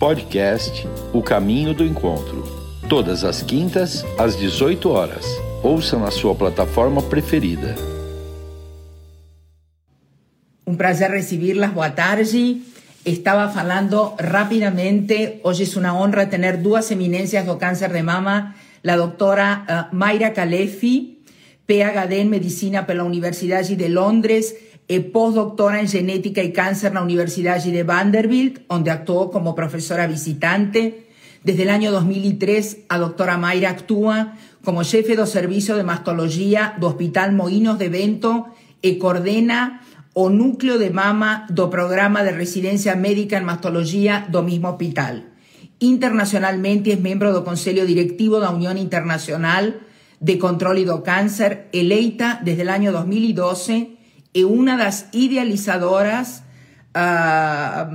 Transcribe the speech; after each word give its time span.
Podcast 0.00 0.88
O 1.12 1.22
Caminho 1.22 1.74
do 1.74 1.84
Encontro. 1.84 2.42
Todas 2.88 3.22
as 3.22 3.42
quintas, 3.42 4.02
às 4.16 4.34
18 4.34 4.88
horas. 4.88 5.26
Ouça 5.62 5.98
na 5.98 6.10
sua 6.10 6.34
plataforma 6.34 7.02
preferida. 7.02 7.76
Um 10.66 10.74
prazer 10.74 11.10
recibirlas. 11.10 11.70
Boa 11.72 11.90
tarde. 11.90 12.62
Estava 13.04 13.52
falando 13.52 14.14
rapidamente. 14.18 15.38
Hoje 15.44 15.70
é 15.70 15.78
uma 15.78 15.94
honra 15.94 16.24
ter 16.24 16.56
duas 16.56 16.90
eminências 16.90 17.44
do 17.44 17.58
câncer 17.58 17.92
de 17.92 18.02
mama. 18.02 18.54
A 18.82 18.96
doutora 18.96 19.66
uh, 19.68 19.94
Mayra 19.94 20.30
Kalefi, 20.30 21.18
PhD 21.66 22.22
em 22.22 22.24
Medicina 22.24 22.84
pela 22.84 23.04
Universidade 23.04 23.76
de 23.76 23.88
Londres 23.88 24.69
Eh, 24.92 24.98
postdoctora 24.98 25.78
en 25.78 25.86
genética 25.86 26.42
y 26.42 26.52
cáncer 26.52 26.88
en 26.88 26.94
la 26.94 27.02
Universidad 27.02 27.62
de 27.62 27.82
Vanderbilt, 27.84 28.66
donde 28.68 28.90
actuó 28.90 29.30
como 29.30 29.54
profesora 29.54 30.08
visitante. 30.08 31.06
Desde 31.44 31.62
el 31.62 31.70
año 31.70 31.92
2003, 31.92 32.78
a 32.88 32.98
doctora 32.98 33.38
Mayra 33.38 33.70
actúa 33.70 34.34
como 34.64 34.82
jefe 34.82 35.14
de 35.14 35.28
servicio 35.28 35.76
de 35.76 35.84
mastología 35.84 36.74
do 36.80 36.88
Hospital 36.88 37.30
Moinos 37.30 37.78
de 37.78 37.88
Vento 37.88 38.50
e 38.82 38.98
coordena 38.98 39.86
o 40.12 40.26
núcleo 40.26 40.74
de 40.74 40.90
mama 40.90 41.46
do 41.54 41.70
programa 41.70 42.26
de 42.26 42.34
residencia 42.34 42.98
médica 42.98 43.38
en 43.38 43.46
mastología 43.46 44.26
do 44.26 44.42
mismo 44.42 44.74
hospital. 44.74 45.30
Internacionalmente 45.78 46.90
es 46.90 46.98
miembro 46.98 47.30
do 47.30 47.46
Conselho 47.46 47.86
Directivo 47.86 48.42
da 48.42 48.50
Unión 48.50 48.74
Internacional 48.74 49.86
de 50.18 50.34
Control 50.42 50.82
y 50.82 50.84
do 50.84 51.06
Cáncer, 51.06 51.70
eleita 51.70 52.42
desde 52.42 52.66
el 52.66 52.74
año 52.74 52.90
2012 52.90 53.99
e 54.34 54.44
uma 54.44 54.76
das 54.76 55.06
idealizadoras 55.12 56.42
uh, 56.94 57.90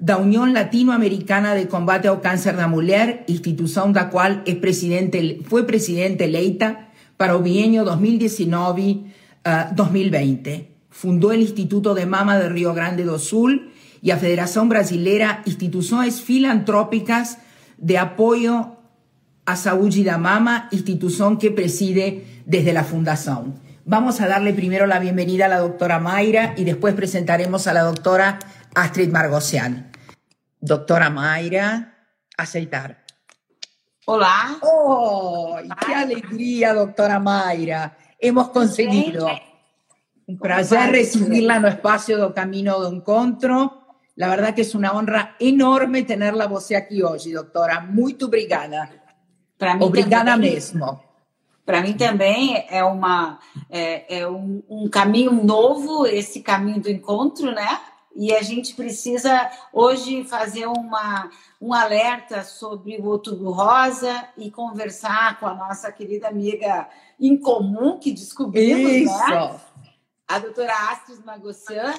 da 0.00 0.18
União 0.18 0.50
Latino-Americana 0.50 1.54
de 1.58 1.66
Combate 1.66 2.08
ao 2.08 2.16
Câncer 2.18 2.56
da 2.56 2.66
Mulher, 2.68 3.24
instituição 3.28 3.92
da 3.92 4.06
qual 4.06 4.40
é 4.46 4.54
presidente, 4.54 5.42
foi 5.44 5.64
presidente 5.64 6.24
eleita 6.24 6.74
para 7.16 7.36
o 7.36 7.42
bienio 7.42 7.84
2019-2020. 7.84 10.64
Fundou 10.90 11.30
o 11.30 11.34
Instituto 11.34 11.94
de 11.94 12.06
Mama 12.06 12.38
de 12.38 12.48
Rio 12.48 12.72
Grande 12.72 13.02
do 13.02 13.18
Sul 13.18 13.60
e 14.02 14.10
a 14.10 14.16
Federação 14.16 14.66
Brasileira 14.68 15.42
Instituições 15.46 16.18
Filantrópicas 16.20 17.36
de 17.78 17.96
Apoio 17.96 18.72
à 19.44 19.54
Saúde 19.56 20.02
da 20.04 20.16
Mama, 20.18 20.68
instituição 20.72 21.36
que 21.36 21.50
preside 21.50 22.22
desde 22.46 22.76
a 22.76 22.84
fundação. 22.84 23.67
Vamos 23.90 24.20
a 24.20 24.28
darle 24.28 24.52
primero 24.52 24.86
la 24.86 24.98
bienvenida 24.98 25.46
a 25.46 25.48
la 25.48 25.60
doctora 25.60 25.98
Mayra 25.98 26.52
y 26.58 26.64
después 26.64 26.92
presentaremos 26.92 27.66
a 27.68 27.72
la 27.72 27.80
doctora 27.84 28.38
Astrid 28.74 29.10
Margosian. 29.10 29.90
Doctora 30.60 31.08
Mayra, 31.08 31.96
aceitar. 32.36 33.06
Hola. 34.04 34.58
¡Oh! 34.60 35.56
¡Qué 35.86 35.94
alegría, 35.94 36.74
doctora 36.74 37.18
Mayra! 37.18 37.96
Hemos 38.18 38.50
conseguido. 38.50 39.26
Un 40.26 40.38
placer 40.38 40.90
recibirla 40.90 41.56
en 41.56 41.64
el 41.64 41.72
espacio 41.72 42.18
do 42.18 42.34
Camino 42.34 42.78
do 42.78 42.92
Encontro. 42.92 43.86
La 44.16 44.28
verdad 44.28 44.54
que 44.54 44.68
es 44.68 44.74
una 44.74 44.92
honra 44.92 45.34
enorme 45.40 46.02
tenerla 46.02 46.46
você 46.46 46.76
aquí 46.76 47.00
hoy, 47.00 47.32
doctora. 47.32 47.80
Muy 47.80 48.18
obrigada. 48.20 48.90
Para 49.56 49.76
mí 49.76 49.82
obrigada 49.82 50.36
mesmo. 50.36 51.07
Para 51.68 51.82
mim 51.82 51.92
também 51.92 52.64
é, 52.70 52.82
uma, 52.82 53.38
é, 53.68 54.20
é 54.20 54.26
um, 54.26 54.62
um, 54.70 54.88
caminho 54.88 55.32
novo, 55.32 56.06
esse 56.06 56.40
caminho 56.40 56.80
do 56.80 56.90
encontro, 56.90 57.52
né? 57.52 57.78
E 58.16 58.34
a 58.34 58.40
gente 58.40 58.72
precisa 58.72 59.50
hoje 59.70 60.24
fazer 60.24 60.64
uma, 60.64 61.28
um 61.60 61.74
alerta 61.74 62.42
sobre 62.42 62.96
o 62.96 63.04
Outubro 63.04 63.50
Rosa 63.50 64.24
e 64.38 64.50
conversar 64.50 65.38
com 65.38 65.46
a 65.46 65.52
nossa 65.52 65.92
querida 65.92 66.28
amiga 66.28 66.88
em 67.20 67.36
comum 67.36 67.98
que 67.98 68.12
descobrimos, 68.12 68.90
Isso. 68.90 69.28
né? 69.28 69.60
A 70.26 70.38
doutora 70.38 70.72
Astrid 70.72 71.22
Magossian. 71.22 71.92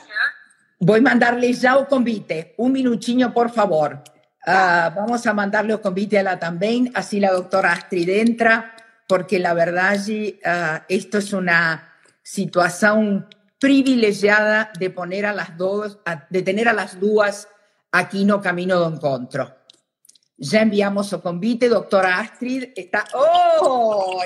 Vou 0.82 1.00
mandar-lhe 1.00 1.54
já 1.54 1.78
o 1.78 1.86
convite. 1.86 2.56
Um 2.58 2.70
minutinho, 2.70 3.30
por 3.30 3.52
favor. 3.52 4.02
Uh, 4.48 4.96
vamos 4.96 5.28
a 5.28 5.32
mandarle 5.32 5.76
o 5.76 5.78
convite 5.78 6.18
a 6.18 6.22
ela 6.22 6.38
também, 6.38 6.90
assim 6.96 7.24
a 7.24 7.34
doutora 7.34 7.74
Astrid 7.74 8.10
entra 8.10 8.79
porque 9.09 9.40
la 9.40 9.56
verdad 9.56 9.97
uh, 9.97 10.84
esto 10.88 11.18
es 11.18 11.34
una 11.34 11.96
situación 12.22 13.28
privilegiada 13.59 14.72
de 14.80 14.92
poner 14.92 15.25
a 15.25 15.34
las 15.34 15.58
dos, 15.58 16.00
de 16.30 16.44
tener 16.44 16.70
a 16.70 16.74
las 16.74 17.00
dos 17.00 17.48
aquí 17.92 18.24
no 18.24 18.40
camino 18.40 18.80
de 18.80 18.96
encuentro. 18.96 19.56
Ya 20.38 20.62
enviamos 20.62 21.12
o 21.12 21.22
convite, 21.24 21.68
doctora 21.68 22.19
Astrid 22.19 22.72
está... 22.75 23.03
¡Oh! 23.16 24.22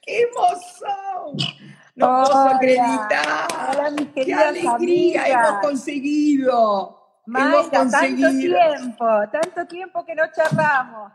¡Qué 0.00 0.22
emoción! 0.22 1.58
No 1.96 2.06
Hola. 2.06 2.24
puedo 2.30 2.48
acreditar. 2.48 3.48
Hola, 3.70 3.90
mis 3.90 4.08
¡Qué 4.24 4.32
alegría! 4.32 4.70
amigas. 4.72 5.28
Hemos 5.28 5.60
conseguido. 5.62 6.98
Mayra, 7.26 7.48
Hemos 7.48 7.68
conseguido. 7.70 8.28
tanto 8.28 8.78
tiempo, 8.78 9.06
tanto 9.32 9.66
tiempo 9.66 10.04
que 10.06 10.14
no 10.14 10.22
charlamos. 10.32 11.12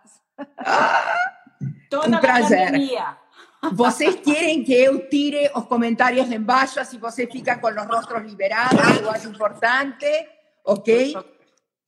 Toda 1.90 2.18
Um 2.18 2.20
prazer. 2.20 2.72
Vocês 3.72 4.16
querem 4.16 4.64
que 4.64 4.74
eu 4.74 5.08
tire 5.08 5.50
os 5.56 5.66
comentários 5.66 6.28
de 6.28 6.36
embaixo, 6.36 6.80
assim 6.80 6.98
vocês 6.98 7.30
ficam 7.32 7.58
com 7.60 7.68
os 7.68 7.88
rostros 7.88 8.22
liberados, 8.24 9.00
eu 9.02 9.10
acho 9.10 9.30
importante, 9.30 10.06
ok? 10.66 11.16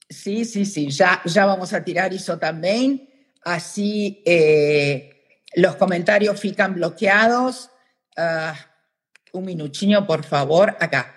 Sim, 0.09 0.43
sim, 0.45 0.63
sim, 0.63 0.89
já, 0.89 1.21
já 1.25 1.45
vamos 1.45 1.73
a 1.73 1.81
tirar 1.81 2.13
isso 2.13 2.37
também, 2.37 3.09
assim 3.43 4.21
eh, 4.25 5.15
os 5.57 5.75
comentários 5.75 6.39
ficam 6.39 6.73
bloqueados. 6.73 7.69
Ah, 8.17 8.55
um 9.33 9.41
minutinho, 9.41 10.05
por 10.05 10.23
favor, 10.23 10.69
acá. 10.79 11.13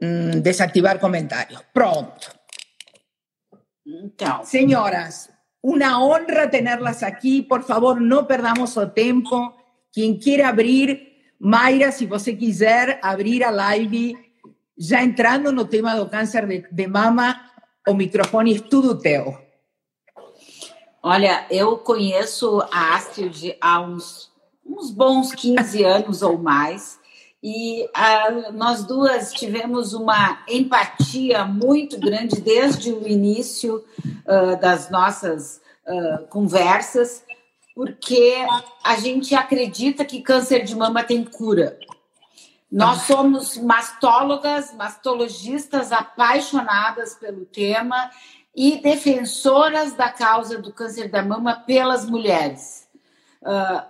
Hum, 0.00 0.40
desactivar 0.40 0.98
comentários. 0.98 1.62
Pronto. 1.72 2.34
Então, 3.86 4.44
Señoras, 4.44 5.29
una 5.62 6.02
honra 6.02 6.50
tenerlas 6.50 7.02
aquí. 7.02 7.42
Por 7.42 7.62
favor, 7.62 8.00
no 8.00 8.26
perdamos 8.26 8.76
o 8.76 8.90
tiempo. 8.90 9.56
Quien 9.92 10.18
quiera 10.18 10.48
abrir, 10.48 11.34
Mayra, 11.38 11.90
si 11.90 12.06
você 12.06 12.36
quiser 12.36 13.00
abrir 13.02 13.42
a 13.42 13.50
live, 13.50 14.16
já 14.76 15.02
entrando 15.02 15.52
no 15.52 15.64
tema 15.64 15.96
do 15.96 16.08
câncer 16.08 16.46
de, 16.46 16.66
de 16.70 16.86
mama, 16.86 17.40
o 17.86 17.94
microfone 17.94 18.56
é 18.56 18.60
tudo 18.60 18.98
teu. 18.98 19.36
olha, 21.02 21.46
eu 21.50 21.78
conheço 21.78 22.60
a 22.70 22.94
Astrid 22.94 23.56
há 23.60 23.80
uns, 23.80 24.30
uns 24.64 24.90
bons 24.90 25.34
15 25.34 25.82
anos 25.82 26.22
ou 26.22 26.38
mais. 26.38 26.99
E 27.42 27.88
ah, 27.94 28.50
nós 28.52 28.84
duas 28.84 29.32
tivemos 29.32 29.94
uma 29.94 30.42
empatia 30.46 31.44
muito 31.44 31.98
grande 31.98 32.40
desde 32.40 32.92
o 32.92 33.08
início 33.08 33.82
ah, 34.26 34.56
das 34.56 34.90
nossas 34.90 35.60
ah, 35.86 36.24
conversas, 36.28 37.24
porque 37.74 38.34
a 38.84 38.96
gente 38.96 39.34
acredita 39.34 40.04
que 40.04 40.20
câncer 40.20 40.64
de 40.64 40.76
mama 40.76 41.02
tem 41.02 41.24
cura. 41.24 41.78
Nós 42.70 43.02
somos 43.02 43.56
mastólogas, 43.56 44.74
mastologistas 44.74 45.90
apaixonadas 45.90 47.14
pelo 47.14 47.46
tema 47.46 48.10
e 48.54 48.76
defensoras 48.76 49.94
da 49.94 50.10
causa 50.10 50.58
do 50.58 50.72
câncer 50.72 51.08
da 51.08 51.22
mama 51.22 51.56
pelas 51.56 52.04
mulheres. 52.04 52.86
Ah, 53.42 53.86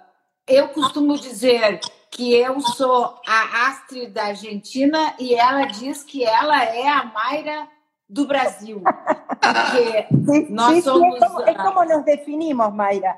eu 0.47 0.69
costumo 0.69 1.19
dizer 1.19 1.81
que 2.11 2.35
eu 2.35 2.61
sou 2.61 3.15
a 3.27 3.69
Astrid 3.69 4.11
da 4.11 4.25
Argentina 4.25 5.15
e 5.19 5.35
ela 5.35 5.67
diz 5.67 6.03
que 6.03 6.25
ela 6.25 6.65
é 6.65 6.89
a 6.89 7.05
Mayra 7.05 7.69
do 8.09 8.27
Brasil. 8.27 8.83
Porque 8.83 10.07
nós 10.51 10.75
sí, 10.75 10.77
sí, 10.77 10.83
somos. 10.83 11.15
es, 11.15 11.21
como, 11.21 11.41
ah, 11.41 11.55
como 11.55 11.85
nos 11.85 12.05
definimos, 12.05 12.75
Mayra. 12.75 13.17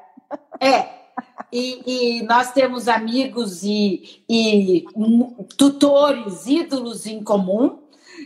É. 0.61 1.03
E, 1.51 2.19
e 2.19 2.23
nós 2.23 2.53
temos 2.53 2.89
amigos 2.89 3.63
e, 3.63 4.25
e 4.29 4.85
tutores, 5.57 6.47
ídolos 6.47 7.07
em 7.07 7.23
comum, 7.23 7.83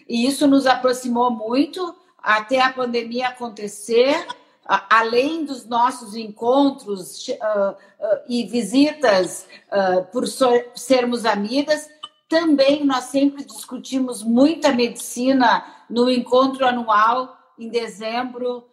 e 0.08 0.26
isso 0.26 0.46
nos 0.46 0.66
aproximou 0.66 1.30
muito 1.30 1.94
até 2.18 2.60
a 2.60 2.72
pandemia 2.72 3.28
acontecer. 3.28 4.26
Além 4.66 5.44
dos 5.44 5.66
nossos 5.66 6.16
encontros 6.16 7.26
ah, 7.40 7.76
ah, 8.00 8.22
e 8.28 8.44
visitas 8.46 9.46
ah, 9.70 10.02
por 10.12 10.26
so- 10.26 10.64
sermos 10.74 11.24
amigas, 11.24 11.88
também 12.28 12.84
nós 12.84 13.04
sempre 13.04 13.44
discutimos 13.44 14.22
muita 14.22 14.72
medicina 14.72 15.64
no 15.88 16.10
encontro 16.10 16.66
anual 16.66 17.38
em 17.58 17.68
dezembro 17.68 18.66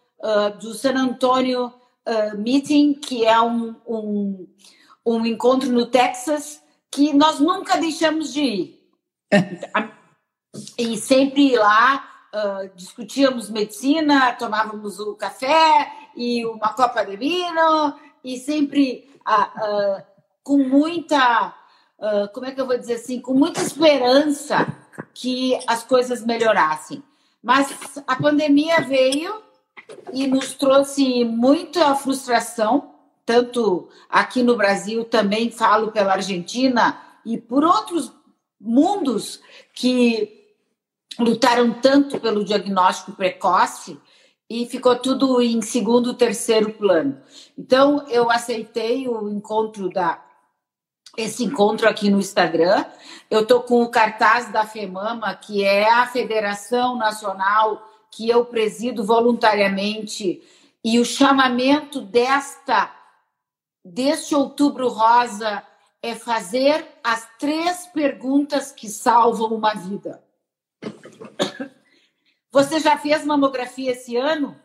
do 0.60 0.74
San 0.74 0.96
Antônio 0.96 1.72
uh, 2.08 2.38
Meeting, 2.38 2.94
que 2.94 3.26
é 3.26 3.40
um, 3.42 3.76
um, 3.88 4.48
um 5.06 5.26
encontro 5.26 5.70
no 5.70 5.86
Texas, 5.86 6.62
que 6.92 7.14
nós 7.14 7.40
nunca 7.40 7.78
deixamos 7.78 8.34
de 8.34 8.42
ir. 8.42 8.80
E 10.78 10.98
sempre 10.98 11.54
ir 11.54 11.58
lá 11.58 12.13
uh, 12.34 12.70
discutíamos 12.76 13.50
medicina, 13.50 14.34
tomávamos 14.34 15.00
o 15.00 15.16
café 15.16 15.92
e 16.16 16.46
uma 16.46 16.74
copa 16.74 17.04
de 17.06 17.16
vinho, 17.16 17.94
e 18.24 18.38
sempre 18.38 19.10
uh, 19.28 20.00
uh, 20.00 20.04
com 20.44 20.58
muita, 20.58 21.54
como 22.34 22.46
é 22.46 22.52
que 22.52 22.60
eu 22.60 22.68
vou 22.68 22.78
dizer 22.78 22.96
assim, 22.96 23.22
com 23.22 23.34
muita 23.34 23.62
esperança 23.62 24.68
que 25.14 25.58
as 25.66 25.84
coisas 25.84 26.26
melhorassem. 26.26 27.02
Mas 27.42 27.98
a 28.06 28.16
pandemia 28.18 28.82
veio 28.82 29.42
e 30.12 30.28
nos 30.28 30.54
trouxe 30.54 31.24
muita 31.24 31.96
frustração, 31.96 32.94
tanto 33.26 33.88
aqui 34.10 34.44
no 34.44 34.58
Brasil, 34.58 35.06
também 35.06 35.50
falo 35.50 35.94
pela 35.94 36.14
Argentina 36.14 37.00
e 37.26 37.38
por 37.38 37.64
outros 37.64 38.12
mundos 38.60 39.40
que 39.74 40.43
lutaram 41.20 41.74
tanto 41.74 42.20
pelo 42.20 42.44
diagnóstico 42.44 43.14
precoce 43.14 44.00
e 44.50 44.66
ficou 44.66 44.96
tudo 44.96 45.42
em 45.42 45.62
segundo, 45.62 46.14
terceiro 46.14 46.74
plano. 46.74 47.20
Então 47.58 48.06
eu 48.08 48.30
aceitei 48.30 49.08
o 49.08 49.30
encontro 49.30 49.90
da 49.90 50.24
esse 51.16 51.44
encontro 51.44 51.88
aqui 51.88 52.10
no 52.10 52.20
Instagram. 52.20 52.84
Eu 53.30 53.46
tô 53.46 53.62
com 53.62 53.84
o 53.84 53.90
cartaz 53.90 54.52
da 54.52 54.66
FEMAMA, 54.66 55.36
que 55.36 55.64
é 55.64 55.88
a 55.92 56.08
Federação 56.08 56.98
Nacional 56.98 57.88
que 58.10 58.30
eu 58.30 58.46
presido 58.46 59.04
voluntariamente, 59.04 60.42
e 60.84 61.00
o 61.00 61.06
chamamento 61.06 62.00
desta 62.00 62.94
deste 63.84 64.36
Outubro 64.36 64.88
Rosa 64.88 65.64
é 66.02 66.14
fazer 66.16 66.86
as 67.04 67.28
três 67.40 67.88
perguntas 67.88 68.72
que 68.72 68.88
salvam 68.88 69.50
uma 69.54 69.74
vida. 69.74 70.24
Você 72.52 72.80
já 72.80 72.98
fez 72.98 73.26
mamografia 73.26 73.92
esse 73.92 74.16
ano? 74.16 74.56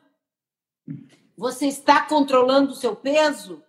Você 1.37 1.67
está 1.67 2.03
controlando 2.03 2.73
o 2.73 2.77
seu 2.77 2.95
peso? 2.95 3.63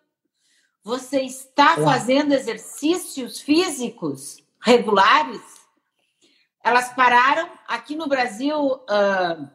Você 0.84 1.22
está 1.22 1.76
fazendo 1.78 2.34
exercícios 2.34 3.40
físicos 3.40 4.44
regulares? 4.62 5.42
Elas 6.64 6.94
pararam 6.94 7.50
aqui 7.68 7.96
no 7.96 8.08
Brasil, 8.08 8.58
uh, 8.58 9.50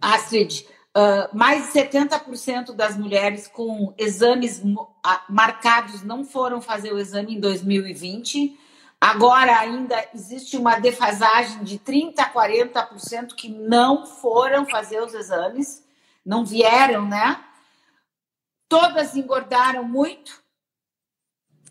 Astrid, 0.00 0.66
uh, 0.96 1.36
mais 1.36 1.72
de 1.72 1.80
70% 1.80 2.72
das 2.72 2.96
mulheres 2.96 3.48
com 3.48 3.92
exames 3.98 4.62
marcados 5.28 6.02
não 6.02 6.24
foram 6.24 6.60
fazer 6.60 6.92
o 6.92 6.98
exame 6.98 7.34
em 7.34 7.40
2020 7.40 8.63
Agora 9.04 9.58
ainda 9.58 10.02
existe 10.14 10.56
uma 10.56 10.78
defasagem 10.78 11.62
de 11.62 11.78
30% 11.78 12.20
a 12.20 12.32
40% 12.32 13.34
que 13.34 13.50
não 13.50 14.06
foram 14.06 14.64
fazer 14.64 15.02
os 15.02 15.12
exames, 15.12 15.84
não 16.24 16.42
vieram, 16.42 17.06
né? 17.06 17.38
Todas 18.66 19.14
engordaram 19.14 19.84
muito, 19.84 20.42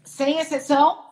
sem 0.04 0.38
exceção, 0.38 1.04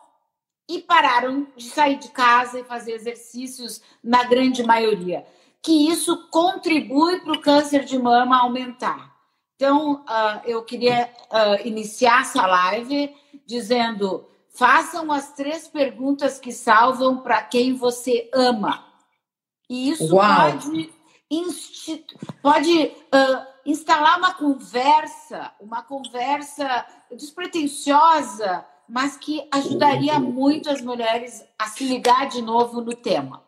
e 0.68 0.78
pararam 0.78 1.48
de 1.56 1.68
sair 1.68 1.98
de 1.98 2.10
casa 2.10 2.60
e 2.60 2.64
fazer 2.64 2.92
exercícios 2.92 3.82
na 4.00 4.22
grande 4.22 4.62
maioria. 4.62 5.26
Que 5.60 5.90
isso 5.90 6.28
contribui 6.28 7.18
para 7.18 7.32
o 7.32 7.40
câncer 7.40 7.84
de 7.84 7.98
mama 7.98 8.42
aumentar. 8.42 9.12
Então, 9.56 10.04
uh, 10.04 10.40
eu 10.44 10.62
queria 10.62 11.12
uh, 11.32 11.66
iniciar 11.66 12.20
essa 12.20 12.46
live 12.46 13.12
dizendo 13.44 14.28
Façam 14.54 15.10
as 15.10 15.32
três 15.32 15.66
perguntas 15.66 16.38
que 16.38 16.52
salvam 16.52 17.18
para 17.18 17.42
quem 17.42 17.74
você 17.74 18.30
ama. 18.34 18.86
E 19.68 19.90
isso 19.90 20.14
Uau. 20.14 20.52
pode, 20.52 20.92
pode 22.42 22.84
uh, 22.86 23.46
instalar 23.64 24.18
uma 24.18 24.34
conversa, 24.34 25.52
uma 25.58 25.82
conversa 25.82 26.86
despretensiosa, 27.10 28.66
mas 28.86 29.16
que 29.16 29.48
ajudaria 29.50 30.18
muito 30.18 30.68
as 30.68 30.82
mulheres 30.82 31.42
a 31.58 31.66
se 31.68 31.84
ligar 31.84 32.28
de 32.28 32.42
novo 32.42 32.82
no 32.82 32.94
tema. 32.94 33.42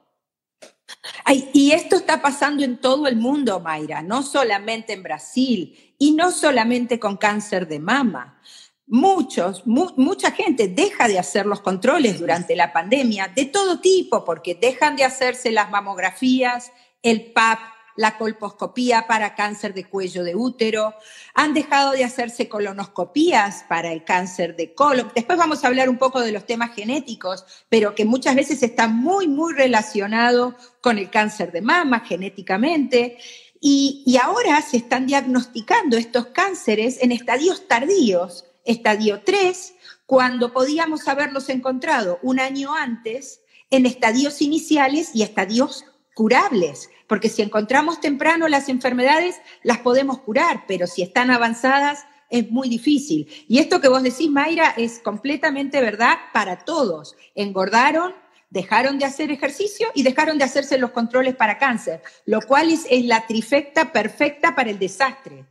Ay, 1.24 1.50
y 1.52 1.72
esto 1.72 1.96
está 1.96 2.22
pasando 2.22 2.62
en 2.62 2.78
todo 2.78 3.06
el 3.06 3.16
mundo, 3.16 3.60
Mayra, 3.60 4.02
no 4.02 4.22
solamente 4.22 4.92
en 4.92 5.02
Brasil 5.02 5.94
y 5.98 6.12
no 6.12 6.30
solamente 6.30 6.98
con 6.98 7.16
cáncer 7.16 7.66
de 7.66 7.78
mama. 7.78 8.38
Muchos, 8.86 9.66
mucha 9.66 10.30
gente 10.32 10.68
deja 10.68 11.08
de 11.08 11.18
hacer 11.18 11.46
los 11.46 11.60
controles 11.60 12.18
durante 12.18 12.54
la 12.54 12.72
pandemia 12.72 13.32
de 13.34 13.46
todo 13.46 13.80
tipo, 13.80 14.24
porque 14.24 14.54
dejan 14.54 14.96
de 14.96 15.04
hacerse 15.04 15.50
las 15.50 15.70
mamografías, 15.70 16.70
el 17.02 17.32
PAP, 17.32 17.58
la 17.96 18.18
colposcopía 18.18 19.06
para 19.06 19.34
cáncer 19.34 19.72
de 19.72 19.84
cuello 19.84 20.24
de 20.24 20.34
útero, 20.34 20.94
han 21.32 21.54
dejado 21.54 21.92
de 21.92 22.04
hacerse 22.04 22.48
colonoscopías 22.48 23.64
para 23.68 23.92
el 23.92 24.04
cáncer 24.04 24.56
de 24.56 24.74
colon. 24.74 25.12
Después 25.14 25.38
vamos 25.38 25.62
a 25.62 25.68
hablar 25.68 25.88
un 25.88 25.98
poco 25.98 26.20
de 26.20 26.32
los 26.32 26.44
temas 26.44 26.74
genéticos, 26.74 27.44
pero 27.68 27.94
que 27.94 28.04
muchas 28.04 28.34
veces 28.34 28.62
está 28.62 28.88
muy, 28.88 29.28
muy 29.28 29.54
relacionado 29.54 30.56
con 30.80 30.98
el 30.98 31.08
cáncer 31.08 31.52
de 31.52 31.62
mama 31.62 32.00
genéticamente. 32.00 33.16
Y, 33.60 34.02
y 34.04 34.16
ahora 34.16 34.60
se 34.60 34.76
están 34.76 35.06
diagnosticando 35.06 35.96
estos 35.96 36.26
cánceres 36.26 37.00
en 37.00 37.12
estadios 37.12 37.68
tardíos 37.68 38.44
estadio 38.64 39.22
3, 39.24 39.74
cuando 40.06 40.52
podíamos 40.52 41.08
haberlos 41.08 41.48
encontrado 41.48 42.18
un 42.22 42.40
año 42.40 42.74
antes 42.74 43.40
en 43.70 43.86
estadios 43.86 44.42
iniciales 44.42 45.10
y 45.14 45.22
estadios 45.22 45.84
curables, 46.14 46.90
porque 47.06 47.28
si 47.28 47.42
encontramos 47.42 48.00
temprano 48.00 48.48
las 48.48 48.68
enfermedades, 48.68 49.36
las 49.62 49.78
podemos 49.78 50.20
curar, 50.20 50.64
pero 50.66 50.86
si 50.86 51.02
están 51.02 51.30
avanzadas, 51.30 52.04
es 52.30 52.50
muy 52.50 52.68
difícil. 52.68 53.28
Y 53.48 53.58
esto 53.58 53.80
que 53.80 53.88
vos 53.88 54.02
decís, 54.02 54.30
Mayra, 54.30 54.74
es 54.76 55.00
completamente 55.00 55.80
verdad 55.80 56.16
para 56.32 56.64
todos. 56.64 57.16
Engordaron, 57.34 58.14
dejaron 58.50 58.98
de 58.98 59.04
hacer 59.04 59.30
ejercicio 59.30 59.88
y 59.94 60.02
dejaron 60.02 60.38
de 60.38 60.44
hacerse 60.44 60.78
los 60.78 60.92
controles 60.92 61.36
para 61.36 61.58
cáncer, 61.58 62.02
lo 62.24 62.40
cual 62.40 62.70
es, 62.70 62.86
es 62.90 63.04
la 63.04 63.26
trifecta 63.26 63.92
perfecta 63.92 64.54
para 64.54 64.70
el 64.70 64.78
desastre. 64.78 65.46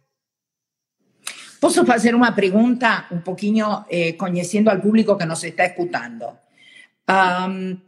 Posso 1.63 1.85
fazer 1.85 2.13
uma 2.13 2.33
pergunta 2.33 3.05
um 3.09 3.21
pouquinho 3.21 3.85
eh, 3.89 4.19
conhecendo 4.19 4.67
ao 4.69 4.81
público 4.81 5.15
que 5.15 5.23
nos 5.23 5.41
está 5.45 5.63
escutando? 5.63 6.27
Um, 7.07 7.79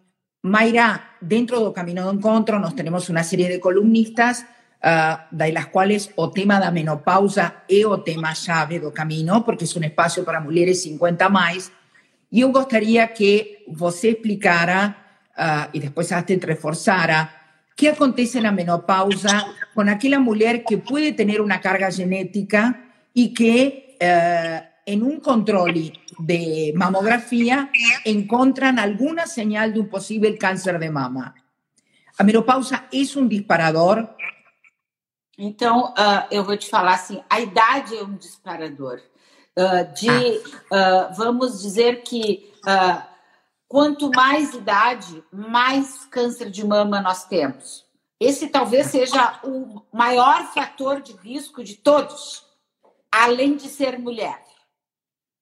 Mayra, 0.44 1.20
dentro 1.22 1.60
do 1.60 1.74
Camino 1.74 2.06
do 2.06 2.16
Encontro, 2.16 2.58
nós 2.58 2.72
temos 2.72 3.10
uma 3.10 3.22
série 3.24 3.50
de 3.50 3.60
columnistas, 3.60 4.46
uh, 4.80 5.28
das 5.30 5.66
quais 5.66 6.10
o 6.16 6.30
tema 6.30 6.58
da 6.58 6.72
menopausa 6.72 7.64
é 7.70 7.86
o 7.86 7.98
tema-chave 7.98 8.80
do 8.80 8.94
caminho, 8.94 9.42
porque 9.42 9.66
é 9.66 9.78
um 9.78 9.84
espaço 9.84 10.24
para 10.24 10.40
mulheres 10.40 10.82
50 10.82 11.28
mais. 11.28 11.70
E 12.32 12.40
eu 12.40 12.54
gostaria 12.54 13.06
que 13.10 13.66
você 13.68 14.12
explicara, 14.12 14.96
uh, 15.38 15.68
e 15.74 15.82
depois 15.82 16.14
a 16.14 16.20
Astrid 16.20 16.46
reforçara, 16.46 17.28
que 17.76 17.90
acontece 17.90 18.40
na 18.40 18.54
menopausa 18.54 19.46
com 19.74 19.82
aquela 19.82 20.18
mulher 20.18 20.64
que 20.64 20.78
pode 20.78 21.12
ter 21.12 21.42
uma 21.42 21.58
carga 21.58 21.92
genética 21.92 22.85
y 23.16 23.34
que 23.34 23.98
eh, 24.00 24.70
en 24.86 25.02
un 25.02 25.20
control 25.22 25.94
de 26.20 26.74
mamografía 26.76 27.72
encuentran 28.04 28.78
alguna 28.78 29.26
señal 29.26 29.74
de 29.74 29.80
un 29.80 29.90
posible 29.90 30.38
cáncer 30.38 30.78
de 30.78 30.92
mama. 30.92 31.34
A 32.18 32.24
menopausa 32.24 32.86
é 32.92 33.20
um 33.20 33.28
disparador? 33.28 34.08
Então, 35.38 35.94
uh, 35.94 36.28
eu 36.30 36.44
vou 36.44 36.56
te 36.58 36.70
falar 36.70 36.94
assim: 36.94 37.24
a 37.30 37.40
idade 37.40 37.98
é 37.98 38.04
um 38.04 38.16
disparador. 38.16 39.02
Uh, 39.58 39.94
de, 39.94 40.10
uh, 40.10 41.14
vamos 41.16 41.62
dizer 41.62 42.04
que 42.04 42.54
quanto 43.68 44.12
mais 44.14 44.54
idade, 44.54 45.24
mais 45.32 46.06
câncer 46.06 46.50
de 46.50 46.66
mama 46.66 47.02
nós 47.02 47.26
temos. 47.26 47.86
Esse 48.20 48.48
talvez 48.48 48.88
seja 48.88 49.40
o 49.44 49.82
maior 49.94 50.52
fator 50.54 51.02
de 51.02 51.14
risco 51.14 51.64
de 51.64 51.76
todos 51.76 52.45
além 53.24 53.56
de 53.56 53.68
ser 53.68 53.98
mulher. 54.00 54.44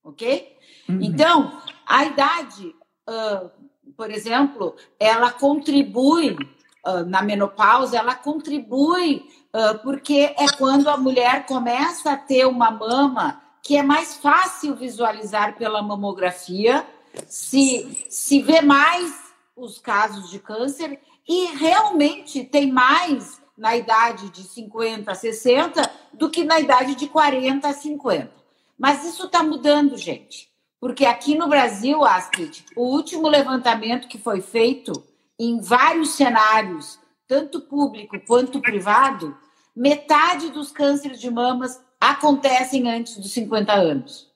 Ok? 0.03 0.57
Uhum. 0.87 0.99
Então, 1.01 1.61
a 1.85 2.05
idade, 2.05 2.75
uh, 3.09 3.49
por 3.95 4.11
exemplo, 4.11 4.75
ela 4.99 5.31
contribui 5.31 6.37
uh, 6.85 7.05
na 7.05 7.21
menopausa, 7.21 7.97
ela 7.97 8.15
contribui 8.15 9.25
uh, 9.53 9.79
porque 9.81 10.35
é 10.37 10.47
quando 10.57 10.89
a 10.89 10.97
mulher 10.97 11.45
começa 11.45 12.11
a 12.11 12.17
ter 12.17 12.45
uma 12.45 12.69
mama 12.69 13.41
que 13.61 13.77
é 13.77 13.83
mais 13.83 14.17
fácil 14.17 14.75
visualizar 14.75 15.55
pela 15.55 15.81
mamografia, 15.81 16.85
se, 17.27 18.05
se 18.09 18.41
vê 18.41 18.61
mais 18.61 19.13
os 19.55 19.79
casos 19.79 20.29
de 20.29 20.39
câncer 20.39 20.99
e 21.27 21.45
realmente 21.55 22.43
tem 22.43 22.71
mais 22.71 23.41
na 23.57 23.75
idade 23.75 24.29
de 24.29 24.43
50 24.43 25.11
a 25.11 25.15
60 25.15 25.91
do 26.13 26.29
que 26.29 26.43
na 26.43 26.59
idade 26.59 26.95
de 26.95 27.07
40 27.07 27.67
a 27.67 27.73
50. 27.73 28.31
Mas 28.77 29.05
isso 29.05 29.25
está 29.25 29.43
mudando, 29.43 29.97
gente. 29.97 30.49
Porque 30.79 31.05
aqui 31.05 31.35
no 31.35 31.47
Brasil, 31.47 32.03
Astrid, 32.03 32.65
o 32.75 32.83
último 32.83 33.27
levantamento 33.27 34.07
que 34.07 34.17
foi 34.17 34.41
feito 34.41 34.91
em 35.39 35.61
vários 35.61 36.11
cenários 36.11 36.99
tanto 37.27 37.61
público 37.61 38.19
quanto 38.27 38.61
privado, 38.61 39.35
metade 39.75 40.49
dos 40.49 40.71
cânceres 40.71 41.19
de 41.19 41.31
mamas 41.31 41.81
acontecem 41.99 42.87
antes 42.89 43.17
dos 43.17 43.31
50 43.31 43.73
anos. 43.73 44.31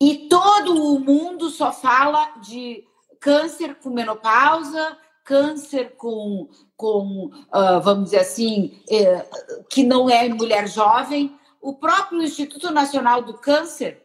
E 0.00 0.28
todo 0.28 0.74
o 0.74 0.98
mundo 0.98 1.50
só 1.50 1.72
fala 1.72 2.38
de 2.40 2.84
câncer 3.20 3.76
com 3.76 3.90
menopausa, 3.90 4.98
câncer 5.24 5.94
com, 5.96 6.48
com 6.76 7.26
uh, 7.26 7.80
vamos 7.82 8.04
dizer 8.04 8.20
assim, 8.20 8.78
eh, 8.90 9.26
que 9.70 9.82
não 9.82 10.08
é 10.08 10.28
mulher 10.28 10.68
jovem. 10.68 11.34
O 11.60 11.74
próprio 11.74 12.22
Instituto 12.22 12.70
Nacional 12.70 13.22
do 13.22 13.34
Câncer 13.34 14.02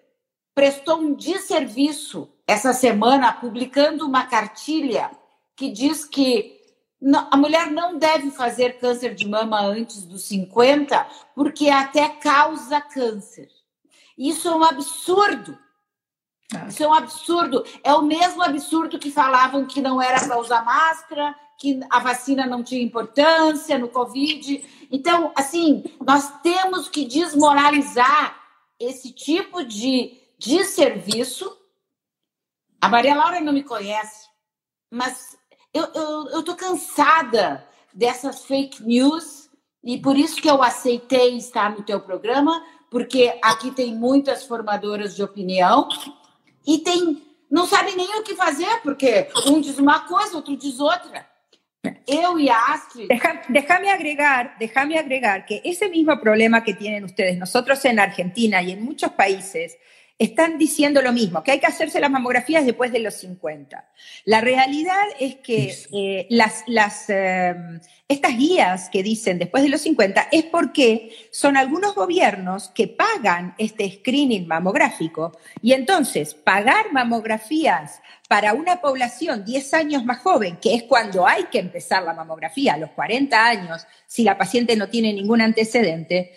prestou 0.55 0.97
um 0.97 1.13
desserviço 1.13 2.29
essa 2.47 2.73
semana 2.73 3.33
publicando 3.33 4.05
uma 4.05 4.25
cartilha 4.25 5.11
que 5.55 5.69
diz 5.69 6.05
que 6.05 6.57
a 7.31 7.37
mulher 7.37 7.69
não 7.71 7.97
deve 7.97 8.31
fazer 8.31 8.79
câncer 8.79 9.13
de 9.13 9.27
mama 9.27 9.61
antes 9.61 10.03
dos 10.03 10.23
50, 10.23 11.07
porque 11.35 11.69
até 11.69 12.09
causa 12.09 12.81
câncer. 12.81 13.49
Isso 14.17 14.47
é 14.47 14.55
um 14.55 14.63
absurdo. 14.63 15.57
Ah. 16.55 16.67
Isso 16.67 16.83
é 16.83 16.87
um 16.87 16.93
absurdo. 16.93 17.63
É 17.83 17.93
o 17.93 18.01
mesmo 18.01 18.41
absurdo 18.41 18.99
que 18.99 19.11
falavam 19.11 19.65
que 19.65 19.81
não 19.81 20.01
era 20.01 20.19
para 20.25 20.39
usar 20.39 20.65
máscara, 20.65 21.35
que 21.57 21.79
a 21.89 21.99
vacina 21.99 22.45
não 22.45 22.63
tinha 22.63 22.81
importância 22.81 23.77
no 23.77 23.89
Covid. 23.89 24.87
Então, 24.91 25.31
assim, 25.35 25.83
nós 26.05 26.31
temos 26.41 26.87
que 26.87 27.05
desmoralizar 27.05 28.39
esse 28.79 29.11
tipo 29.11 29.63
de, 29.63 30.17
de 30.37 30.63
serviço. 30.63 31.55
A 32.81 32.87
Maria 32.87 33.15
Laura 33.15 33.41
não 33.41 33.53
me 33.53 33.63
conhece, 33.63 34.27
mas 34.89 35.37
eu 35.73 35.83
estou 35.85 36.53
eu 36.53 36.55
cansada 36.55 37.67
dessas 37.93 38.45
fake 38.45 38.81
news 38.81 39.49
e 39.83 39.97
por 39.97 40.17
isso 40.17 40.41
que 40.41 40.49
eu 40.49 40.63
aceitei 40.63 41.37
estar 41.37 41.71
no 41.71 41.83
teu 41.83 41.99
programa, 41.99 42.63
porque 42.89 43.37
aqui 43.43 43.71
tem 43.71 43.93
muitas 43.95 44.45
formadoras 44.45 45.15
de 45.15 45.21
opinião 45.21 45.87
e 46.69 46.77
tem 46.79 47.29
não 47.49 47.65
sabem 47.65 47.95
nem 47.95 48.19
o 48.19 48.23
que 48.23 48.35
fazer, 48.35 48.79
porque 48.83 49.27
um 49.47 49.59
diz 49.59 49.79
uma 49.79 50.01
coisa, 50.01 50.35
outro 50.35 50.55
diz 50.55 50.79
outra. 50.79 51.27
Eu 52.05 52.37
y 52.37 52.49
Astrid. 52.49 53.07
Deja, 53.07 53.41
déjame 53.49 53.89
agregar, 53.89 54.55
déjame 54.59 54.97
agregar 54.97 55.45
que 55.45 55.61
ese 55.63 55.89
mismo 55.89 56.19
problema 56.19 56.63
que 56.63 56.75
tienen 56.75 57.03
ustedes, 57.03 57.37
nosotros 57.37 57.83
en 57.85 57.99
Argentina 57.99 58.61
y 58.61 58.71
en 58.71 58.83
muchos 58.83 59.13
países, 59.13 59.77
están 60.19 60.57
diciendo 60.57 61.01
lo 61.01 61.13
mismo, 61.13 61.41
que 61.43 61.51
hay 61.51 61.59
que 61.59 61.65
hacerse 61.65 62.01
las 62.01 62.11
mamografías 62.11 62.65
después 62.65 62.91
de 62.91 62.99
los 62.99 63.13
50. 63.15 63.89
La 64.25 64.41
realidad 64.41 65.05
es 65.17 65.35
que 65.35 65.73
eh, 65.93 66.27
las, 66.29 66.63
las, 66.67 67.05
eh, 67.07 67.55
estas 68.09 68.37
guías 68.37 68.89
que 68.89 69.01
dicen 69.01 69.39
después 69.39 69.63
de 69.63 69.69
los 69.69 69.79
50 69.79 70.27
es 70.33 70.43
porque 70.43 71.15
son 71.31 71.55
algunos 71.55 71.95
gobiernos 71.95 72.67
que 72.69 72.89
pagan 72.89 73.55
este 73.57 73.89
screening 73.89 74.45
mamográfico 74.45 75.37
y 75.61 75.71
entonces 75.71 76.33
pagar 76.33 76.91
mamografías 76.91 78.01
para 78.27 78.53
una 78.53 78.81
población 78.81 79.45
10 79.45 79.73
años 79.73 80.05
más 80.05 80.19
joven, 80.19 80.57
que 80.57 80.75
es 80.75 80.83
cuando 80.83 81.25
hay 81.25 81.45
que 81.45 81.59
empezar 81.59 82.03
la 82.03 82.13
mamografía, 82.13 82.73
a 82.73 82.77
los 82.77 82.91
40 82.91 83.45
años, 83.45 83.87
si 84.05 84.23
la 84.23 84.37
paciente 84.37 84.75
no 84.75 84.89
tiene 84.89 85.13
ningún 85.13 85.41
antecedente, 85.41 86.33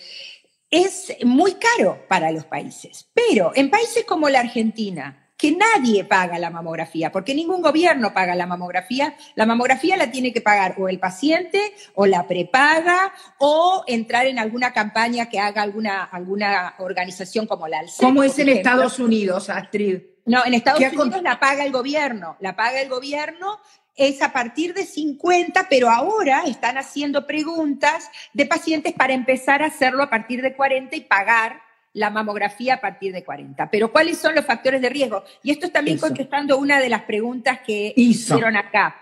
es 0.72 1.14
muy 1.22 1.54
caro 1.54 2.04
para 2.08 2.32
los 2.32 2.46
países. 2.46 3.08
Pero 3.14 3.52
en 3.54 3.70
países 3.70 4.04
como 4.04 4.28
la 4.28 4.40
Argentina, 4.40 5.28
que 5.36 5.52
nadie 5.52 6.04
paga 6.04 6.38
la 6.38 6.50
mamografía, 6.50 7.12
porque 7.12 7.34
ningún 7.34 7.62
gobierno 7.62 8.14
paga 8.14 8.34
la 8.34 8.46
mamografía, 8.46 9.14
la 9.34 9.44
mamografía 9.44 9.96
la 9.96 10.10
tiene 10.10 10.32
que 10.32 10.40
pagar 10.40 10.76
o 10.78 10.88
el 10.88 10.98
paciente 10.98 11.74
o 11.94 12.06
la 12.06 12.26
prepaga 12.26 13.12
o 13.38 13.84
entrar 13.86 14.26
en 14.26 14.38
alguna 14.38 14.72
campaña 14.72 15.28
que 15.28 15.40
haga 15.40 15.62
alguna, 15.62 16.04
alguna 16.04 16.74
organización 16.78 17.46
como 17.46 17.68
la 17.68 17.80
ALCE. 17.80 18.02
¿Cómo 18.02 18.22
es 18.22 18.38
en 18.38 18.48
Estados 18.48 18.98
Unidos, 18.98 19.50
Astrid? 19.50 19.98
No, 20.24 20.46
en 20.46 20.54
Estados 20.54 20.80
Unidos 20.80 21.22
la 21.22 21.40
paga 21.40 21.64
el 21.64 21.72
gobierno, 21.72 22.36
la 22.38 22.54
paga 22.54 22.80
el 22.80 22.88
gobierno 22.88 23.58
es 23.96 24.22
a 24.22 24.32
partir 24.32 24.75
de 24.75 24.84
50, 24.84 25.66
pero 25.68 25.90
ahora 25.90 26.44
están 26.46 26.78
haciendo 26.78 27.26
preguntas 27.26 28.11
de 28.32 28.46
pacientes 28.46 28.92
para 28.92 29.12
empezar 29.12 29.62
a 29.62 29.66
hacerlo 29.66 30.02
a 30.02 30.11
partir 30.11 30.42
de 30.42 30.54
40 30.54 30.96
y 30.96 31.00
pagar 31.02 31.61
la 31.92 32.11
mamografía 32.11 32.75
a 32.75 32.80
partir 32.80 33.12
de 33.12 33.22
40. 33.22 33.70
Pero 33.70 33.92
¿cuáles 33.92 34.18
son 34.18 34.34
los 34.34 34.46
factores 34.46 34.80
de 34.80 34.88
riesgo? 34.88 35.25
Y 35.42 35.50
esto 35.50 35.66
es 35.66 35.72
también 35.72 35.99
contestando 35.99 36.56
una 36.58 36.80
de 36.80 36.88
las 36.88 37.02
preguntas 37.02 37.61
que 37.66 37.92
hicieron 37.96 38.56
acá. 38.56 38.96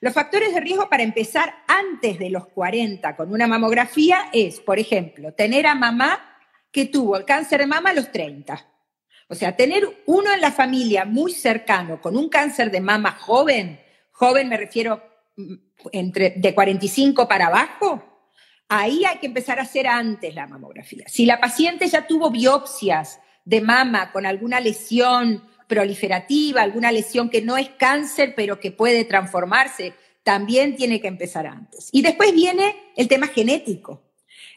Los 0.00 0.14
factores 0.14 0.54
de 0.54 0.60
riesgo 0.60 0.88
para 0.88 1.02
empezar 1.02 1.54
antes 1.66 2.18
de 2.18 2.30
los 2.30 2.46
40 2.48 3.16
con 3.16 3.32
una 3.32 3.46
mamografía 3.46 4.28
es, 4.32 4.60
por 4.60 4.78
ejemplo, 4.78 5.32
tener 5.32 5.66
a 5.66 5.74
mamá 5.74 6.38
que 6.70 6.84
tuvo 6.86 7.16
el 7.16 7.24
cáncer 7.24 7.60
de 7.60 7.66
mama 7.66 7.90
a 7.90 7.94
los 7.94 8.12
30. 8.12 8.64
O 9.28 9.34
sea, 9.34 9.56
tener 9.56 10.02
uno 10.06 10.32
en 10.32 10.40
la 10.40 10.52
familia 10.52 11.04
muy 11.04 11.32
cercano 11.32 12.00
con 12.00 12.16
un 12.16 12.28
cáncer 12.28 12.70
de 12.70 12.80
mama 12.80 13.12
joven 13.12 13.80
joven 14.16 14.48
me 14.48 14.56
refiero 14.56 15.02
mm, 15.36 15.54
entre 15.92 16.30
de 16.36 16.54
45 16.54 17.28
para 17.28 17.46
abajo, 17.46 18.02
ahí 18.68 19.04
hay 19.04 19.18
que 19.18 19.26
empezar 19.26 19.58
a 19.58 19.62
hacer 19.62 19.86
antes 19.86 20.34
la 20.34 20.46
mamografía. 20.46 21.04
Si 21.06 21.26
la 21.26 21.40
paciente 21.40 21.86
ya 21.86 22.06
tuvo 22.06 22.30
biopsias 22.30 23.20
de 23.44 23.60
mama 23.60 24.10
con 24.12 24.26
alguna 24.26 24.60
lesión 24.60 25.44
proliferativa, 25.68 26.62
alguna 26.62 26.92
lesión 26.92 27.28
que 27.28 27.42
no 27.42 27.56
es 27.56 27.68
cáncer, 27.70 28.34
pero 28.34 28.58
que 28.58 28.70
puede 28.70 29.04
transformarse, 29.04 29.94
también 30.22 30.76
tiene 30.76 31.00
que 31.00 31.08
empezar 31.08 31.46
antes. 31.46 31.88
Y 31.92 32.02
después 32.02 32.32
viene 32.32 32.74
el 32.96 33.08
tema 33.08 33.28
genético. 33.28 34.02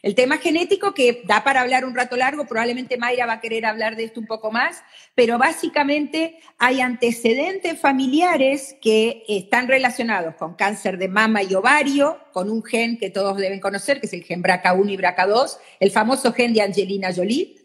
El 0.02 0.14
tema 0.14 0.38
genético 0.38 0.94
que 0.94 1.22
da 1.26 1.44
para 1.44 1.60
hablar 1.60 1.84
un 1.84 1.94
rato 1.94 2.16
largo, 2.16 2.46
probablemente 2.46 2.96
Mayra 2.96 3.26
va 3.26 3.34
a 3.34 3.40
querer 3.40 3.66
hablar 3.66 3.96
de 3.96 4.04
esto 4.04 4.20
un 4.20 4.26
poco 4.26 4.50
más, 4.50 4.82
pero 5.14 5.36
básicamente 5.38 6.38
hay 6.58 6.80
antecedentes 6.80 7.78
familiares 7.78 8.76
que 8.80 9.24
están 9.28 9.68
relacionados 9.68 10.36
con 10.36 10.54
cáncer 10.54 10.96
de 10.96 11.08
mama 11.08 11.42
y 11.42 11.54
ovario, 11.54 12.18
con 12.32 12.50
un 12.50 12.62
gen 12.62 12.98
que 12.98 13.10
todos 13.10 13.36
deben 13.36 13.60
conocer, 13.60 14.00
que 14.00 14.06
es 14.06 14.12
el 14.12 14.24
gen 14.24 14.42
BRCA1 14.42 14.90
y 14.90 14.96
BRCA2, 14.96 15.58
el 15.80 15.90
famoso 15.90 16.32
gen 16.32 16.54
de 16.54 16.62
Angelina 16.62 17.12
Jolie. 17.14 17.56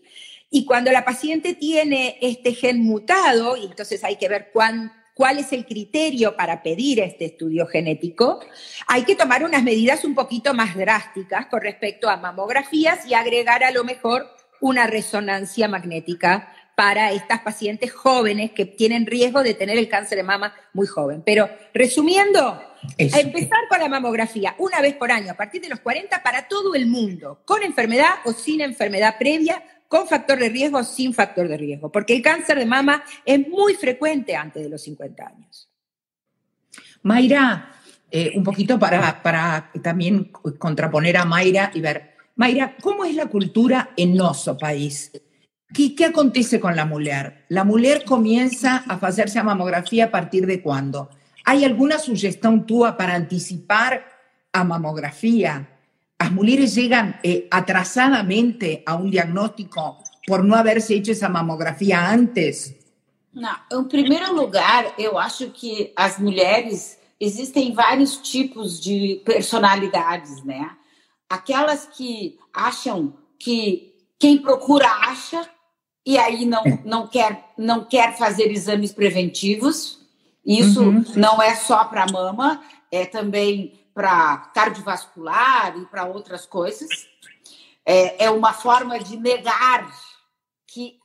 Y 0.50 0.65
cuando 0.65 0.91
la 0.91 1.05
paciente 1.05 1.53
tiene 1.53 2.17
este 2.22 2.53
gen 2.53 2.82
mutado, 2.82 3.58
y 3.58 3.65
entonces 3.65 4.03
hay 4.03 4.17
que 4.17 4.29
ver 4.29 4.50
cuánto 4.51 5.04
cuál 5.15 5.39
es 5.39 5.51
el 5.53 5.65
criterio 5.65 6.36
para 6.36 6.62
pedir 6.62 7.00
este 7.00 7.25
estudio 7.25 7.65
genético, 7.65 8.41
hay 8.86 9.03
que 9.03 9.15
tomar 9.15 9.43
unas 9.43 9.63
medidas 9.63 10.03
un 10.03 10.13
poquito 10.13 10.53
más 10.53 10.75
drásticas 10.75 11.48
con 11.48 11.62
respecto 11.62 12.10
a 12.10 12.17
mamografías 12.17 13.07
y 13.07 13.15
agregar 13.15 13.63
a 13.63 13.72
lo 13.72 13.84
mejor 13.84 14.29
una 14.60 14.86
resonancia 14.86 15.67
magnética 15.67 16.53
para 16.75 17.13
estas 17.13 17.39
pacientes 17.39 17.93
jóvenes 17.93 18.51
que 18.51 18.65
tienen 18.65 19.05
riesgo 19.05 19.41
de 19.41 19.53
tener 19.53 19.77
el 19.77 19.88
cáncer 19.88 20.17
de 20.17 20.24
mama 20.24 20.53
muy 20.74 20.86
joven. 20.86 21.24
Pero 21.25 21.50
resumiendo, 21.74 22.62
empezar 22.98 23.69
con 23.69 23.79
la 23.79 23.88
mamografía 23.88 24.55
una 24.57 24.81
vez 24.81 24.95
por 24.95 25.12
año 25.12 25.31
a 25.31 25.36
partir 25.36 25.62
de 25.62 25.69
los 25.69 25.79
40 25.79 26.22
para 26.22 26.50
todo 26.50 26.75
el 26.75 26.88
mundo, 26.88 27.41
con 27.45 27.63
enfermedad 27.63 28.15
o 28.25 28.34
sin 28.34 28.60
enfermedad 28.60 29.15
previa, 29.17 29.63
con 29.88 30.08
factor 30.08 30.39
de 30.39 30.50
riesgo 30.50 30.84
sin 30.84 31.13
factor 31.13 31.48
de 31.48 31.58
riesgo, 31.58 31.92
porque 31.92 32.15
el 32.15 32.22
cáncer 32.22 32.58
de 32.58 32.65
mama 32.65 33.04
es 33.24 33.48
muy 33.48 33.75
frecuente 33.75 34.36
antes 34.36 34.63
de 34.63 34.70
los 34.70 34.82
50 34.84 35.24
años. 35.25 35.70
Mayra, 37.04 37.72
eh, 38.10 38.32
un 38.36 38.44
poquito 38.44 38.80
para, 38.80 39.22
para 39.22 39.72
también 39.84 40.32
contraponer 40.58 41.18
a 41.18 41.25
Mayra 41.25 41.72
y 41.74 41.82
ver, 41.82 42.15
Mayra, 42.36 42.75
¿cómo 42.82 43.06
es 43.06 43.15
la 43.15 43.27
cultura 43.27 43.92
en 43.96 44.15
nuestro 44.15 44.58
país? 44.58 45.12
¿Qué, 45.74 45.96
¿Qué 45.96 46.06
acontece 46.06 46.60
con 46.60 46.75
la 46.75 46.86
mujer? 46.86 47.46
La 47.50 47.63
mujer 47.63 48.04
comienza 48.06 48.84
a 48.88 48.96
hacerse 48.96 49.39
a 49.39 49.44
mamografía 49.44 50.06
a 50.06 50.12
partir 50.12 50.46
de 50.46 50.62
cuándo? 50.62 51.10
¿Hay 51.46 51.63
alguna 51.63 52.00
sugestión 52.00 52.65
tuya 52.65 52.98
para 52.98 53.13
anticipar 53.13 54.06
a 54.51 54.63
mamografía? 54.63 55.75
Las 56.19 56.31
mujeres 56.31 56.75
llegan 56.75 57.19
eh, 57.24 57.48
atrasadamente 57.51 58.84
a 58.86 58.95
un 58.95 59.12
diagnóstico 59.12 60.03
por 60.25 60.43
no 60.43 60.55
haberse 60.55 60.95
hecho 60.95 61.12
essa 61.12 61.29
mamografia 61.29 62.10
antes? 62.10 62.75
Não, 63.34 63.55
em 63.72 63.84
primeiro 63.84 64.34
lugar, 64.34 64.93
eu 64.98 65.17
acho 65.17 65.50
que 65.51 65.91
as 65.95 66.17
mulheres 66.17 66.98
existem 67.19 67.74
vários 67.74 68.17
tipos 68.17 68.79
de 68.79 69.22
personalidades, 69.25 70.43
né? 70.43 70.72
Aquelas 71.29 71.86
que 71.86 72.38
acham 72.53 73.13
que 73.38 73.93
quem 74.17 74.38
procura 74.38 74.88
acha 74.88 75.48
e 76.05 76.17
aí 76.17 76.45
não, 76.45 76.63
é. 76.65 76.79
não, 76.86 77.07
quer, 77.07 77.51
não 77.57 77.84
quer 77.84 78.17
fazer 78.17 78.51
exames 78.51 78.93
preventivos. 78.93 80.00
Isso 80.45 80.81
uhum. 80.81 81.03
não 81.15 81.41
é 81.41 81.55
só 81.55 81.86
para 81.86 82.05
mama, 82.12 82.62
é 82.91 83.05
também 83.05 83.74
para 83.96 84.38
cardiovascular 84.54 85.78
e 85.78 85.86
para 85.86 86.04
outras 86.04 86.46
coisas. 86.46 86.90
É, 87.86 88.25
é 88.25 88.30
uma 88.30 88.52
forma 88.52 89.00
de 89.00 89.16
negar 89.16 89.90
que 90.68 91.00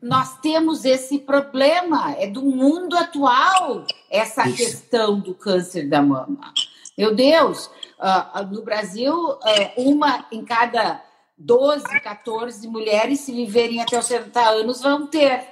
nós 0.00 0.38
temos 0.38 0.84
esse 0.84 1.18
problema, 1.18 2.12
é 2.12 2.28
do 2.28 2.42
mundo 2.42 2.96
atual 2.96 3.84
essa 4.08 4.46
Isso. 4.48 4.56
questão 4.56 5.18
do 5.18 5.34
câncer 5.34 5.88
da 5.88 6.00
mama. 6.00 6.54
Meu 6.96 7.14
Deus, 7.14 7.66
uh, 7.98 8.46
no 8.48 8.62
Brasil, 8.62 9.14
uh, 9.14 9.40
uma 9.76 10.26
em 10.30 10.44
cada 10.44 11.02
12, 11.36 12.00
14 12.00 12.68
mulheres, 12.68 13.20
se 13.20 13.32
viverem 13.32 13.82
até 13.82 13.98
os 13.98 14.06
70 14.06 14.40
anos, 14.40 14.80
vão 14.80 15.06
ter. 15.08 15.44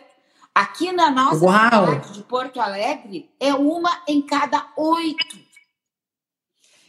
Aqui 0.55 0.93
na 0.93 1.11
nossa 1.11 1.45
Uau. 1.45 1.87
cidade 1.87 2.13
de 2.13 2.23
Porto 2.23 2.61
Alegre, 2.61 3.29
é 3.41 3.53
uma 3.53 3.91
em 4.07 4.23
cada 4.23 4.65
oito. 4.77 5.44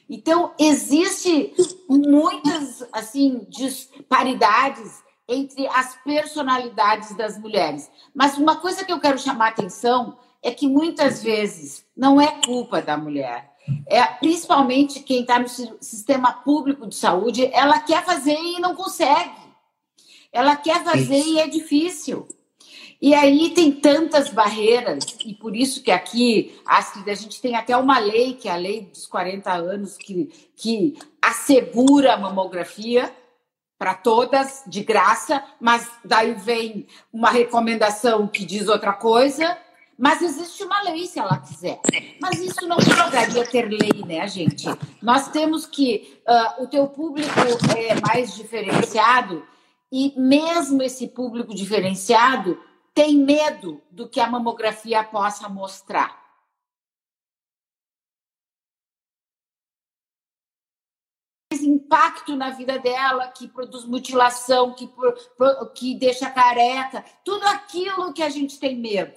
Então, 0.09 0.53
existe 0.59 1.53
muitas 1.89 2.87
assim 2.91 3.45
disparidades 3.49 5.03
entre 5.27 5.67
as 5.67 5.95
personalidades 6.03 7.15
das 7.15 7.37
mulheres. 7.37 7.89
Mas 8.13 8.37
uma 8.37 8.57
coisa 8.57 8.85
que 8.85 8.91
eu 8.91 8.99
quero 8.99 9.17
chamar 9.17 9.45
a 9.45 9.49
atenção 9.49 10.17
é 10.43 10.51
que 10.51 10.67
muitas 10.67 11.23
vezes 11.23 11.83
não 11.97 12.21
é 12.21 12.39
culpa 12.45 12.81
da 12.81 12.95
mulher. 12.95 13.51
É 13.87 14.03
principalmente 14.05 14.99
quem 14.99 15.21
está 15.21 15.39
no 15.39 15.47
sistema 15.47 16.31
público 16.31 16.85
de 16.85 16.95
saúde, 16.95 17.49
ela 17.51 17.79
quer 17.79 18.05
fazer 18.05 18.37
e 18.37 18.59
não 18.59 18.75
consegue. 18.75 19.33
Ela 20.31 20.55
quer 20.55 20.83
fazer 20.83 21.17
Isso. 21.17 21.29
e 21.29 21.39
é 21.39 21.47
difícil. 21.47 22.27
E 23.01 23.13
aí 23.13 23.51
tem 23.51 23.71
tantas 23.71 24.29
barreiras, 24.29 25.05
e 25.25 25.33
por 25.33 25.55
isso 25.55 25.83
que 25.83 25.91
aqui, 25.91 26.59
Astrid, 26.65 27.09
a 27.09 27.15
gente 27.15 27.41
tem 27.41 27.55
até 27.55 27.75
uma 27.75 27.99
lei, 27.99 28.33
que 28.33 28.47
é 28.47 28.51
a 28.51 28.57
lei 28.57 28.81
dos 28.81 29.05
40 29.05 29.51
anos, 29.51 29.97
que, 29.97 30.31
que 30.55 30.97
assegura 31.21 32.13
a 32.13 32.17
mamografia 32.17 33.13
para 33.77 33.93
todas, 33.93 34.63
de 34.65 34.83
graça, 34.83 35.43
mas 35.59 35.89
daí 36.03 36.33
vem 36.33 36.87
uma 37.11 37.29
recomendação 37.29 38.27
que 38.27 38.45
diz 38.45 38.67
outra 38.67 38.93
coisa, 38.93 39.57
mas 39.97 40.21
existe 40.21 40.63
uma 40.63 40.81
lei 40.83 41.05
se 41.05 41.19
ela 41.19 41.37
quiser. 41.37 41.79
Mas 42.21 42.39
isso 42.39 42.65
não 42.67 42.77
precisaria 42.77 43.45
ter 43.45 43.69
lei, 43.69 44.03
né, 44.05 44.27
gente? 44.27 44.65
Nós 45.01 45.29
temos 45.29 45.65
que. 45.65 46.19
Uh, 46.27 46.63
o 46.63 46.67
teu 46.67 46.87
público 46.87 47.29
é 47.77 47.99
mais 48.01 48.35
diferenciado, 48.35 49.45
e 49.91 50.13
mesmo 50.17 50.81
esse 50.81 51.07
público 51.07 51.53
diferenciado 51.53 52.59
tem 52.95 53.17
medo 53.17 53.81
do 53.91 54.09
que 54.09 54.21
a 54.21 54.29
mamografia 54.29 55.03
possa 55.03 55.47
mostrar. 55.49 56.25
impacto 61.85 62.35
na 62.35 62.49
vida 62.49 62.79
dela, 62.79 63.27
que 63.27 63.47
produz 63.47 63.85
mutilação, 63.85 64.73
que, 64.73 64.89
que 65.73 65.95
deixa 65.95 66.29
careca, 66.29 67.03
tudo 67.23 67.45
aquilo 67.47 68.13
que 68.13 68.23
a 68.23 68.29
gente 68.29 68.59
tem 68.59 68.75
medo. 68.77 69.13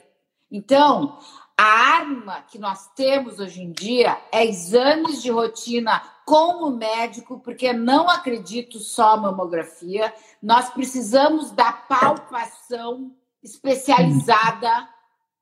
Então, 0.50 1.18
a 1.56 1.64
arma 1.64 2.42
que 2.42 2.58
nós 2.58 2.88
temos 2.94 3.38
hoje 3.38 3.62
em 3.62 3.72
dia 3.72 4.20
é 4.30 4.46
exames 4.46 5.20
de 5.22 5.30
rotina 5.30 6.00
com 6.24 6.64
o 6.64 6.70
médico, 6.70 7.40
porque 7.40 7.72
não 7.72 8.08
acredito 8.08 8.78
só 8.78 9.16
mamografia. 9.16 10.14
Nós 10.42 10.70
precisamos 10.70 11.50
da 11.50 11.72
palpação 11.72 13.14
especializada. 13.42 14.88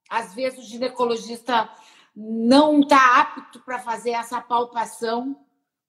Às 0.09 0.35
vezes 0.35 0.59
o 0.59 0.69
ginecologista 0.69 1.69
não 2.17 2.81
está 2.81 3.21
apto 3.21 3.61
para 3.61 3.79
fazer 3.79 4.11
essa 4.11 4.41
palpação, 4.41 5.37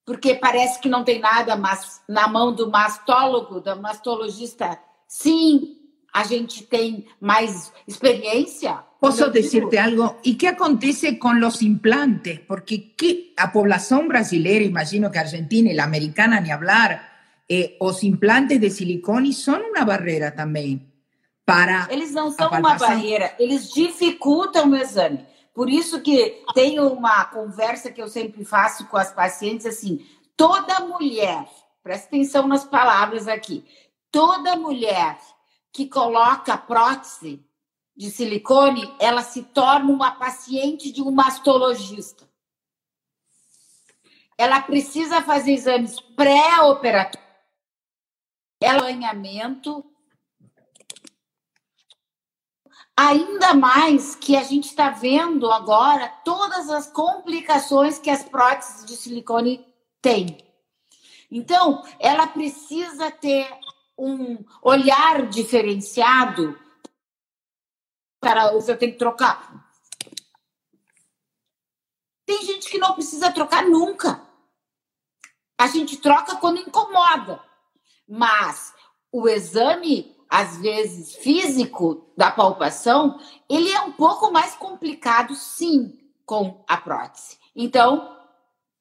porque 0.06 0.36
parece 0.36 0.80
que 0.80 0.90
não 0.90 1.04
tem 1.04 1.20
nada, 1.20 1.56
mas 1.56 2.02
na 2.08 2.28
mão 2.28 2.54
do 2.54 2.70
mastólogo, 2.70 3.62
do 3.62 3.82
mastologista, 3.82 4.80
sim, 5.08 5.78
a 6.14 6.24
gente 6.24 6.64
tem 6.64 7.06
mais 7.20 7.72
experiência. 7.88 8.84
Posso 9.00 9.30
dizer-te 9.30 9.78
algo? 9.78 10.16
E 10.24 10.34
que 10.34 10.48
acontece 10.48 11.16
com 11.18 11.46
os 11.46 11.62
implantes? 11.62 12.40
Porque 12.48 12.78
que 12.98 13.34
a 13.38 13.48
população 13.48 14.08
brasileira, 14.08 14.66
imagino 14.66 15.12
que 15.12 15.20
a 15.20 15.22
argentina 15.22 15.72
e 15.72 15.80
a 15.80 15.84
americana, 15.84 16.42
nem 16.42 16.52
hablar, 16.52 17.44
eh, 17.50 17.78
os 17.80 18.02
implantes 18.04 18.60
de 18.60 18.70
silicone 18.70 19.32
são 19.32 19.70
uma 19.70 19.86
barreira 19.86 20.32
também 20.32 20.97
para. 21.48 21.88
Eles 21.90 22.12
não 22.12 22.30
são 22.30 22.50
uma 22.50 22.76
barreira, 22.76 23.34
eles 23.40 23.72
dificultam 23.72 24.70
o 24.70 24.76
exame. 24.76 25.26
Por 25.54 25.70
isso 25.70 26.02
que 26.02 26.44
tem 26.54 26.78
uma 26.78 27.24
conversa 27.24 27.90
que 27.90 28.02
eu 28.02 28.10
sempre 28.10 28.44
faço 28.44 28.86
com 28.88 28.98
as 28.98 29.14
pacientes 29.14 29.66
assim: 29.66 30.06
toda 30.36 30.82
mulher, 30.82 31.50
presta 31.82 32.08
atenção 32.08 32.48
nas 32.48 32.66
palavras 32.66 33.30
aqui, 33.30 33.66
toda 34.12 34.58
mulher 34.58 35.18
que 35.72 35.88
coloca 35.88 36.58
prótese 36.58 37.42
de 37.96 38.12
silicone, 38.12 38.94
ela 39.00 39.24
se 39.24 39.42
torna 39.42 39.90
uma 39.92 40.12
paciente 40.12 40.92
de 40.92 41.02
um 41.02 41.12
mastologista. 41.12 42.28
Ela 44.38 44.62
precisa 44.62 45.22
fazer 45.22 45.54
exames 45.54 46.00
pré-operatórios, 46.00 47.26
alinhamento, 48.62 49.84
Ainda 53.00 53.54
mais 53.54 54.16
que 54.16 54.36
a 54.36 54.42
gente 54.42 54.70
está 54.70 54.90
vendo 54.90 55.52
agora 55.52 56.10
todas 56.26 56.68
as 56.68 56.88
complicações 56.92 58.00
que 58.00 58.10
as 58.10 58.24
próteses 58.24 58.84
de 58.86 58.98
silicone 58.98 59.64
têm. 60.02 60.36
Então, 61.30 61.84
ela 62.00 62.26
precisa 62.26 63.12
ter 63.12 63.48
um 63.96 64.44
olhar 64.64 65.28
diferenciado 65.28 66.60
para 68.20 68.52
eu 68.52 68.78
tenho 68.78 68.94
que 68.94 68.98
trocar. 68.98 69.72
Tem 72.26 72.42
gente 72.44 72.68
que 72.68 72.80
não 72.80 72.96
precisa 72.96 73.32
trocar 73.32 73.64
nunca. 73.64 74.28
A 75.56 75.68
gente 75.68 75.98
troca 75.98 76.36
quando 76.38 76.62
incomoda. 76.62 77.44
Mas 78.08 78.74
o 79.12 79.30
exame 79.30 80.17
às 80.30 80.58
vezes, 80.58 81.16
físico 81.16 82.12
da 82.16 82.32
palpação, 82.32 83.20
ele 83.50 83.70
é 83.72 83.82
um 83.82 83.92
pouco 83.92 84.32
mais 84.32 84.54
complicado, 84.56 85.34
sim, 85.36 85.98
com 86.26 86.64
a 86.68 86.78
prótese. 86.78 87.38
Então, 87.56 88.16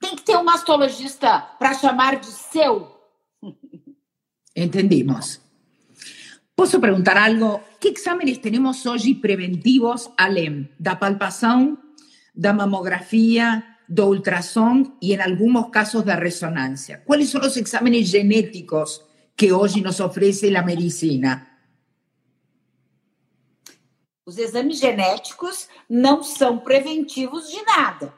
tem 0.01 0.17
que 0.17 0.23
ter 0.23 0.37
um 0.37 0.45
mastologista 0.45 1.39
para 1.59 1.75
chamar 1.75 2.17
de 2.17 2.27
seu. 2.27 2.89
Entendimos. 4.55 5.41
Posso 6.55 6.81
perguntar 6.81 7.17
algo? 7.17 7.61
Que 7.79 7.89
exames 7.89 8.39
temos 8.39 8.85
hoje 8.87 9.15
preventivos, 9.15 10.11
além 10.17 10.69
da 10.81 10.97
palpação, 10.97 11.77
da 12.35 12.53
mamografia, 12.53 13.63
do 13.89 14.07
ultrassom 14.07 14.97
e, 15.01 15.15
em 15.15 15.21
alguns 15.21 15.71
casos, 15.71 16.03
da 16.03 16.15
ressonância? 16.15 17.03
Quais 17.05 17.29
são 17.29 17.41
os 17.43 17.57
exames 17.57 18.09
genéticos 18.09 19.03
que 19.37 19.53
hoje 19.53 19.81
nos 19.83 20.01
oferece 20.01 20.55
a 20.57 20.62
medicina? 20.62 21.46
Os 24.25 24.38
exames 24.38 24.79
genéticos 24.79 25.68
não 25.88 26.22
são 26.22 26.59
preventivos 26.59 27.49
de 27.49 27.62
nada. 27.62 28.12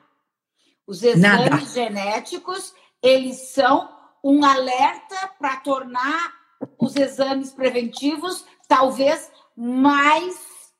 Os 0.86 1.02
exames 1.02 1.50
nada. 1.50 1.66
genéticos, 1.66 2.72
eles 3.02 3.50
são 3.50 3.94
um 4.24 4.44
alerta 4.44 5.28
para 5.38 5.56
tornar 5.56 6.32
os 6.78 6.96
exames 6.96 7.52
preventivos 7.52 8.44
talvez 8.66 9.30
mais 9.54 10.72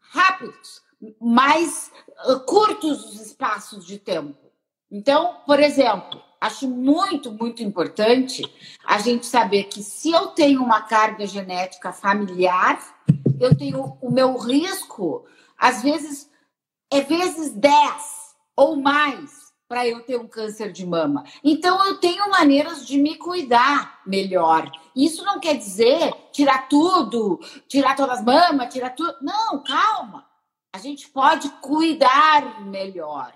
rápidos, 0.00 0.82
mais 1.20 1.92
curtos 2.46 3.04
os 3.04 3.20
espaços 3.20 3.84
de 3.84 3.98
tempo. 3.98 4.50
Então, 4.90 5.42
por 5.46 5.60
exemplo, 5.60 6.22
acho 6.40 6.68
muito, 6.68 7.32
muito 7.32 7.62
importante 7.62 8.42
a 8.84 8.98
gente 8.98 9.26
saber 9.26 9.64
que 9.64 9.82
se 9.82 10.10
eu 10.10 10.28
tenho 10.28 10.62
uma 10.62 10.82
carga 10.82 11.26
genética 11.26 11.92
familiar, 11.92 12.80
eu 13.40 13.56
tenho 13.56 13.98
o 14.00 14.10
meu 14.10 14.36
risco, 14.36 15.24
às 15.58 15.82
vezes, 15.82 16.30
é 16.90 17.00
vezes 17.00 17.52
10 17.52 17.74
ou 18.56 18.76
mais 18.76 19.48
para 19.68 19.86
eu 19.86 20.02
ter 20.02 20.18
um 20.18 20.26
câncer 20.26 20.72
de 20.72 20.86
mama. 20.86 21.24
Então, 21.44 21.84
eu 21.84 21.98
tenho 21.98 22.30
maneiras 22.30 22.86
de 22.86 22.98
me 22.98 23.16
cuidar 23.16 24.00
melhor. 24.06 24.70
Isso 24.96 25.22
não 25.24 25.38
quer 25.38 25.56
dizer 25.56 26.14
tirar 26.32 26.68
tudo, 26.68 27.38
tirar 27.68 27.94
todas 27.94 28.20
as 28.20 28.24
mamas, 28.24 28.72
tirar 28.72 28.90
tudo. 28.90 29.14
Não, 29.20 29.62
calma. 29.62 30.26
A 30.72 30.78
gente 30.78 31.08
pode 31.08 31.50
cuidar 31.60 32.62
melhor. 32.64 33.32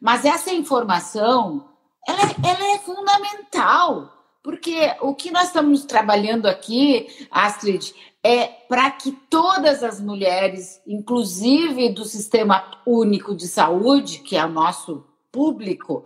Mas 0.00 0.24
essa 0.24 0.50
informação 0.50 1.73
ela, 2.06 2.22
é, 2.22 2.50
ela 2.50 2.74
é 2.74 2.78
fundamental, 2.78 4.12
porque 4.42 4.94
o 5.00 5.14
que 5.14 5.30
nós 5.30 5.48
estamos 5.48 5.84
trabalhando 5.84 6.46
aqui, 6.46 7.06
Astrid, 7.30 7.94
é 8.22 8.46
para 8.46 8.90
que 8.90 9.12
todas 9.12 9.82
as 9.82 10.00
mulheres, 10.00 10.80
inclusive 10.86 11.90
do 11.90 12.04
Sistema 12.04 12.80
Único 12.86 13.34
de 13.34 13.46
Saúde, 13.46 14.20
que 14.20 14.36
é 14.36 14.44
o 14.44 14.48
nosso 14.48 15.04
público, 15.30 16.04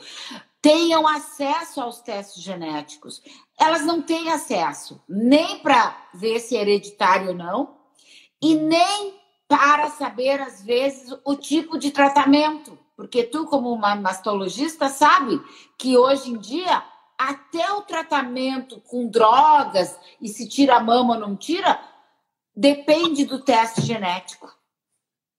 tenham 0.61 1.07
acesso 1.07 1.81
aos 1.81 2.01
testes 2.01 2.43
genéticos. 2.43 3.23
Elas 3.59 3.85
não 3.85 4.03
têm 4.03 4.31
acesso 4.31 5.01
nem 5.09 5.61
para 5.61 6.09
ver 6.15 6.41
se 6.41 6.57
é 6.57 6.63
hereditário 6.63 7.29
ou 7.29 7.35
não, 7.35 7.77
e 8.43 8.55
nem 8.55 9.15
para 9.47 9.89
saber, 9.89 10.41
às 10.41 10.63
vezes, 10.63 11.17
o 11.25 11.35
tipo 11.35 11.79
de 11.79 11.91
tratamento. 11.91 12.79
Porque 12.99 13.23
tu, 13.23 13.47
como 13.47 13.73
uma 13.73 13.95
mastologista, 13.95 14.89
sabe 14.89 15.41
que 15.79 15.97
hoje 15.97 16.33
em 16.33 16.37
dia 16.37 16.83
até 17.17 17.71
o 17.71 17.83
tratamento 17.83 18.81
com 18.81 19.07
drogas 19.07 19.97
e 20.21 20.29
se 20.29 20.49
tira 20.49 20.79
a 20.79 20.81
mama 20.81 21.15
ou 21.15 21.21
não 21.21 21.37
tira, 21.37 21.79
depende 22.53 23.25
do 23.25 23.45
teste 23.45 23.83
genético. 23.83 24.53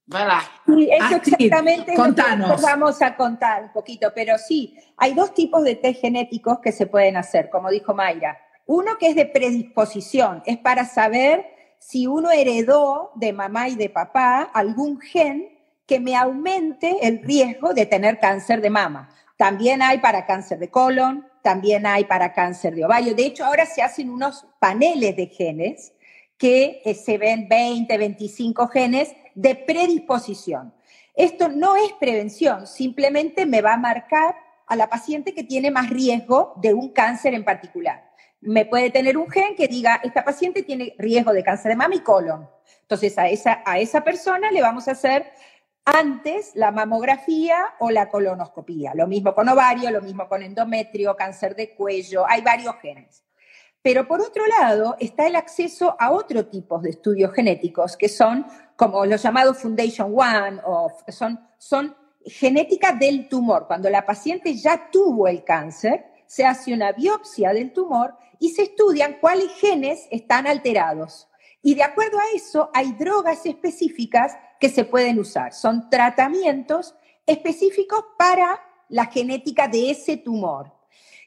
Vai 0.08 0.26
lá. 0.26 0.42
Sí, 0.66 0.90
eso 0.90 1.16
exactamente 1.18 1.92
es 1.92 2.00
lo 2.00 2.56
que 2.56 2.62
vamos 2.62 3.02
a 3.02 3.18
contar 3.18 3.64
un 3.66 3.74
poquito, 3.74 4.10
pero 4.16 4.38
sí, 4.38 4.74
hay 4.96 5.14
dos 5.14 5.34
tipos 5.34 5.62
de 5.66 5.76
test 5.76 6.00
genéticos 6.00 6.60
que 6.60 6.72
se 6.72 6.88
pueden 6.88 7.18
hacer, 7.18 7.50
como 7.50 7.70
dijo 7.70 7.94
Mayra. 7.94 8.40
Uno 8.68 8.98
que 8.98 9.10
es 9.10 9.16
de 9.18 9.26
predisposición, 9.26 10.44
es 10.46 10.58
para 10.60 10.86
saber 10.86 11.46
si 11.78 12.08
uno 12.08 12.32
heredó 12.32 13.12
de 13.16 13.34
mamá 13.34 13.68
y 13.68 13.76
de 13.76 13.90
papá 13.90 14.44
algún 14.54 15.02
gen 15.02 15.59
que 15.90 16.00
me 16.00 16.16
aumente 16.16 16.98
el 17.02 17.24
riesgo 17.24 17.74
de 17.74 17.88
tener 17.88 18.20
cáncer 18.20 18.62
de 18.62 18.70
mama. 18.70 19.10
También 19.38 19.82
hay 19.82 19.98
para 19.98 20.28
cáncer 20.28 20.60
de 20.60 20.70
colon, 20.70 21.28
también 21.42 21.88
hay 21.88 22.06
para 22.06 22.32
cáncer 22.32 22.76
de 22.76 22.86
ovario. 22.86 23.16
De 23.16 23.26
hecho, 23.26 23.44
ahora 23.44 23.66
se 23.66 23.82
hacen 23.82 24.12
unos 24.12 24.46
paneles 24.60 25.16
de 25.16 25.26
genes 25.26 25.94
que 26.38 26.84
eh, 26.86 26.94
se 26.94 27.18
ven 27.18 27.50
20, 27.50 27.98
25 27.98 28.68
genes 28.68 29.16
de 29.34 29.56
predisposición. 29.56 30.76
Esto 31.16 31.50
no 31.50 31.76
es 31.76 31.92
prevención, 31.94 32.68
simplemente 32.68 33.48
me 33.48 33.64
va 33.64 33.74
a 33.74 33.78
marcar 33.78 34.36
a 34.68 34.76
la 34.76 34.92
paciente 34.92 35.34
que 35.34 35.44
tiene 35.44 35.72
más 35.72 35.90
riesgo 35.90 36.54
de 36.58 36.76
un 36.76 36.90
cáncer 36.90 37.34
en 37.34 37.44
particular. 37.44 38.12
Me 38.42 38.64
puede 38.66 38.92
tener 38.92 39.18
un 39.18 39.28
gen 39.28 39.56
que 39.56 39.68
diga, 39.68 40.00
esta 40.04 40.24
paciente 40.24 40.62
tiene 40.62 40.94
riesgo 41.00 41.34
de 41.34 41.44
cáncer 41.44 41.72
de 41.72 41.78
mama 41.78 41.96
y 41.96 42.02
colon. 42.02 42.48
Entonces, 42.84 43.18
a 43.18 43.28
esa, 43.28 43.64
a 43.66 43.80
esa 43.80 44.04
persona 44.04 44.52
le 44.52 44.62
vamos 44.62 44.88
a 44.88 44.92
hacer 44.92 45.32
antes 45.86 46.56
la 46.56 46.72
mamografía 46.72 47.76
o 47.80 47.90
la 47.90 48.10
colonoscopía. 48.10 48.94
Lo 48.96 49.08
mismo 49.08 49.34
con 49.34 49.50
ovario, 49.50 49.92
lo 49.92 50.02
mismo 50.02 50.28
con 50.28 50.44
endometrio, 50.44 51.16
cáncer 51.16 51.56
de 51.56 51.74
cuello, 51.76 52.26
hay 52.28 52.42
varios 52.42 52.76
genes. 52.82 53.24
Pero 53.82 54.08
por 54.08 54.22
otro 54.22 54.46
lado 54.46 54.98
está 55.00 55.26
el 55.26 55.36
acceso 55.36 55.96
a 56.00 56.12
otro 56.12 56.48
tipo 56.48 56.80
de 56.80 56.90
estudios 56.90 57.34
genéticos 57.34 57.96
que 57.96 58.10
son 58.10 58.46
como 58.76 59.06
los 59.06 59.22
llamados 59.22 59.58
Foundation 59.58 60.14
One 60.16 60.62
son, 61.08 61.40
son 61.58 61.96
genética 62.26 62.94
del 62.94 63.28
tumor. 63.30 63.68
Cuando 63.68 63.90
la 63.90 64.06
paciente 64.06 64.54
ya 64.56 64.90
tuvo 64.92 65.28
el 65.28 65.44
cáncer, 65.44 66.06
se 66.28 66.46
hace 66.46 66.74
una 66.74 66.92
biopsia 66.92 67.54
del 67.54 67.74
tumor 67.74 68.16
y 68.38 68.50
se 68.50 68.64
estudian 68.64 69.18
cuáles 69.20 69.52
genes 69.54 70.08
están 70.12 70.46
alterados. 70.46 71.28
Y 71.62 71.76
de 71.76 71.84
acuerdo 71.84 72.20
a 72.20 72.36
eso, 72.36 72.70
hay 72.74 72.94
drogas 72.94 73.46
específicas 73.46 74.38
que 74.60 74.70
se 74.70 74.86
pueden 74.86 75.20
usar. 75.20 75.54
Son 75.54 75.90
tratamientos 75.90 76.96
específicos 77.26 78.04
para 78.18 78.60
la 78.90 79.06
genética 79.06 79.68
de 79.68 79.92
ese 79.92 80.18
tumor. 80.18 80.74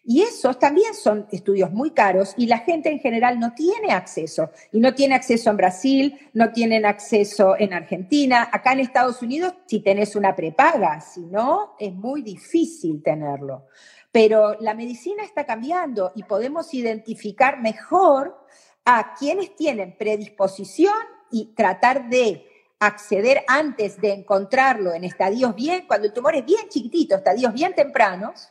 Y 0.05 0.23
esos 0.23 0.59
también 0.59 0.95
son 0.95 1.29
estudios 1.31 1.71
muy 1.71 1.93
caros 1.93 2.35
y 2.37 2.47
la 2.47 2.59
gente 2.59 2.91
en 2.91 2.99
general 2.99 3.39
no 3.39 3.55
tiene 3.55 3.93
acceso. 3.93 4.51
Y 4.73 4.81
no 4.81 4.95
tiene 4.95 5.15
acceso 5.15 5.49
en 5.51 5.57
Brasil, 5.57 6.19
no 6.33 6.51
tienen 6.51 6.85
acceso 6.85 7.55
en 7.57 7.73
Argentina. 7.73 8.49
Acá 8.53 8.73
en 8.73 8.81
Estados 8.81 9.23
Unidos, 9.23 9.55
si 9.67 9.79
tenés 9.79 10.17
una 10.17 10.35
prepaga, 10.35 11.01
si 11.01 11.21
no, 11.21 11.77
es 11.79 11.95
muy 11.95 12.23
difícil 12.23 13.01
tenerlo. 13.01 13.69
Pero 14.11 14.57
la 14.61 14.75
medicina 14.75 15.23
está 15.23 15.47
cambiando 15.47 16.11
y 16.17 16.25
podemos 16.25 16.75
identificar 16.75 17.61
mejor 17.61 18.37
a 18.85 19.15
quienes 19.15 19.55
tienen 19.55 19.97
predisposición 19.97 20.95
y 21.31 21.55
tratar 21.55 22.09
de 22.09 22.52
acceder 22.87 23.45
antes 23.47 24.01
de 24.01 24.13
encontrarlo 24.13 24.93
en 24.93 25.05
estadios 25.05 25.55
bien, 25.55 25.85
cuando 25.87 26.09
el 26.09 26.13
tumor 26.13 26.35
es 26.35 26.45
bien 26.45 26.69
chiquitito, 26.69 27.15
estadios 27.15 27.53
bien 27.53 27.75
tempranos, 27.77 28.49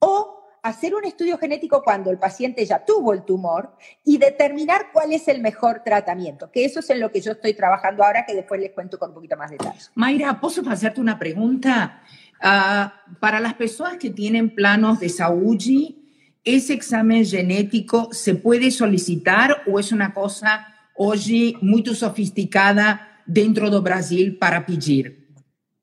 o 0.00 0.58
hacer 0.62 0.92
un 0.92 1.04
estudio 1.04 1.38
genético 1.38 1.82
cuando 1.84 2.10
el 2.10 2.18
paciente 2.18 2.66
ya 2.66 2.84
tuvo 2.84 3.12
el 3.12 3.22
tumor 3.22 3.76
y 4.04 4.18
determinar 4.18 4.88
cuál 4.92 5.12
es 5.12 5.28
el 5.28 5.40
mejor 5.40 5.82
tratamiento, 5.84 6.50
que 6.50 6.64
eso 6.64 6.80
es 6.80 6.90
en 6.90 6.98
lo 6.98 7.12
que 7.12 7.20
yo 7.20 7.32
estoy 7.32 7.54
trabajando 7.54 8.02
ahora, 8.02 8.26
que 8.26 8.34
después 8.34 8.60
les 8.60 8.72
cuento 8.72 8.98
con 8.98 9.10
un 9.10 9.14
poquito 9.14 9.36
más 9.36 9.50
de 9.50 9.58
detalle. 9.58 9.80
Mayra, 9.94 10.40
¿puedo 10.40 10.68
hacerte 10.68 11.00
una 11.00 11.16
pregunta? 11.16 12.02
Uh, 12.42 13.16
para 13.20 13.38
las 13.38 13.54
personas 13.54 13.98
que 13.98 14.10
tienen 14.10 14.52
planos 14.52 14.98
de 14.98 15.10
salud, 15.10 15.62
¿ese 16.42 16.72
examen 16.72 17.24
genético 17.24 18.08
se 18.12 18.34
puede 18.34 18.72
solicitar 18.72 19.62
o 19.68 19.78
es 19.78 19.92
una 19.92 20.12
cosa 20.12 20.66
hoy 20.96 21.56
muy 21.60 21.84
sofisticada 21.94 23.09
dentro 23.30 23.70
do 23.70 23.80
Brasil 23.80 24.36
para 24.38 24.60
pedir? 24.60 25.28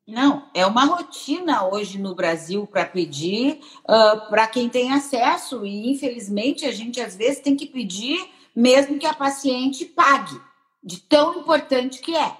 Não, 0.05 0.49
é 0.53 0.65
uma 0.65 0.85
rotina 0.85 1.67
hoje 1.67 1.97
no 1.97 2.15
Brasil 2.15 2.65
para 2.67 2.85
pedir 2.85 3.59
uh, 3.83 4.29
para 4.29 4.47
quem 4.47 4.69
tem 4.69 4.93
acesso, 4.93 5.65
e 5.65 5.91
infelizmente 5.91 6.65
a 6.65 6.71
gente 6.71 6.99
às 7.01 7.15
vezes 7.15 7.41
tem 7.41 7.55
que 7.55 7.65
pedir 7.65 8.29
mesmo 8.55 8.97
que 8.97 9.05
a 9.05 9.13
paciente 9.13 9.85
pague, 9.85 10.39
de 10.83 10.99
tão 11.01 11.39
importante 11.39 11.99
que 11.99 12.15
é. 12.15 12.37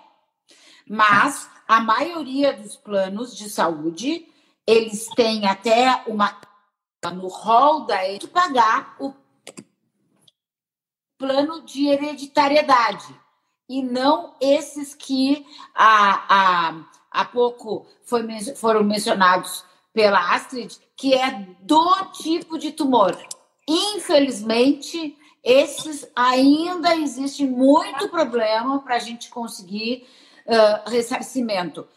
Mas 0.89 1.49
a 1.67 1.79
maioria 1.79 2.53
dos 2.53 2.75
planos 2.75 3.35
de 3.35 3.49
saúde, 3.49 4.25
eles 4.65 5.07
têm 5.15 5.45
até 5.45 6.03
uma 6.07 6.39
no 7.13 7.27
rol 7.27 7.85
da 7.85 8.17
de 8.17 8.27
pagar 8.27 8.95
o 8.99 9.13
plano 11.17 11.61
de 11.61 11.87
hereditariedade 11.87 13.26
e 13.67 13.81
não 13.81 14.35
esses 14.39 14.95
que 14.95 15.45
a, 15.73 16.69
a 16.69 16.85
há 17.11 17.25
pouco 17.25 17.87
foi, 18.03 18.23
foram 18.55 18.83
mencionados 18.83 19.65
pela 19.93 20.35
Astrid, 20.35 20.77
que 20.95 21.13
é 21.13 21.47
do 21.61 22.05
tipo 22.11 22.57
de 22.57 22.71
tumor. 22.71 23.17
Infelizmente, 23.67 25.17
esses 25.43 26.09
ainda 26.15 26.95
existe 26.95 27.45
muito 27.45 28.07
problema 28.09 28.79
para 28.81 28.95
a 28.95 28.99
gente 28.99 29.29
conseguir 29.29 30.07
uh, 30.45 30.89
ressarcimento. 30.89 31.87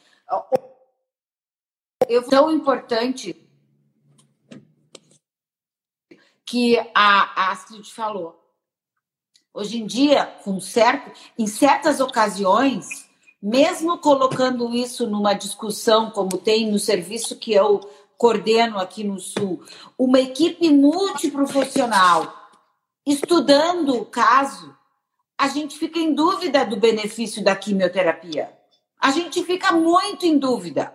Eu, 2.09 2.27
tão 2.29 2.51
importante 2.51 3.37
que 6.45 6.79
a 6.95 7.51
Astrid 7.53 7.85
falou. 7.93 8.40
Hoje 9.53 9.83
em 9.83 9.87
dia, 9.87 10.27
com 10.45 10.61
certo, 10.61 11.11
em 11.37 11.47
certas 11.47 11.99
ocasiões, 11.99 13.09
mesmo 13.43 13.99
colocando 13.99 14.73
isso 14.73 15.09
numa 15.09 15.35
discussão, 15.35 16.11
como 16.11 16.39
tem 16.39 16.71
no 16.71 16.79
serviço 16.79 17.37
que 17.37 17.53
eu 17.53 17.81
coordeno 18.17 18.79
aqui 18.79 19.03
no 19.03 19.19
Sul, 19.19 19.63
uma 19.99 20.21
equipe 20.21 20.71
multiprofissional 20.71 22.33
estudando 23.05 23.97
o 23.97 24.05
caso, 24.05 24.77
a 25.39 25.49
gente 25.49 25.77
fica 25.79 25.99
em 25.99 26.15
dúvida 26.15 26.65
do 26.65 26.77
benefício 26.77 27.43
da 27.43 27.57
quimioterapia. 27.57 28.57
A 29.01 29.11
gente 29.11 29.43
fica 29.43 29.73
muito 29.73 30.27
em 30.27 30.39
dúvida. 30.39 30.95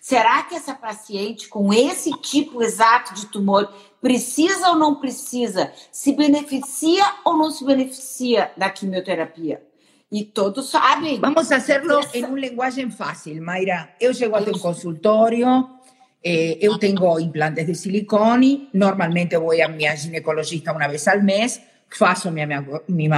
Será 0.00 0.42
que 0.44 0.54
essa 0.54 0.74
paciente 0.74 1.46
com 1.48 1.72
esse 1.72 2.10
tipo 2.22 2.62
exato 2.62 3.14
de 3.14 3.26
tumor 3.26 3.70
precisa 4.00 4.70
ou 4.70 4.76
não 4.76 4.94
precisa? 4.94 5.72
Se 5.92 6.12
beneficia 6.12 7.04
ou 7.24 7.36
não 7.36 7.50
se 7.50 7.64
beneficia 7.64 8.50
da 8.56 8.70
quimioterapia? 8.70 9.62
Y 10.10 10.24
todos 10.24 10.70
saben. 10.70 11.20
Vamos 11.20 11.52
a 11.52 11.56
hacerlo 11.56 12.00
en 12.12 12.24
un 12.24 12.40
lenguaje 12.40 12.90
fácil, 12.90 13.40
Mayra. 13.40 13.94
Yo 14.00 14.10
llego 14.10 14.36
a 14.36 14.44
tu 14.44 14.58
consultorio, 14.58 15.78
eh, 16.20 16.58
yo 16.60 16.78
tengo 16.78 17.20
implantes 17.20 17.66
de 17.66 17.74
silicone, 17.76 18.70
normalmente 18.72 19.36
voy 19.36 19.60
a 19.60 19.68
mi 19.68 19.84
ginecologista 19.86 20.72
una 20.72 20.88
vez 20.88 21.06
al 21.06 21.22
mes, 21.22 21.60
faço 21.88 22.32
mi, 22.32 22.42
mi 22.88 23.08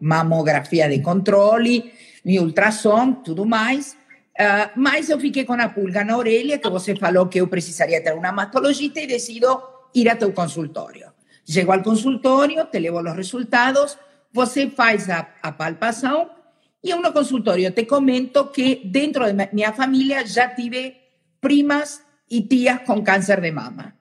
mamografia 0.00 0.86
de 0.86 1.02
controle, 1.02 1.92
mi 2.22 2.38
ultrassom, 2.38 3.24
tudo 3.24 3.44
mais. 3.44 3.96
Uh, 4.38 4.68
mas 4.76 5.08
eu 5.08 5.18
fiquei 5.18 5.44
com 5.46 5.54
a 5.54 5.68
pulga 5.70 6.04
na 6.04 6.16
orelha, 6.16 6.58
que 6.58 6.68
você 6.68 6.94
falou 6.94 7.26
que 7.26 7.40
eu 7.40 7.48
precisaria 7.48 8.02
ter 8.02 8.12
uma 8.12 8.32
mastologista 8.32 9.00
e 9.00 9.06
decido 9.06 9.62
ir 9.94 10.10
a 10.10 10.16
teu 10.16 10.30
consultório. 10.32 11.10
Chego 11.48 11.72
ao 11.72 11.82
consultório, 11.82 12.66
te 12.66 12.78
levo 12.78 13.00
os 13.00 13.16
resultados, 13.16 13.96
você 14.30 14.68
faz 14.68 15.08
a, 15.08 15.26
a 15.42 15.52
palpação 15.52 16.28
y 16.82 16.90
en 16.90 16.98
un 16.98 17.12
consultorio 17.12 17.72
te 17.72 17.86
comento 17.86 18.52
que 18.52 18.82
dentro 18.84 19.26
de 19.26 19.48
mi 19.52 19.62
familia 19.74 20.22
ya 20.22 20.54
tive 20.54 21.00
primas 21.40 22.02
y 22.28 22.42
tías 22.42 22.80
con 22.80 23.02
cáncer 23.02 23.40
de 23.40 23.52
mama. 23.52 23.96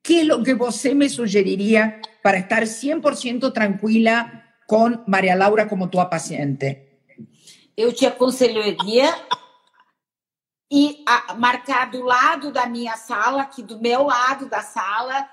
¿Qué 0.00 0.20
es 0.20 0.26
lo 0.26 0.42
que 0.42 0.54
usted 0.54 0.94
me 0.94 1.08
sugeriría 1.08 2.00
para 2.22 2.38
estar 2.38 2.62
100% 2.62 3.52
tranquila 3.52 4.56
con 4.66 5.02
María 5.06 5.34
Laura 5.34 5.68
como 5.68 5.90
tu 5.90 5.98
paciente? 6.08 7.00
Eu 7.76 7.92
te 7.92 8.06
aconselharia 8.06 9.14
e 10.74 11.04
marcar 11.36 11.90
do 11.90 12.02
lado 12.02 12.50
da 12.50 12.64
minha 12.64 12.96
sala, 12.96 13.42
aqui 13.42 13.62
do 13.62 13.78
meu 13.78 14.04
lado 14.04 14.46
da 14.46 14.62
sala, 14.62 15.28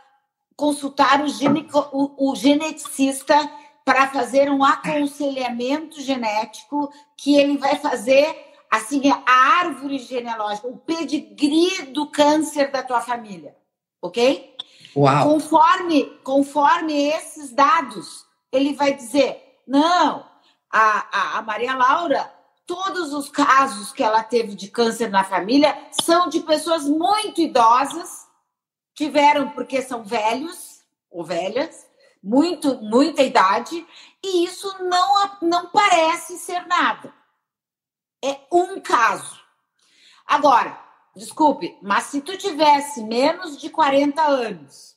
consultar 0.54 1.22
o, 1.22 1.30
gineco, 1.30 1.80
o, 1.94 2.32
o 2.32 2.36
geneticista 2.36 3.50
para 3.86 4.08
fazer 4.08 4.52
um 4.52 4.66
aconselhamento 4.66 6.02
genético 6.02 6.92
que 7.16 7.38
ele 7.38 7.58
vai 7.58 7.78
fazer 7.78 8.48
assim 8.70 9.02
a 9.10 9.32
árvore 9.62 9.98
genealógica, 10.00 10.68
o 10.68 10.76
pedigree 10.76 11.84
do 11.94 12.08
câncer 12.08 12.70
da 12.70 12.84
tua 12.84 13.00
família, 13.00 13.56
ok? 14.02 14.58
Uau. 14.94 15.24
Conforme, 15.24 16.04
conforme 16.22 17.12
esses 17.12 17.54
dados, 17.54 18.26
ele 18.52 18.74
vai 18.74 18.94
dizer: 18.94 19.62
não, 19.66 20.26
a, 20.70 21.08
a, 21.12 21.38
a 21.38 21.42
Maria 21.44 21.76
Laura, 21.76 22.39
todos 22.70 23.14
os 23.14 23.32
casos 23.32 23.92
que 23.92 24.04
ela 24.04 24.22
teve 24.22 24.54
de 24.54 24.70
câncer 24.70 25.10
na 25.10 25.24
família 25.24 25.76
são 26.04 26.30
de 26.30 26.42
pessoas 26.42 26.88
muito 26.88 27.42
idosas, 27.42 28.28
tiveram 28.94 29.50
porque 29.50 29.82
são 29.82 30.04
velhos 30.04 30.84
ou 31.10 31.24
velhas, 31.24 31.88
muito, 32.22 32.80
muita 32.80 33.24
idade, 33.24 33.84
e 34.24 34.44
isso 34.44 34.72
não, 34.84 35.32
não 35.42 35.70
parece 35.70 36.38
ser 36.38 36.68
nada. 36.68 37.12
É 38.24 38.40
um 38.52 38.80
caso. 38.80 39.40
Agora, 40.24 40.80
desculpe, 41.16 41.76
mas 41.82 42.04
se 42.04 42.22
tu 42.22 42.38
tivesse 42.38 43.02
menos 43.02 43.58
de 43.58 43.72
40 43.72 44.22
anos 44.22 44.96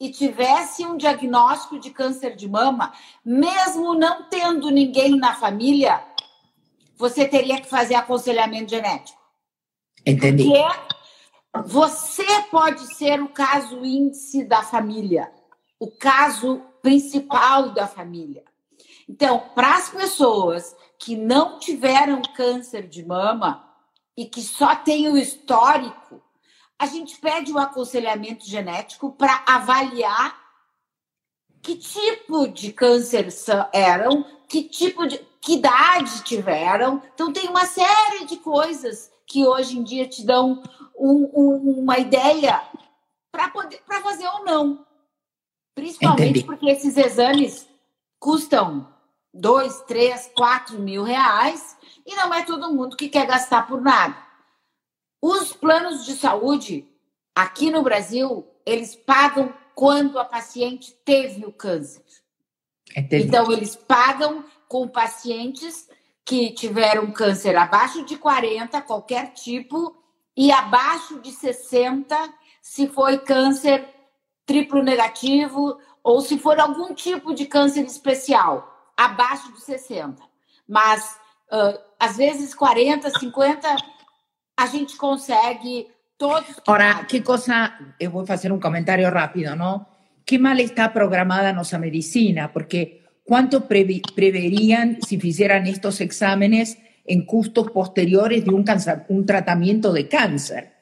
e 0.00 0.10
tivesse 0.10 0.84
um 0.84 0.96
diagnóstico 0.96 1.78
de 1.78 1.90
câncer 1.90 2.34
de 2.34 2.48
mama, 2.48 2.92
mesmo 3.24 3.94
não 3.94 4.24
tendo 4.24 4.68
ninguém 4.68 5.16
na 5.16 5.36
família, 5.36 6.04
você 6.96 7.26
teria 7.26 7.60
que 7.60 7.68
fazer 7.68 7.94
aconselhamento 7.94 8.70
genético. 8.70 9.20
Entendi. 10.06 10.44
Porque 10.44 10.94
você 11.68 12.42
pode 12.50 12.94
ser 12.96 13.22
o 13.22 13.28
caso 13.28 13.84
índice 13.84 14.44
da 14.44 14.62
família, 14.62 15.32
o 15.78 15.90
caso 15.90 16.62
principal 16.82 17.70
da 17.70 17.86
família. 17.86 18.44
Então, 19.08 19.50
para 19.54 19.76
as 19.76 19.88
pessoas 19.90 20.74
que 20.98 21.16
não 21.16 21.58
tiveram 21.58 22.22
câncer 22.34 22.88
de 22.88 23.04
mama 23.04 23.64
e 24.16 24.26
que 24.26 24.42
só 24.42 24.74
têm 24.74 25.08
o 25.08 25.16
histórico, 25.16 26.22
a 26.78 26.86
gente 26.86 27.18
pede 27.18 27.52
o 27.52 27.56
um 27.56 27.58
aconselhamento 27.58 28.46
genético 28.46 29.12
para 29.12 29.44
avaliar 29.46 30.42
que 31.62 31.76
tipo 31.76 32.46
de 32.48 32.72
câncer 32.72 33.28
eram, 33.72 34.24
que 34.48 34.62
tipo 34.64 35.06
de 35.06 35.18
que 35.44 35.54
idade 35.54 36.24
tiveram. 36.24 37.02
Então 37.14 37.32
tem 37.32 37.48
uma 37.48 37.66
série 37.66 38.24
de 38.24 38.38
coisas 38.38 39.12
que 39.26 39.46
hoje 39.46 39.78
em 39.78 39.82
dia 39.82 40.08
te 40.08 40.24
dão 40.24 40.62
um, 40.98 41.30
um, 41.34 41.80
uma 41.80 41.98
ideia 41.98 42.62
para 43.30 44.00
fazer 44.00 44.26
ou 44.26 44.44
não. 44.44 44.86
Principalmente 45.74 46.30
Entendi. 46.30 46.44
porque 46.44 46.70
esses 46.70 46.96
exames 46.96 47.68
custam 48.18 48.88
dois, 49.32 49.80
três, 49.82 50.30
quatro 50.34 50.78
mil 50.78 51.02
reais 51.02 51.76
e 52.06 52.14
não 52.14 52.32
é 52.32 52.44
todo 52.44 52.72
mundo 52.72 52.96
que 52.96 53.08
quer 53.08 53.26
gastar 53.26 53.66
por 53.66 53.82
nada. 53.82 54.16
Os 55.20 55.52
planos 55.52 56.06
de 56.06 56.14
saúde 56.14 56.88
aqui 57.34 57.70
no 57.70 57.82
Brasil, 57.82 58.46
eles 58.64 58.94
pagam 58.94 59.52
quando 59.74 60.18
a 60.18 60.24
paciente 60.24 60.92
teve 61.04 61.44
o 61.44 61.52
câncer. 61.52 62.02
Entendi. 62.96 63.26
Então, 63.26 63.50
eles 63.50 63.74
pagam 63.74 64.44
com 64.68 64.88
pacientes 64.88 65.88
que 66.24 66.50
tiveram 66.52 67.10
câncer 67.10 67.54
abaixo 67.56 68.04
de 68.04 68.16
40, 68.16 68.80
qualquer 68.82 69.32
tipo, 69.32 69.94
e 70.36 70.50
abaixo 70.50 71.20
de 71.20 71.30
60, 71.30 72.16
se 72.62 72.88
foi 72.88 73.18
câncer 73.18 73.86
triplo 74.46 74.82
negativo 74.82 75.78
ou 76.02 76.20
se 76.20 76.38
for 76.38 76.58
algum 76.58 76.94
tipo 76.94 77.34
de 77.34 77.46
câncer 77.46 77.84
especial 77.84 78.92
abaixo 78.96 79.52
de 79.52 79.60
60. 79.60 80.22
Mas, 80.68 81.18
uh, 81.52 81.78
às 81.98 82.16
vezes, 82.16 82.54
40, 82.54 83.10
50, 83.18 83.76
a 84.56 84.66
gente 84.66 84.96
consegue 84.96 85.88
todos. 86.16 86.60
Ora, 86.66 87.04
que 87.04 87.20
coisa, 87.20 87.72
eu 88.00 88.10
vou 88.10 88.26
fazer 88.26 88.52
um 88.52 88.60
comentário 88.60 89.08
rápido, 89.10 89.54
não? 89.56 89.86
Que 90.24 90.38
mal 90.38 90.56
está 90.56 90.88
programada 90.88 91.50
a 91.50 91.52
nossa 91.52 91.78
medicina, 91.78 92.48
porque 92.48 93.03
quanto 93.24 93.62
pre 93.62 94.00
preveriam 94.14 94.96
se 95.00 95.18
fizeran 95.18 95.64
estos 95.66 96.00
exámenes 96.00 96.76
em 97.06 97.24
custos 97.24 97.70
posteriores 97.70 98.44
de 98.44 98.50
um, 98.50 98.62
cáncer, 98.62 99.04
um 99.08 99.22
tratamento 99.24 99.92
de 99.92 100.04
câncer? 100.04 100.72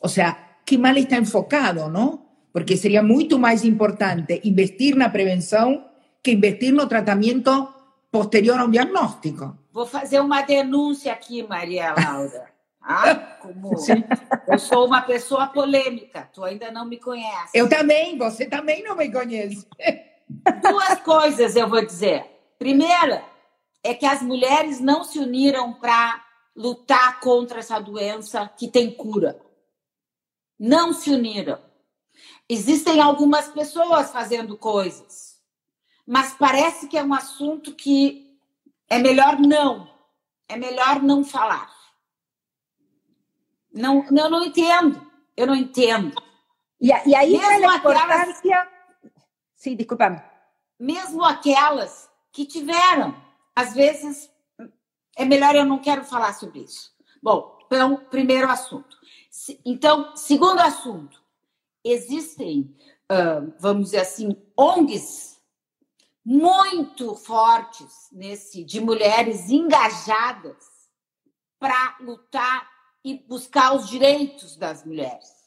O 0.00 0.08
sea, 0.08 0.60
que 0.64 0.78
mal 0.78 0.96
está 0.96 1.16
enfocado, 1.16 1.88
não? 1.88 2.26
Porque 2.52 2.76
seria 2.76 3.02
muito 3.02 3.38
mais 3.38 3.64
importante 3.64 4.40
investir 4.44 4.96
na 4.96 5.08
prevenção 5.08 5.84
que 6.22 6.32
investir 6.32 6.72
no 6.72 6.86
tratamento 6.86 7.68
posterior 8.10 8.58
a 8.58 8.64
um 8.64 8.70
diagnóstico. 8.70 9.56
Vou 9.72 9.86
fazer 9.86 10.20
uma 10.20 10.42
denúncia 10.42 11.12
aqui, 11.12 11.42
Maria 11.42 11.94
Laura. 11.94 12.50
Ah, 12.82 13.14
como 13.42 13.76
Sim. 13.76 14.02
eu 14.48 14.58
sou 14.58 14.86
uma 14.86 15.02
pessoa 15.02 15.48
polêmica, 15.48 16.28
tu 16.32 16.42
ainda 16.42 16.72
não 16.72 16.86
me 16.86 16.96
conhece. 16.96 17.50
Eu 17.54 17.68
também, 17.68 18.16
você 18.16 18.46
também 18.46 18.82
não 18.82 18.96
me 18.96 19.12
conhece. 19.12 19.66
Duas 20.62 21.00
coisas 21.00 21.56
eu 21.56 21.68
vou 21.68 21.84
dizer. 21.84 22.24
Primeira 22.58 23.24
é 23.82 23.94
que 23.94 24.06
as 24.06 24.22
mulheres 24.22 24.80
não 24.80 25.04
se 25.04 25.18
uniram 25.18 25.72
para 25.74 26.24
lutar 26.54 27.20
contra 27.20 27.60
essa 27.60 27.78
doença 27.78 28.48
que 28.56 28.68
tem 28.68 28.90
cura. 28.90 29.40
Não 30.58 30.92
se 30.92 31.10
uniram. 31.10 31.58
Existem 32.48 33.00
algumas 33.00 33.48
pessoas 33.48 34.10
fazendo 34.10 34.56
coisas 34.56 35.30
mas 36.10 36.34
parece 36.34 36.88
que 36.88 36.98
é 36.98 37.04
um 37.04 37.14
assunto 37.14 37.72
que 37.72 38.36
é 38.88 38.98
melhor 38.98 39.38
não, 39.38 39.88
é 40.48 40.56
melhor 40.56 41.00
não 41.00 41.22
falar. 41.22 41.70
Não, 43.72 44.04
eu 44.10 44.28
não 44.28 44.44
entendo, 44.44 45.08
eu 45.36 45.46
não 45.46 45.54
entendo. 45.54 46.20
E, 46.80 46.88
e 46.88 47.14
aí 47.14 47.38
mesmo 47.38 47.70
a 47.70 47.76
importância... 47.76 48.68
Sim, 49.60 49.76
desculpa. 49.76 50.24
Mesmo 50.78 51.22
aquelas 51.22 52.08
que 52.32 52.46
tiveram, 52.46 53.14
às 53.54 53.74
vezes, 53.74 54.32
é 55.14 55.26
melhor 55.26 55.54
eu 55.54 55.66
não 55.66 55.78
quero 55.78 56.02
falar 56.02 56.32
sobre 56.32 56.60
isso. 56.60 56.90
Bom, 57.22 57.58
então, 57.66 57.98
primeiro 58.06 58.48
assunto. 58.48 58.96
Então, 59.62 60.16
segundo 60.16 60.60
assunto, 60.60 61.22
existem, 61.84 62.74
vamos 63.58 63.90
dizer 63.90 63.98
assim, 63.98 64.34
ONGs 64.56 65.38
muito 66.24 67.14
fortes 67.14 68.08
nesse 68.12 68.64
de 68.64 68.80
mulheres 68.80 69.50
engajadas 69.50 70.88
para 71.58 71.98
lutar 72.00 72.66
e 73.04 73.18
buscar 73.28 73.74
os 73.74 73.86
direitos 73.86 74.56
das 74.56 74.86
mulheres. 74.86 75.39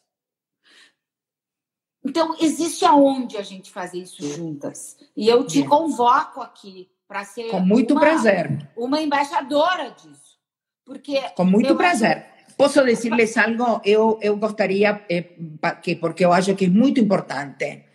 Então, 2.06 2.36
existe 2.40 2.84
aonde 2.84 3.38
a 3.38 3.42
gente 3.42 3.72
fazer 3.72 4.00
isso 4.00 4.28
juntas. 4.28 4.98
E 5.16 5.30
eu 5.30 5.46
te 5.46 5.64
convoco 5.64 6.42
aqui 6.42 6.90
para 7.08 7.24
ser 7.24 7.50
com 7.50 7.60
muito 7.60 7.94
uma, 7.94 8.02
prazer 8.02 8.70
uma 8.76 9.02
embaixadora 9.02 9.92
disso. 9.92 10.38
Porque 10.86 11.22
com 11.36 11.46
muito 11.46 11.76
prazer. 11.76 12.18
Acho... 12.18 12.56
Posso 12.58 12.84
dizer-lhes 12.84 13.38
algo? 13.38 13.82
Eu, 13.86 14.20
eu 14.22 14.36
gostaria, 14.38 15.04
eh, 15.10 15.30
que, 15.82 15.96
porque 15.96 16.26
eu 16.26 16.34
acho 16.34 16.56
que 16.56 16.66
é 16.66 16.70
muito 16.70 17.00
importante. 17.00 17.86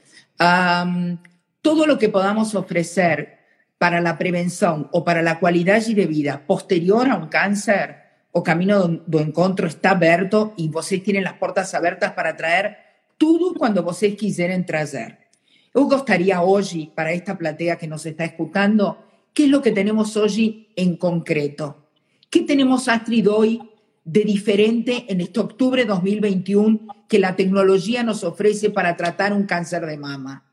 Um, 0.41 1.19
todo 1.61 1.85
lo 1.85 1.99
que 1.99 2.09
podamos 2.09 2.55
ofrecer 2.55 3.39
para 3.79 4.01
la 4.01 4.19
prevención 4.19 4.89
o 4.93 5.05
para 5.05 5.23
la 5.23 5.39
calidad 5.39 5.83
de 5.83 6.07
vida 6.07 6.43
posterior 6.47 7.09
a 7.09 7.17
un 7.17 7.29
cáncer, 7.29 7.97
o 8.33 8.43
camino 8.43 8.89
do 9.07 9.21
encontro 9.21 9.67
está 9.67 9.91
aberto 9.91 10.55
y 10.57 10.69
vocês 10.69 11.03
tienen 11.03 11.25
las 11.25 11.35
puertas 11.35 11.75
abiertas 11.75 12.13
para 12.13 12.37
traer 12.37 12.88
todo 13.19 13.55
cuando 13.55 13.83
vocês 13.83 14.15
quiserem 14.15 14.63
trazer. 14.63 15.19
Eu 15.75 15.87
gostaria 15.87 16.41
hoje, 16.41 16.91
para 16.95 17.13
esta 17.13 17.37
platea 17.37 17.77
que 17.77 17.87
nos 17.87 18.07
está 18.07 18.25
escuchando, 18.25 18.99
¿qué 19.35 19.45
es 19.45 19.51
lo 19.51 19.61
que 19.61 19.73
tenemos 19.73 20.17
hoy 20.17 20.69
en 20.77 20.97
concreto? 20.97 21.89
¿Qué 22.31 22.43
tenemos 22.43 22.89
Astrid 22.89 23.29
hoy 23.31 23.61
de 24.05 24.25
diferente 24.25 25.05
en 25.09 25.21
este 25.21 25.41
octubre 25.41 25.83
de 25.83 25.89
2021 25.89 27.07
que 27.09 27.19
la 27.19 27.37
tecnología 27.37 28.03
nos 28.03 28.25
ofrece 28.25 28.71
para 28.71 28.97
tratar 28.97 29.33
un 29.33 29.45
cáncer 29.45 29.85
de 29.85 29.99
mama? 29.99 30.45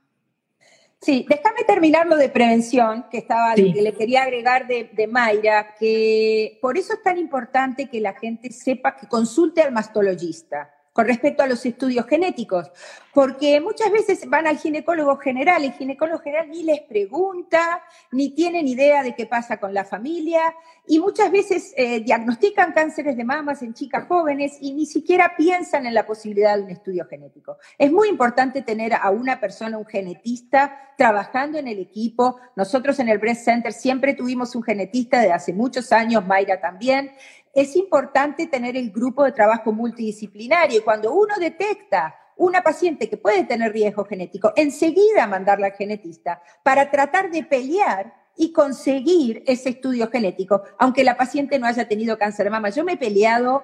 Sí, 1.02 1.26
déjame 1.30 1.64
terminar 1.66 2.08
lo 2.08 2.18
de 2.18 2.30
prevención, 2.30 3.06
que 3.12 3.20
estaba, 3.20 3.54
que 3.54 3.82
le 3.82 3.94
quería 3.94 4.24
agregar 4.24 4.68
de, 4.68 4.90
de, 4.92 5.08
Mayra, 5.08 5.76
que 5.80 6.58
por 6.62 6.78
eso 6.78 6.94
es 6.94 7.04
tan 7.04 7.20
importante 7.20 7.88
que 7.90 8.02
la 8.02 8.14
gente 8.14 8.52
sepa 8.52 8.96
que 8.96 9.08
consulte 9.08 9.62
al 9.62 9.72
mastologista 9.72 10.75
con 10.96 11.08
respecto 11.08 11.44
a 11.44 11.48
los 11.48 11.66
estudios 11.66 12.06
genéticos, 12.08 12.72
porque 13.14 13.60
muchas 13.60 13.92
veces 13.92 14.30
van 14.30 14.48
al 14.48 14.58
ginecólogo 14.58 15.18
general, 15.18 15.66
el 15.66 15.74
ginecólogo 15.74 16.20
general 16.20 16.50
ni 16.50 16.64
les 16.64 16.84
pregunta, 16.84 17.84
ni 18.14 18.30
tienen 18.30 18.66
idea 18.66 19.04
de 19.04 19.14
qué 19.14 19.26
pasa 19.26 19.58
con 19.58 19.74
la 19.74 19.84
familia, 19.84 20.56
y 20.88 21.02
muchas 21.02 21.34
veces 21.34 21.74
eh, 21.76 22.00
diagnostican 22.00 22.72
cánceres 22.72 23.18
de 23.18 23.26
mamas 23.26 23.62
en 23.62 23.74
chicas 23.74 24.08
jóvenes 24.08 24.58
y 24.62 24.72
ni 24.72 24.86
siquiera 24.86 25.34
piensan 25.36 25.86
en 25.86 25.94
la 25.94 26.06
posibilidad 26.06 26.56
de 26.56 26.64
un 26.64 26.70
estudio 26.70 27.06
genético. 27.08 27.58
Es 27.78 27.92
muy 27.92 28.08
importante 28.08 28.62
tener 28.62 28.94
a 28.94 29.10
una 29.10 29.42
persona, 29.42 29.78
un 29.78 29.86
genetista, 29.86 30.94
trabajando 30.98 31.58
en 31.58 31.68
el 31.68 31.80
equipo. 31.80 32.38
Nosotros 32.56 33.00
en 33.00 33.10
el 33.10 33.18
Breast 33.18 33.44
Center 33.44 33.74
siempre 33.74 34.14
tuvimos 34.14 34.56
un 34.56 34.64
genetista 34.64 35.20
de 35.20 35.34
hace 35.34 35.52
muchos 35.52 35.92
años, 35.92 36.26
Mayra 36.26 36.62
también, 36.62 37.12
es 37.56 37.78
importante 37.78 38.48
tener 38.48 38.76
el 38.76 38.92
grupo 38.92 39.24
de 39.24 39.32
trabajo 39.32 39.72
multidisciplinario. 39.72 40.84
Cuando 40.84 41.14
uno 41.14 41.36
detecta 41.40 42.14
una 42.36 42.62
paciente 42.62 43.10
que 43.10 43.16
puede 43.16 43.46
tener 43.46 43.72
riesgo 43.72 44.04
genético, 44.04 44.52
enseguida 44.58 45.26
mandarla 45.26 45.68
al 45.68 45.74
genetista 45.74 46.42
para 46.64 46.92
tratar 46.92 47.32
de 47.32 47.44
pelear 47.44 48.14
y 48.36 48.52
conseguir 48.52 49.42
ese 49.48 49.70
estudio 49.70 50.10
genético, 50.10 50.64
aunque 50.78 51.06
la 51.06 51.16
paciente 51.16 51.58
no 51.58 51.66
haya 51.66 51.88
tenido 51.88 52.18
cáncer 52.18 52.44
de 52.44 52.50
mama. 52.50 52.70
Yo 52.72 52.84
me 52.84 52.94
he 52.94 52.98
peleado 52.98 53.64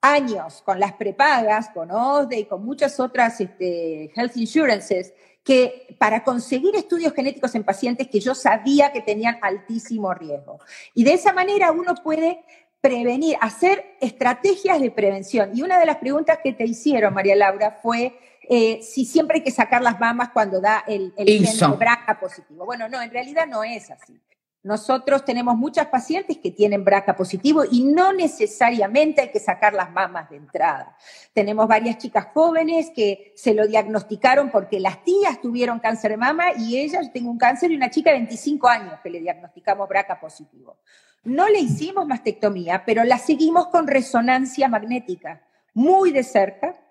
años 0.00 0.62
con 0.62 0.78
las 0.78 0.92
prepagas, 0.92 1.70
con 1.70 1.90
OSDE 1.90 2.38
y 2.38 2.44
con 2.44 2.64
muchas 2.64 3.00
otras 3.00 3.40
este, 3.40 4.12
health 4.14 4.36
insurances, 4.36 5.14
que 5.42 5.96
para 5.98 6.22
conseguir 6.22 6.76
estudios 6.76 7.12
genéticos 7.12 7.54
en 7.56 7.64
pacientes 7.64 8.06
que 8.06 8.20
yo 8.20 8.34
sabía 8.34 8.92
que 8.92 9.00
tenían 9.00 9.38
altísimo 9.42 10.14
riesgo. 10.14 10.60
Y 10.94 11.02
de 11.02 11.14
esa 11.14 11.32
manera 11.32 11.72
uno 11.72 11.94
puede 11.96 12.44
prevenir, 12.82 13.36
hacer 13.40 13.96
estrategias 14.00 14.80
de 14.80 14.90
prevención. 14.90 15.52
Y 15.54 15.62
una 15.62 15.78
de 15.78 15.86
las 15.86 15.96
preguntas 15.96 16.40
que 16.42 16.52
te 16.52 16.64
hicieron, 16.64 17.14
María 17.14 17.36
Laura, 17.36 17.78
fue 17.80 18.18
eh, 18.50 18.80
si 18.82 19.04
siempre 19.06 19.38
hay 19.38 19.44
que 19.44 19.52
sacar 19.52 19.82
las 19.82 20.00
mamas 20.00 20.30
cuando 20.30 20.60
da 20.60 20.84
el, 20.86 21.14
el 21.16 21.46
gen 21.46 21.58
de 21.58 21.76
BRCA 21.76 22.18
positivo. 22.20 22.66
Bueno, 22.66 22.88
no, 22.88 23.00
en 23.00 23.10
realidad 23.10 23.46
no 23.46 23.62
es 23.62 23.90
así. 23.90 24.20
Nosotros 24.64 25.24
tenemos 25.24 25.56
muchas 25.56 25.86
pacientes 25.86 26.38
que 26.38 26.50
tienen 26.50 26.84
BRCA 26.84 27.16
positivo 27.16 27.62
y 27.68 27.84
no 27.84 28.12
necesariamente 28.12 29.20
hay 29.20 29.30
que 29.30 29.40
sacar 29.40 29.74
las 29.74 29.90
mamas 29.90 30.28
de 30.30 30.36
entrada. 30.36 30.96
Tenemos 31.32 31.66
varias 31.68 31.98
chicas 31.98 32.28
jóvenes 32.34 32.90
que 32.94 33.32
se 33.36 33.54
lo 33.54 33.66
diagnosticaron 33.66 34.50
porque 34.50 34.80
las 34.80 35.02
tías 35.04 35.40
tuvieron 35.40 35.78
cáncer 35.78 36.12
de 36.12 36.16
mama 36.16 36.52
y 36.56 36.78
ella, 36.78 37.00
yo 37.02 37.10
tengo 37.10 37.30
un 37.30 37.38
cáncer 37.38 37.70
y 37.70 37.76
una 37.76 37.90
chica 37.90 38.10
de 38.10 38.18
25 38.18 38.68
años 38.68 38.94
que 39.02 39.10
le 39.10 39.20
diagnosticamos 39.20 39.88
BRCA 39.88 40.20
positivo. 40.20 40.78
No 41.24 41.48
le 41.48 41.60
hicimos 41.60 42.06
mastectomía, 42.06 42.84
pero 42.84 43.04
la 43.04 43.18
seguimos 43.18 43.68
con 43.68 43.86
resonancia 43.86 44.68
magnética 44.68 45.42
muy 45.74 46.10
de 46.10 46.22
cerca 46.22 46.82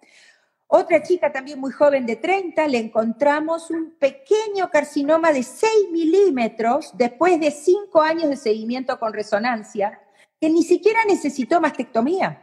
otra 0.73 1.03
chica 1.03 1.33
también 1.33 1.59
muy 1.59 1.73
joven 1.73 2.05
de 2.05 2.15
30, 2.15 2.65
le 2.69 2.77
encontramos 2.77 3.69
un 3.71 3.91
pequeño 3.99 4.69
carcinoma 4.71 5.33
de 5.33 5.43
6 5.43 5.91
milímetros 5.91 6.91
después 6.93 7.41
de 7.41 7.51
5 7.51 8.01
años 8.01 8.29
de 8.29 8.37
seguimiento 8.37 8.97
con 8.97 9.11
resonancia, 9.11 9.99
que 10.39 10.49
ni 10.49 10.63
siquiera 10.63 11.01
necesitó 11.05 11.59
mastectomía. 11.59 12.41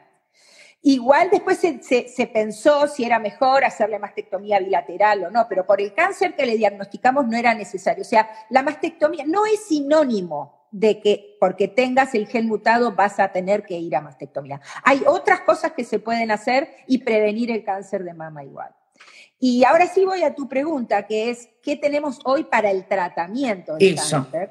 Igual 0.82 1.30
después 1.30 1.56
se, 1.56 1.80
se, 1.80 2.26
pensó 2.26 2.86
si 2.86 3.02
era 3.02 3.18
mejor 3.18 3.64
hacerle 3.64 3.98
mastectomía 3.98 4.58
bilateral 4.58 5.24
o 5.24 5.30
no, 5.30 5.46
pero 5.48 5.64
por 5.64 5.80
el 5.80 5.94
cáncer 5.94 6.36
que 6.36 6.44
le 6.44 6.58
diagnosticamos 6.58 7.26
no 7.26 7.34
era 7.34 7.54
necesario. 7.54 8.02
O 8.02 8.06
sea, 8.06 8.28
la 8.50 8.62
mastectomía 8.62 9.24
no 9.26 9.46
es 9.46 9.64
sinónimo 9.64 10.57
de 10.70 11.00
que 11.00 11.36
porque 11.40 11.68
tengas 11.68 12.14
el 12.14 12.26
gen 12.26 12.46
mutado 12.46 12.92
vas 12.92 13.18
a 13.20 13.32
tener 13.32 13.64
que 13.64 13.78
ir 13.78 13.96
a 13.96 14.00
mastectomía. 14.00 14.60
Hay 14.84 15.02
otras 15.06 15.40
cosas 15.40 15.72
que 15.72 15.84
se 15.84 15.98
pueden 15.98 16.30
hacer 16.30 16.68
y 16.86 16.98
prevenir 16.98 17.50
el 17.50 17.64
cáncer 17.64 18.04
de 18.04 18.14
mama 18.14 18.44
igual. 18.44 18.74
Y 19.38 19.64
ahora 19.64 19.86
sí 19.86 20.04
voy 20.04 20.22
a 20.24 20.34
tu 20.34 20.48
pregunta, 20.48 21.06
que 21.06 21.30
es, 21.30 21.48
¿qué 21.62 21.76
tenemos 21.76 22.18
hoy 22.24 22.44
para 22.44 22.70
el 22.70 22.86
tratamiento 22.86 23.76
del 23.76 23.96
cáncer? 23.96 24.50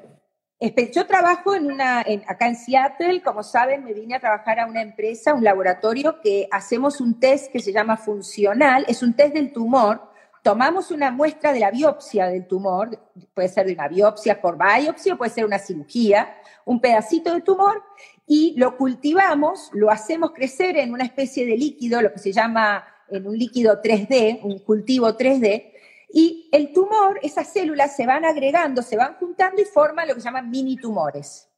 Yo 0.92 1.06
trabajo 1.06 1.54
en 1.54 1.70
una, 1.70 2.00
acá 2.26 2.48
en 2.48 2.56
Seattle, 2.56 3.22
como 3.22 3.42
saben, 3.42 3.84
me 3.84 3.92
vine 3.92 4.16
a 4.16 4.20
trabajar 4.20 4.58
a 4.58 4.66
una 4.66 4.82
empresa, 4.82 5.34
un 5.34 5.44
laboratorio 5.44 6.20
que 6.20 6.48
hacemos 6.50 7.00
un 7.00 7.20
test 7.20 7.52
que 7.52 7.60
se 7.60 7.72
llama 7.72 7.96
funcional, 7.96 8.84
es 8.88 9.02
un 9.02 9.14
test 9.14 9.34
del 9.34 9.52
tumor 9.52 10.07
tomamos 10.42 10.90
una 10.90 11.10
muestra 11.10 11.52
de 11.52 11.60
la 11.60 11.70
biopsia 11.70 12.26
del 12.26 12.46
tumor, 12.46 12.98
puede 13.34 13.48
ser 13.48 13.66
de 13.66 13.74
una 13.74 13.88
biopsia 13.88 14.40
por 14.40 14.56
biopsia, 14.56 15.16
puede 15.16 15.30
ser 15.30 15.44
una 15.44 15.58
cirugía, 15.58 16.36
un 16.64 16.80
pedacito 16.80 17.34
de 17.34 17.40
tumor, 17.40 17.82
y 18.26 18.54
lo 18.58 18.76
cultivamos, 18.76 19.70
lo 19.72 19.90
hacemos 19.90 20.32
crecer 20.32 20.76
en 20.76 20.92
una 20.92 21.04
especie 21.04 21.46
de 21.46 21.56
líquido, 21.56 22.02
lo 22.02 22.12
que 22.12 22.18
se 22.18 22.32
llama 22.32 22.84
en 23.08 23.26
un 23.26 23.36
líquido 23.36 23.80
3D, 23.82 24.40
un 24.42 24.58
cultivo 24.58 25.16
3D, 25.16 25.72
y 26.10 26.48
el 26.52 26.72
tumor, 26.72 27.18
esas 27.22 27.52
células 27.52 27.94
se 27.94 28.06
van 28.06 28.24
agregando, 28.24 28.82
se 28.82 28.96
van 28.96 29.14
juntando 29.14 29.60
y 29.60 29.64
forman 29.66 30.08
lo 30.08 30.14
que 30.14 30.20
llaman 30.20 30.50
mini 30.50 30.76
tumores. 30.76 31.48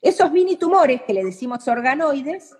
Esos 0.00 0.30
mini 0.32 0.56
tumores, 0.56 1.02
que 1.02 1.12
le 1.12 1.24
decimos 1.24 1.66
organoides, 1.66 2.56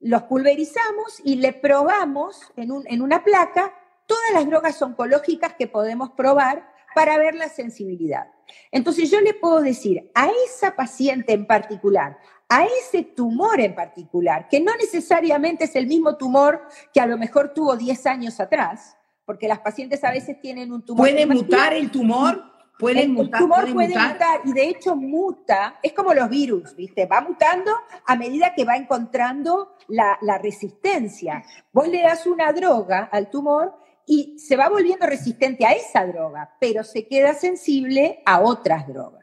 los 0.00 0.22
pulverizamos 0.24 1.20
y 1.24 1.36
le 1.36 1.52
probamos 1.52 2.40
en, 2.56 2.72
un, 2.72 2.86
en 2.86 3.02
una 3.02 3.22
placa 3.22 3.74
todas 4.10 4.32
las 4.32 4.46
drogas 4.46 4.82
oncológicas 4.82 5.54
que 5.54 5.68
podemos 5.68 6.10
probar 6.10 6.68
para 6.96 7.16
ver 7.16 7.36
la 7.36 7.48
sensibilidad. 7.48 8.26
Entonces 8.72 9.08
yo 9.08 9.20
le 9.20 9.34
puedo 9.34 9.60
decir 9.60 10.10
a 10.16 10.28
esa 10.46 10.74
paciente 10.74 11.32
en 11.32 11.46
particular, 11.46 12.18
a 12.48 12.64
ese 12.64 13.04
tumor 13.04 13.60
en 13.60 13.76
particular, 13.76 14.48
que 14.48 14.58
no 14.58 14.74
necesariamente 14.74 15.66
es 15.66 15.76
el 15.76 15.86
mismo 15.86 16.16
tumor 16.16 16.60
que 16.92 17.00
a 17.00 17.06
lo 17.06 17.16
mejor 17.16 17.54
tuvo 17.54 17.76
10 17.76 18.06
años 18.06 18.40
atrás, 18.40 18.96
porque 19.24 19.46
las 19.46 19.60
pacientes 19.60 20.02
a 20.02 20.10
veces 20.10 20.40
tienen 20.40 20.72
un 20.72 20.84
tumor. 20.84 21.08
¿Puede 21.08 21.24
mutar 21.24 21.72
el 21.72 21.88
tumor? 21.92 22.42
¿Puede 22.76 23.02
el, 23.02 23.10
mutar, 23.10 23.40
tumor 23.42 23.72
puede 23.72 23.90
mutar? 23.90 24.40
y 24.44 24.52
de 24.52 24.68
hecho 24.68 24.96
muta, 24.96 25.78
es 25.82 25.92
como 25.92 26.12
los 26.14 26.28
virus, 26.28 26.74
¿viste? 26.74 27.06
Va 27.06 27.20
mutando 27.20 27.70
a 28.06 28.16
medida 28.16 28.54
que 28.56 28.64
va 28.64 28.74
encontrando 28.74 29.76
la, 29.86 30.18
la 30.22 30.38
resistencia. 30.38 31.44
Vos 31.72 31.86
le 31.86 32.02
das 32.02 32.26
una 32.26 32.52
droga 32.52 33.08
al 33.12 33.30
tumor 33.30 33.79
y 34.06 34.38
se 34.38 34.56
va 34.56 34.68
volviendo 34.68 35.06
resistente 35.06 35.64
a 35.66 35.72
esa 35.72 36.06
droga, 36.06 36.54
pero 36.60 36.84
se 36.84 37.06
queda 37.06 37.34
sensible 37.34 38.22
a 38.24 38.40
otras 38.40 38.88
drogas. 38.88 39.20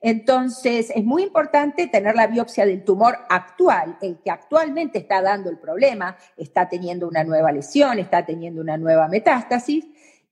Entonces, 0.00 0.92
es 0.94 1.04
muy 1.04 1.22
importante 1.22 1.86
tener 1.86 2.14
la 2.14 2.26
biopsia 2.26 2.66
del 2.66 2.84
tumor 2.84 3.18
actual, 3.28 3.96
el 4.02 4.18
que 4.18 4.30
actualmente 4.30 4.98
está 4.98 5.22
dando 5.22 5.50
el 5.50 5.58
problema, 5.58 6.16
está 6.36 6.68
teniendo 6.68 7.08
una 7.08 7.24
nueva 7.24 7.50
lesión, 7.50 7.98
está 7.98 8.24
teniendo 8.24 8.60
una 8.60 8.76
nueva 8.76 9.08
metástasis, 9.08 9.86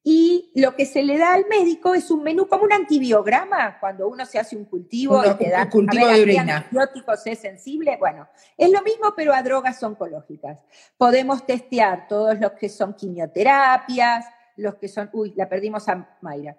y 0.06 0.52
lo 0.54 0.76
que 0.76 0.84
se 0.84 1.02
le 1.02 1.16
da 1.16 1.32
al 1.32 1.46
médico 1.48 1.94
es 1.94 2.10
un 2.10 2.22
menú 2.22 2.46
como 2.46 2.64
un 2.64 2.72
antibiograma, 2.74 3.80
cuando 3.80 4.06
uno 4.06 4.26
se 4.26 4.38
hace 4.38 4.54
un 4.54 4.66
cultivo 4.66 5.24
y 5.24 5.34
te 5.36 5.48
da 5.48 5.62
un 5.62 5.70
cultivo 5.70 6.06
de 6.06 6.20
orina. 6.20 6.58
antibióticos 6.58 7.26
es 7.26 7.38
sensible. 7.38 7.96
Bueno, 7.98 8.28
es 8.58 8.70
lo 8.70 8.82
mismo, 8.82 9.14
pero 9.16 9.32
a 9.32 9.42
drogas 9.42 9.82
oncológicas. 9.82 10.62
Podemos 10.98 11.46
testear 11.46 12.06
todos 12.06 12.38
los 12.38 12.52
que 12.52 12.68
son 12.68 12.92
quimioterapias, 12.92 14.26
los 14.56 14.74
que 14.74 14.88
son. 14.88 15.08
Uy, 15.14 15.32
la 15.36 15.48
perdimos 15.48 15.88
a 15.88 16.06
Mayra. 16.20 16.58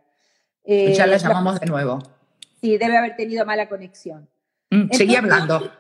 Eh, 0.64 0.96
ya 0.96 1.06
la 1.06 1.18
llamamos 1.18 1.60
de 1.60 1.68
nuevo. 1.68 2.00
Sí, 2.60 2.80
debe 2.80 2.98
haber 2.98 3.16
tenido 3.16 3.46
mala 3.46 3.70
conexión. 3.70 4.28
Mm, 4.72 4.90
seguí 4.92 5.16
hablando. 5.16 5.72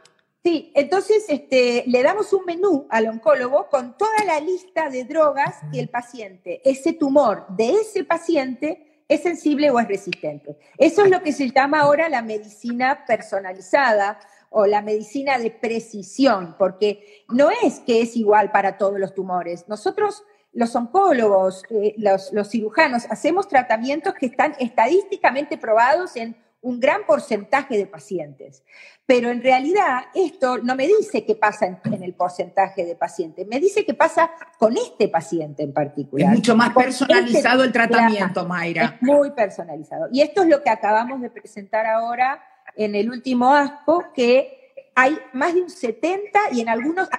Sí, 0.45 0.71
entonces 0.75 1.25
este, 1.27 1.85
le 1.87 2.03
damos 2.03 2.31
un 2.31 2.45
menú 2.45 2.85
al 2.91 3.07
oncólogo 3.07 3.67
con 3.67 3.97
toda 3.97 4.23
la 4.27 4.39
lista 4.39 4.89
de 4.91 5.03
drogas 5.03 5.55
que 5.73 5.79
el 5.79 5.89
paciente, 5.89 6.61
ese 6.63 6.93
tumor 6.93 7.47
de 7.49 7.71
ese 7.71 8.03
paciente 8.03 9.01
es 9.07 9.23
sensible 9.23 9.71
o 9.71 9.79
es 9.79 9.87
resistente. 9.87 10.55
Eso 10.77 11.03
es 11.03 11.09
lo 11.09 11.23
que 11.23 11.33
se 11.33 11.49
llama 11.49 11.79
ahora 11.79 12.09
la 12.09 12.21
medicina 12.21 13.05
personalizada 13.07 14.19
o 14.51 14.67
la 14.67 14.83
medicina 14.83 15.39
de 15.39 15.49
precisión, 15.49 16.55
porque 16.59 17.25
no 17.27 17.49
es 17.63 17.79
que 17.79 18.03
es 18.03 18.15
igual 18.15 18.51
para 18.51 18.77
todos 18.77 18.99
los 18.99 19.15
tumores. 19.15 19.67
Nosotros, 19.67 20.21
los 20.53 20.75
oncólogos, 20.75 21.63
eh, 21.71 21.95
los, 21.97 22.31
los 22.33 22.51
cirujanos, 22.51 23.05
hacemos 23.09 23.47
tratamientos 23.47 24.13
que 24.13 24.27
están 24.27 24.55
estadísticamente 24.59 25.57
probados 25.57 26.15
en 26.15 26.35
un 26.65 26.79
gran 26.79 27.05
porcentaje 27.05 27.77
de 27.77 27.85
pacientes. 27.85 28.63
Pero 29.05 29.29
en 29.29 29.43
realidad 29.43 30.05
esto 30.15 30.57
no 30.57 30.75
me 30.75 30.87
dice 30.87 31.23
qué 31.23 31.35
pasa 31.35 31.79
en, 31.83 32.03
el 32.03 32.15
porcentaje 32.15 32.83
de 32.85 32.95
pacientes, 32.95 33.45
me 33.47 33.59
dice 33.59 33.85
qué 33.85 33.93
pasa 33.93 34.31
con 34.57 34.75
este 34.75 35.07
paciente 35.07 35.61
en 35.61 35.73
particular. 35.73 36.31
Es 36.31 36.39
mucho 36.39 36.55
más 36.55 36.73
personalizado 36.73 37.61
el 37.61 37.67
este 37.67 37.79
tratamiento, 37.79 38.47
Mayra. 38.47 38.95
Es 38.95 39.01
muy 39.01 39.29
personalizado. 39.31 40.07
Y 40.11 40.21
esto 40.21 40.41
es 40.41 40.49
lo 40.49 40.63
que 40.63 40.71
acabamos 40.71 41.21
de 41.21 41.29
presentar 41.29 41.85
ahora 41.85 42.43
en 42.75 42.95
el 42.95 43.11
último 43.11 43.53
ASCO, 43.53 44.05
que 44.15 44.73
hay 44.95 45.19
más 45.33 45.53
de 45.53 45.61
un 45.61 45.69
70 45.69 46.39
y 46.51 46.61
en 46.61 46.69
algunos 46.69 47.09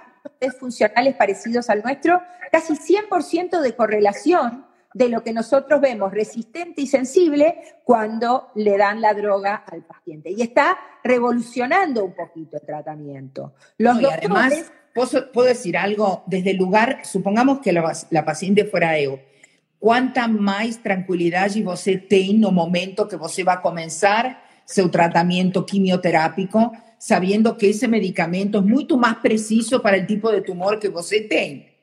test 0.41 0.59
funcionales 0.59 1.15
parecidos 1.15 1.71
al 1.71 1.85
nuestro, 1.85 2.21
casi 2.51 2.75
100% 2.75 3.61
de 3.61 3.77
correlación 3.77 4.67
de 4.97 5.11
lo 5.11 5.23
que 5.23 5.35
nosotros 5.35 5.79
vemos 5.79 6.11
resistente 6.11 6.81
y 6.81 6.87
sensible 6.87 7.57
cuando 7.85 8.49
le 8.55 8.79
dan 8.79 9.03
la 9.03 9.13
droga 9.13 9.57
al 9.71 9.85
paciente. 9.85 10.31
Y 10.31 10.41
está 10.41 10.79
revolucionando 11.05 12.03
un 12.03 12.15
poquito 12.15 12.57
el 12.57 12.63
tratamiento. 12.63 13.53
Los 13.77 14.01
y 14.01 14.07
además, 14.07 14.73
¿puedo, 14.95 15.47
decir 15.47 15.77
algo? 15.77 16.25
Desde 16.27 16.53
el 16.53 16.57
lugar, 16.57 17.01
supongamos 17.05 17.59
que 17.59 17.75
la, 17.75 17.93
la 18.09 18.25
paciente 18.25 18.65
fuera 18.65 18.99
eu, 18.99 19.21
quanta 19.79 20.27
mais 20.29 20.79
tranquilidade 20.79 21.63
você 21.63 21.99
tem 21.99 22.33
no 22.33 22.51
momento 22.51 23.07
que 23.07 23.17
você 23.17 23.45
vai 23.45 23.61
começar 23.61 24.45
seu 24.65 24.89
tratamento 24.89 25.63
quimioterápico, 25.63 26.73
sabiendo 26.99 27.55
que 27.55 27.69
ese 27.69 27.87
medicamento 27.87 28.61
es 28.61 28.65
mucho 28.65 28.97
más 28.97 29.17
preciso 29.17 29.83
para 29.83 29.99
el 29.99 30.07
tipo 30.07 30.33
de 30.33 30.41
tumor 30.41 30.79
que 30.79 30.89
você 30.89 31.21
tem. 31.21 31.76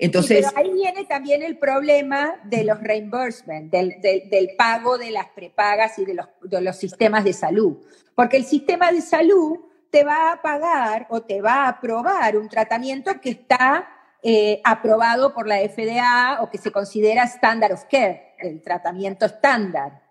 Entonces, 0.00 0.46
pero 0.54 0.58
ahí 0.58 0.72
viene 0.72 1.04
también 1.04 1.42
el 1.42 1.58
problema 1.58 2.40
de 2.44 2.64
los 2.64 2.80
reimbursement, 2.80 3.70
del, 3.70 4.00
del, 4.00 4.30
del 4.30 4.56
pago 4.56 4.96
de 4.96 5.10
las 5.10 5.28
prepagas 5.28 5.98
y 5.98 6.06
de 6.06 6.14
los, 6.14 6.26
de 6.42 6.62
los, 6.62 6.76
sistemas 6.76 7.22
de 7.22 7.34
salud. 7.34 7.76
Porque 8.14 8.38
el 8.38 8.44
sistema 8.44 8.90
de 8.90 9.02
salud 9.02 9.58
te 9.90 10.02
va 10.02 10.32
a 10.32 10.40
pagar 10.40 11.06
o 11.10 11.20
te 11.20 11.42
va 11.42 11.64
a 11.64 11.68
aprobar 11.68 12.38
un 12.38 12.48
tratamiento 12.48 13.20
que 13.20 13.30
está 13.30 13.88
eh, 14.22 14.62
aprobado 14.64 15.34
por 15.34 15.46
la 15.46 15.56
FDA 15.56 16.38
o 16.40 16.50
que 16.50 16.56
se 16.56 16.70
considera 16.70 17.24
standard 17.24 17.72
of 17.72 17.84
care, 17.84 18.34
el 18.38 18.62
tratamiento 18.62 19.26
estándar. 19.26 20.02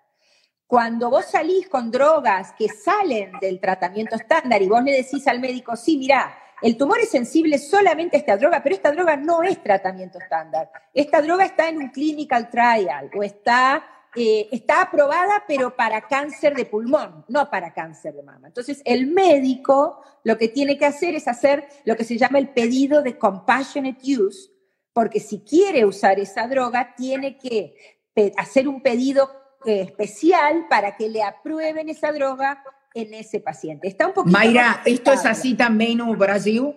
Cuando 0.67 1.09
vos 1.09 1.25
salís 1.25 1.67
con 1.67 1.89
drogas 1.89 2.53
que 2.55 2.67
salen 2.69 3.31
del 3.41 3.59
tratamiento 3.59 4.15
estándar 4.15 4.61
y 4.61 4.67
vos 4.67 4.83
le 4.83 4.91
decís 4.91 5.27
al 5.27 5.39
médico, 5.39 5.75
sí, 5.75 5.97
mira, 5.97 6.37
el 6.61 6.77
tumor 6.77 6.99
es 6.99 7.09
sensible 7.09 7.57
solamente 7.57 8.17
a 8.17 8.19
esta 8.19 8.37
droga, 8.37 8.61
pero 8.61 8.75
esta 8.75 8.91
droga 8.91 9.15
no 9.15 9.43
es 9.43 9.61
tratamiento 9.61 10.19
estándar. 10.19 10.69
Esta 10.93 11.21
droga 11.21 11.45
está 11.45 11.69
en 11.69 11.77
un 11.77 11.89
clinical 11.89 12.49
trial 12.49 13.09
o 13.15 13.23
está, 13.23 13.83
eh, 14.15 14.49
está 14.51 14.81
aprobada, 14.81 15.43
pero 15.47 15.75
para 15.75 16.01
cáncer 16.01 16.55
de 16.55 16.65
pulmón, 16.65 17.25
no 17.27 17.49
para 17.49 17.73
cáncer 17.73 18.13
de 18.13 18.23
mama. 18.23 18.47
Entonces, 18.47 18.81
el 18.85 19.07
médico 19.07 20.01
lo 20.23 20.37
que 20.37 20.49
tiene 20.49 20.77
que 20.77 20.85
hacer 20.85 21.15
es 21.15 21.27
hacer 21.27 21.67
lo 21.85 21.95
que 21.95 22.03
se 22.03 22.17
llama 22.17 22.39
el 22.39 22.49
pedido 22.49 23.01
de 23.01 23.17
compassionate 23.17 24.17
use, 24.17 24.51
porque 24.93 25.19
si 25.19 25.41
quiere 25.41 25.85
usar 25.85 26.19
esa 26.19 26.47
droga, 26.47 26.93
tiene 26.95 27.37
que 27.37 27.99
hacer 28.35 28.67
un 28.67 28.81
pedido 28.81 29.31
eh, 29.65 29.81
especial 29.81 30.67
para 30.69 30.97
que 30.97 31.07
le 31.07 31.23
aprueben 31.23 31.89
esa 31.89 32.11
droga 32.11 32.63
en 32.95 33.13
ese 33.13 33.39
paciente. 33.39 33.87
Está 33.87 34.07
um 34.07 34.13
pouquinho 34.13 34.33
Mayra, 34.33 34.81
isto 34.85 35.09
é 35.09 35.13
assim 35.13 35.55
também 35.55 35.95
no 35.95 36.15
Brasil? 36.15 36.75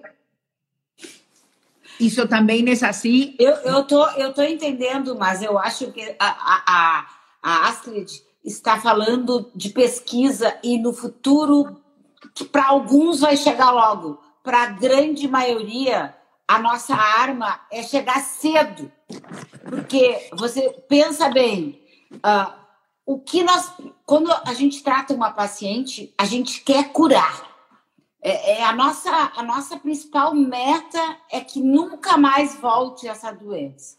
Isso 1.98 2.26
também 2.26 2.64
é 2.68 2.86
assim? 2.86 3.34
Eu, 3.38 3.54
eu, 3.58 3.84
tô, 3.84 4.04
eu 4.10 4.32
tô 4.32 4.42
entendendo, 4.42 5.16
mas 5.16 5.42
eu 5.42 5.58
acho 5.58 5.92
que 5.92 6.02
a, 6.18 6.26
a, 6.26 7.06
a 7.42 7.68
Astrid 7.68 8.10
está 8.44 8.80
falando 8.80 9.50
de 9.54 9.70
pesquisa 9.70 10.58
e 10.62 10.78
no 10.78 10.92
futuro, 10.92 11.80
que 12.34 12.44
para 12.44 12.66
alguns 12.66 13.20
vai 13.20 13.36
chegar 13.36 13.70
logo. 13.70 14.20
Para 14.42 14.62
a 14.62 14.66
grande 14.66 15.28
maioria, 15.28 16.14
a 16.48 16.58
nossa 16.58 16.94
arma 16.94 17.60
é 17.70 17.82
chegar 17.82 18.20
cedo. 18.20 18.90
Porque 19.64 20.28
você 20.32 20.70
pensa 20.88 21.28
bem, 21.28 21.80
uh, 22.14 22.61
o 23.04 23.18
que 23.18 23.42
nós, 23.42 23.72
quando 24.06 24.30
a 24.30 24.54
gente 24.54 24.82
trata 24.82 25.14
uma 25.14 25.30
paciente, 25.30 26.12
a 26.16 26.24
gente 26.24 26.60
quer 26.62 26.92
curar. 26.92 27.50
É, 28.20 28.52
é, 28.52 28.64
a 28.64 28.72
nossa 28.72 29.10
a 29.34 29.42
nossa 29.42 29.76
principal 29.76 30.32
meta 30.32 31.16
é 31.28 31.40
que 31.40 31.60
nunca 31.60 32.16
mais 32.16 32.54
volte 32.54 33.08
essa 33.08 33.32
doença. 33.32 33.96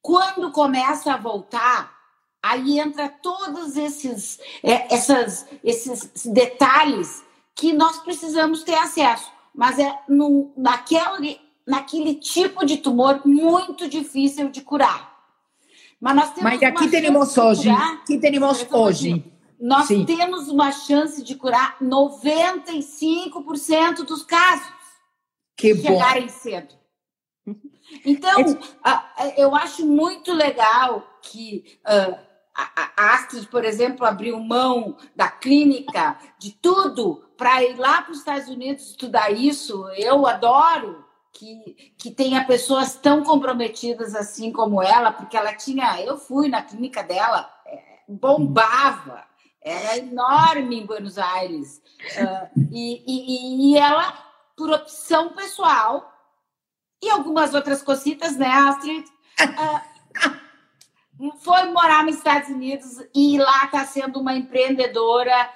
Quando 0.00 0.52
começa 0.52 1.12
a 1.12 1.16
voltar, 1.16 1.92
aí 2.40 2.78
entra 2.78 3.08
todos 3.08 3.76
esses 3.76 4.38
é, 4.62 4.94
essas, 4.94 5.46
esses 5.64 6.26
detalhes 6.26 7.24
que 7.54 7.72
nós 7.72 7.98
precisamos 7.98 8.62
ter 8.62 8.74
acesso, 8.74 9.28
mas 9.52 9.78
é 9.78 9.98
no, 10.08 10.52
naquele 10.56 11.40
naquele 11.66 12.14
tipo 12.14 12.64
de 12.64 12.76
tumor 12.76 13.22
muito 13.24 13.88
difícil 13.88 14.50
de 14.50 14.60
curar. 14.62 15.11
Mas 16.02 16.14
nós 16.16 16.34
temos 16.34 16.42
Mas 16.42 16.62
aqui 16.64 16.90
temos 16.90 17.38
hoje, 17.38 17.70
aqui 17.70 18.18
temos 18.18 18.66
hoje. 18.72 19.24
Nós 19.60 19.86
Sim. 19.86 20.04
temos 20.04 20.48
uma 20.48 20.72
chance 20.72 21.22
de 21.22 21.36
curar 21.36 21.78
95% 21.80 24.04
dos 24.04 24.24
casos. 24.24 24.66
Que 25.56 25.72
bom. 25.74 25.82
Chegarem 25.82 26.28
cedo. 26.28 26.74
Então, 28.04 28.58
eu 29.36 29.54
acho 29.54 29.86
muito 29.86 30.32
legal 30.32 31.06
que 31.22 31.78
a 31.84 32.18
Astrid, 33.14 33.46
por 33.46 33.64
exemplo, 33.64 34.04
abriu 34.04 34.40
mão 34.40 34.96
da 35.14 35.30
clínica, 35.30 36.18
de 36.36 36.50
tudo, 36.50 37.22
para 37.36 37.62
ir 37.62 37.76
lá 37.76 38.02
para 38.02 38.10
os 38.10 38.18
Estados 38.18 38.48
Unidos 38.48 38.90
estudar 38.90 39.30
isso. 39.30 39.86
Eu 39.90 40.26
adoro 40.26 41.04
que, 41.32 41.94
que 41.96 42.10
tenha 42.10 42.44
pessoas 42.44 42.94
tão 42.94 43.24
comprometidas 43.24 44.14
assim 44.14 44.52
como 44.52 44.82
ela, 44.82 45.10
porque 45.10 45.36
ela 45.36 45.54
tinha. 45.54 46.00
Eu 46.00 46.18
fui 46.18 46.48
na 46.48 46.62
clínica 46.62 47.02
dela, 47.02 47.50
é, 47.66 48.00
bombava, 48.06 49.24
era 49.60 49.98
enorme 49.98 50.80
em 50.80 50.86
Buenos 50.86 51.18
Aires. 51.18 51.80
Uh, 52.16 52.68
e, 52.70 53.02
e, 53.06 53.72
e 53.72 53.78
ela, 53.78 54.12
por 54.56 54.70
opção 54.70 55.30
pessoal, 55.30 56.12
e 57.02 57.10
algumas 57.10 57.54
outras 57.54 57.82
cositas, 57.82 58.36
né, 58.36 58.48
Astrid? 58.48 59.04
Uh, 59.40 59.92
foi 61.42 61.64
morar 61.70 62.04
nos 62.04 62.16
Estados 62.16 62.48
Unidos 62.48 62.98
e 63.14 63.38
lá 63.38 63.64
está 63.64 63.84
sendo 63.86 64.20
uma 64.20 64.34
empreendedora 64.34 65.50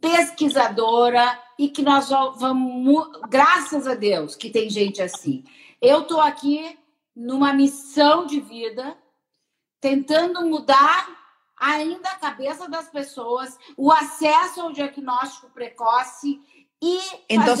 pesquisadora 0.00 1.45
e 1.58 1.68
que 1.68 1.82
nós 1.82 2.08
vamos, 2.08 3.08
graças 3.28 3.86
a 3.86 3.94
Deus, 3.94 4.36
que 4.36 4.50
tem 4.50 4.68
gente 4.68 5.00
assim. 5.00 5.44
Eu 5.80 6.02
estou 6.02 6.20
aqui 6.20 6.78
numa 7.14 7.52
missão 7.52 8.26
de 8.26 8.40
vida, 8.40 8.96
tentando 9.80 10.46
mudar 10.46 11.08
ainda 11.58 12.10
a 12.10 12.16
cabeça 12.16 12.68
das 12.68 12.88
pessoas, 12.88 13.56
o 13.76 13.90
acesso 13.90 14.60
ao 14.60 14.72
diagnóstico 14.72 15.48
precoce 15.50 16.38
e 16.82 16.98
então 17.28 17.56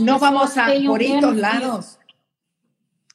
não 0.00 0.18
vamos 0.18 0.56
a 0.56 0.66
por 0.86 1.02
estos 1.02 1.36
lados. 1.36 1.98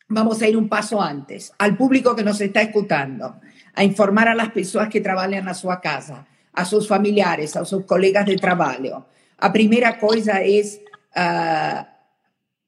Vamos 0.08 0.42
a 0.42 0.48
ir 0.48 0.56
un 0.56 0.70
paso 0.70 1.02
antes, 1.02 1.52
al 1.58 1.76
público 1.76 2.16
que 2.16 2.24
nos 2.24 2.40
está 2.40 2.62
escuchando, 2.62 3.42
a 3.74 3.84
informar 3.84 4.28
a 4.28 4.36
las 4.36 4.52
personas 4.52 4.90
que 4.90 5.02
trabajan 5.02 5.34
en 5.34 5.56
su 5.56 5.68
casa, 5.82 6.28
a 6.54 6.64
sus 6.64 6.88
familiares, 6.88 7.56
a 7.56 7.66
sus 7.66 7.86
colegas 7.86 8.26
de 8.26 8.36
trabalho. 8.36 9.08
A 9.38 9.50
primeira 9.50 9.94
coisa 9.94 10.34
é 10.34 10.62
uh, 10.62 11.86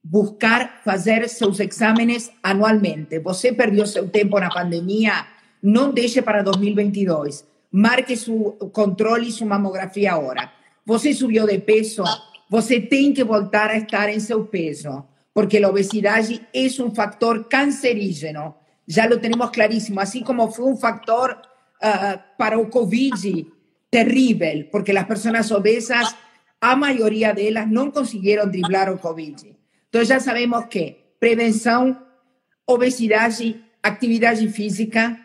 buscar 0.03 0.82
fazer 0.84 1.28
seus 1.30 1.59
exames 1.59 2.32
anualmente. 2.43 3.20
Você 3.20 3.53
perdeu 3.53 3.86
seu 3.86 4.07
tempo 4.09 4.39
na 4.39 4.49
pandemia, 4.49 5.26
não 5.61 5.91
deixe 5.91 6.22
para 6.22 6.43
2022. 6.43 7.45
Marque 7.72 8.15
seu 8.15 8.51
controle 8.72 9.30
e 9.30 9.32
sua 9.32 9.47
mamografia 9.47 10.13
agora. 10.13 10.51
Você 10.86 11.13
subiu 11.13 11.45
de 11.45 11.59
peso, 11.59 12.03
você 12.49 12.80
tem 12.80 13.13
que 13.13 13.24
voltar 13.24 13.70
a 13.70 13.78
estar 13.78 14.09
em 14.09 14.20
seu 14.20 14.45
peso, 14.45 15.03
porque 15.34 15.57
a 15.57 15.70
obesidade 15.70 16.41
é 16.53 16.82
um 16.82 16.93
fator 16.93 17.45
cancerígeno. 17.49 18.55
Já 18.88 19.05
lo 19.05 19.20
temos 19.20 19.49
claríssimo, 19.49 19.99
assim 19.99 20.24
como 20.24 20.49
foi 20.49 20.72
um 20.72 20.78
fator 20.78 21.32
uh, 21.32 22.20
para 22.38 22.57
o 22.57 22.70
Covid 22.70 23.45
terrible, 23.89 24.70
porque 24.72 24.93
las 24.93 25.05
personas 25.05 25.51
obesas, 25.51 26.15
a 26.60 26.76
mayoría 26.76 27.34
de 27.34 27.47
ellas 27.47 27.68
no 27.68 27.91
consiguieron 27.91 28.51
driblar 28.51 28.89
o 28.89 28.99
Covid. 28.99 29.55
Então 29.89 30.03
ya 30.03 30.20
sabemos 30.20 30.66
que 30.68 31.16
prevenção, 31.20 31.97
obesidade, 32.66 33.64
actividad 33.82 34.38
física, 34.49 35.18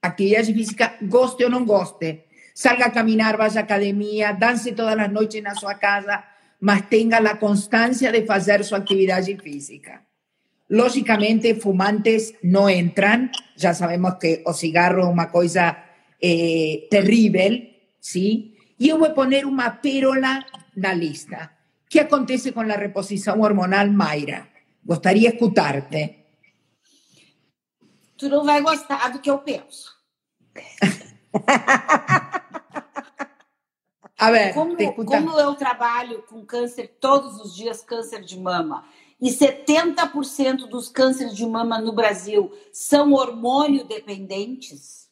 atividade 0.00 0.52
física, 0.52 0.96
goste 1.02 1.44
o 1.44 1.50
no 1.50 1.64
goste, 1.64 2.24
salga 2.54 2.86
a 2.86 2.92
caminhar, 2.92 3.36
vá 3.36 3.46
à 3.46 3.60
academia, 3.60 4.32
dance 4.32 4.72
todas 4.72 4.98
as 4.98 5.10
noites 5.10 5.42
na 5.42 5.54
su 5.54 5.66
casa, 5.78 6.24
mas 6.60 6.88
tenha 6.88 7.18
a 7.18 7.38
constância 7.38 8.10
de 8.10 8.24
hacer 8.28 8.64
su 8.64 8.74
actividad 8.74 9.24
física. 9.42 10.06
Lógicamente, 10.68 11.54
fumantes 11.56 12.34
no 12.42 12.68
entran, 12.68 13.30
ya 13.56 13.74
sabemos 13.74 14.14
que 14.18 14.42
o 14.46 14.54
cigarro 14.54 15.02
é 15.02 15.04
uma 15.04 15.26
coisa 15.26 15.76
eh, 16.20 16.88
terrível, 16.90 17.60
sim? 18.00 18.54
E 18.78 18.88
eu 18.88 18.98
vou 18.98 19.12
pôr 19.12 19.28
uma 19.44 19.70
pérola 19.70 20.44
la 20.74 20.94
lista. 20.94 21.58
¿Qué 21.88 22.00
acontece 22.00 22.52
con 22.52 22.66
la 22.68 22.76
reposición 22.76 23.40
hormonal, 23.42 23.90
Mayra? 23.92 24.48
Gostaria 24.82 25.30
de 25.30 25.36
escucharte. 25.36 26.26
Tu 28.16 28.28
não 28.28 28.44
vai 28.44 28.62
gostar 28.62 29.12
do 29.12 29.20
que 29.20 29.30
eu 29.30 29.38
penso. 29.38 29.92
A 34.18 34.30
ver, 34.30 34.54
como, 34.54 34.76
como 35.04 35.40
eu 35.40 35.54
trabalho 35.54 36.22
com 36.28 36.46
câncer 36.46 36.96
todos 37.00 37.40
os 37.40 37.56
dias, 37.56 37.82
câncer 37.82 38.22
de 38.22 38.38
mama, 38.38 38.84
e 39.20 39.30
70% 39.30 40.68
dos 40.68 40.88
cânceres 40.88 41.34
de 41.34 41.44
mama 41.44 41.80
no 41.80 41.92
Brasil 41.92 42.52
são 42.72 43.12
hormônio 43.12 43.84
dependentes, 43.84 45.02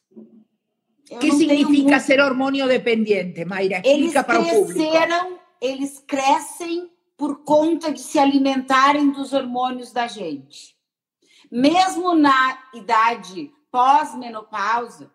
¿Qué 1.19 1.29
significa 1.31 1.99
ser 1.99 2.21
hormonio 2.21 2.67
dependiente, 2.67 3.43
Mayra? 3.43 3.79
Explica 3.79 4.23
para 4.23 4.39
o 4.39 4.45
público. 4.47 4.79
Eles 4.79 5.40
crescem 6.07 6.91
por 7.15 7.43
conta 7.43 7.91
de 7.91 7.99
se 7.99 8.17
alimentarem 8.17 9.11
dos 9.11 9.31
hormônios 9.31 9.91
da 9.91 10.07
gente. 10.07 10.75
Mesmo 11.51 12.15
na 12.15 12.57
idade 12.73 13.53
pós-menopausa, 13.71 15.11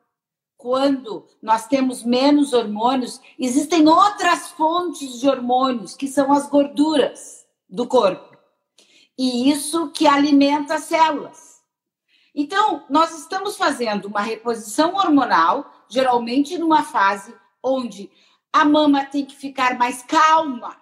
quando 0.57 1.27
nós 1.43 1.67
temos 1.67 2.03
menos 2.03 2.53
hormônios, 2.53 3.21
existem 3.39 3.87
outras 3.89 4.51
fontes 4.51 5.21
de 5.21 5.29
hormônios, 5.29 5.95
que 5.95 6.09
são 6.09 6.33
as 6.33 6.49
gorduras 6.49 7.45
do 7.69 7.87
corpo. 7.87 8.37
E 9.19 9.51
isso 9.51 9.91
que 9.91 10.07
alimenta 10.07 10.75
as 10.75 10.85
células. 10.85 11.57
Então, 12.35 12.85
nós 12.89 13.19
estamos 13.19 13.57
fazendo 13.57 14.07
uma 14.07 14.21
reposição 14.21 14.95
hormonal 14.95 15.73
geralmente 15.89 16.59
numa 16.59 16.83
fase 16.83 17.35
onde 17.63 18.11
a 18.57 18.65
mama 18.65 19.05
tem 19.05 19.25
que 19.25 19.37
ficar 19.37 19.79
mais 19.79 20.03
calma, 20.03 20.77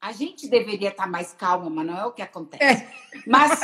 A 0.00 0.12
gente 0.12 0.48
deveria 0.48 0.90
estar 0.90 1.06
mais 1.06 1.32
calma, 1.32 1.68
mas 1.68 1.86
não 1.86 1.98
é 1.98 2.06
o 2.06 2.12
que 2.12 2.22
acontece. 2.22 2.64
É. 2.64 2.88
Mas 3.26 3.60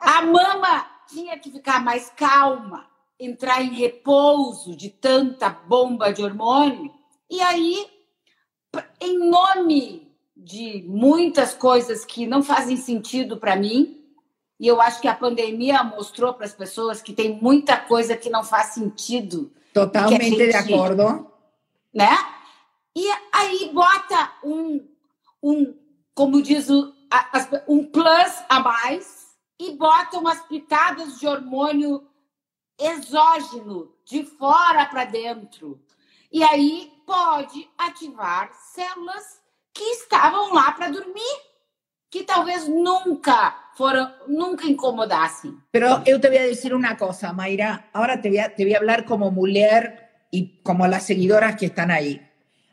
a 0.00 0.22
mama 0.22 0.84
tinha 1.08 1.38
que 1.38 1.50
ficar 1.50 1.82
mais 1.82 2.10
calma, 2.10 2.86
entrar 3.18 3.62
em 3.62 3.72
repouso 3.72 4.76
de 4.76 4.90
tanta 4.90 5.48
bomba 5.48 6.12
de 6.12 6.22
hormônio. 6.22 6.92
E 7.30 7.40
aí, 7.40 7.86
em 9.00 9.30
nome 9.30 10.12
de 10.36 10.84
muitas 10.88 11.54
coisas 11.54 12.04
que 12.04 12.26
não 12.26 12.42
fazem 12.42 12.76
sentido 12.76 13.36
para 13.36 13.54
mim, 13.54 14.04
e 14.58 14.66
eu 14.66 14.80
acho 14.80 15.00
que 15.00 15.08
a 15.08 15.14
pandemia 15.14 15.84
mostrou 15.84 16.34
para 16.34 16.46
as 16.46 16.52
pessoas 16.52 17.00
que 17.00 17.12
tem 17.12 17.38
muita 17.40 17.76
coisa 17.76 18.16
que 18.16 18.28
não 18.28 18.42
faz 18.42 18.74
sentido. 18.74 19.52
Totalmente 19.72 20.30
gente, 20.30 20.48
de 20.48 20.56
acordo. 20.56 21.26
Né? 21.94 22.10
E 22.98 23.08
aí 23.32 23.70
bota 23.72 24.32
um, 24.42 24.84
um 25.40 25.72
como 26.12 26.42
diz 26.42 26.68
o, 26.68 26.92
um 27.68 27.84
plus 27.84 28.32
a 28.48 28.58
mais 28.58 29.36
e 29.56 29.76
bota 29.76 30.18
umas 30.18 30.40
pitadas 30.48 31.16
de 31.20 31.28
hormônio 31.28 32.04
exógeno 32.76 33.94
de 34.04 34.24
fora 34.24 34.84
para 34.86 35.04
dentro. 35.04 35.80
E 36.32 36.42
aí 36.42 36.92
pode 37.06 37.70
ativar 37.78 38.50
células 38.74 39.42
que 39.72 39.84
estavam 39.84 40.52
lá 40.52 40.72
para 40.72 40.90
dormir 40.90 41.36
que 42.10 42.24
talvez 42.24 42.66
nunca 42.66 43.70
fueron, 43.76 44.08
nunca 44.26 44.66
incomodassem. 44.66 45.56
Pero 45.70 46.02
yo 46.04 46.20
te 46.20 46.26
voy 46.26 46.38
a 46.38 46.42
decir 46.42 46.74
una 46.74 46.96
cosa, 46.96 47.32
Mayra. 47.32 47.90
Ahora 47.92 48.20
te 48.20 48.28
voy 48.28 48.38
a, 48.38 48.52
te 48.52 48.64
voy 48.64 48.74
a 48.74 48.78
hablar 48.78 49.04
como 49.04 49.30
mujer 49.30 50.26
y 50.32 50.60
como 50.64 50.88
las 50.88 51.06
seguidoras 51.06 51.54
que 51.54 51.66
están 51.66 51.92
ahí. 51.92 52.27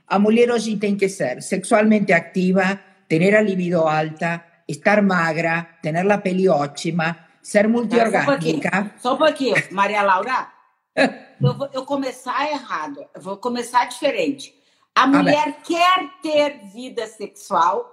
A 0.07 0.19
mulher 0.19 0.51
hoje 0.51 0.77
tem 0.77 0.95
que 0.95 1.09
ser 1.09 1.41
sexualmente 1.41 2.13
activa, 2.13 2.79
tener 3.07 3.35
a 3.35 3.41
libido 3.41 3.87
alta, 3.87 4.45
estar 4.67 5.01
magra, 5.01 5.77
tener 5.81 6.05
la 6.05 6.19
pele 6.19 6.47
ótima, 6.47 7.17
ser 7.41 7.67
multiorgásmica. 7.67 8.93
Só 8.97 9.15
um 9.15 9.17
pouquinho, 9.17 9.55
Maria 9.71 10.03
Laura. 10.03 10.51
eu 10.95 11.53
vou 11.57 11.69
eu 11.73 11.85
começar 11.85 12.49
errado, 12.49 13.05
eu 13.13 13.21
vou 13.21 13.37
começar 13.37 13.85
diferente. 13.85 14.53
A 14.93 15.07
mulher 15.07 15.57
quer 15.63 16.07
ter 16.21 16.59
vida 16.73 17.05
sexual, 17.07 17.91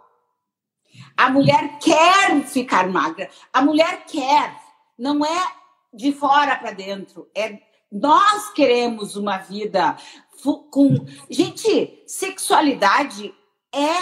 a 1.16 1.30
mulher 1.30 1.78
quer 1.78 2.42
ficar 2.44 2.88
magra. 2.88 3.28
A 3.52 3.62
mulher 3.62 4.04
quer. 4.06 4.54
Não 4.98 5.24
é 5.24 5.46
de 5.92 6.12
fora 6.12 6.56
para 6.56 6.72
dentro. 6.72 7.28
É 7.34 7.58
nós 7.90 8.50
queremos 8.54 9.16
uma 9.16 9.36
vida 9.36 9.96
com. 10.42 11.06
Gente, 11.30 12.02
sexualidade 12.06 13.34
é, 13.72 13.98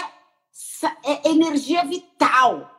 é 1.03 1.29
energia 1.29 1.83
vital. 1.85 2.69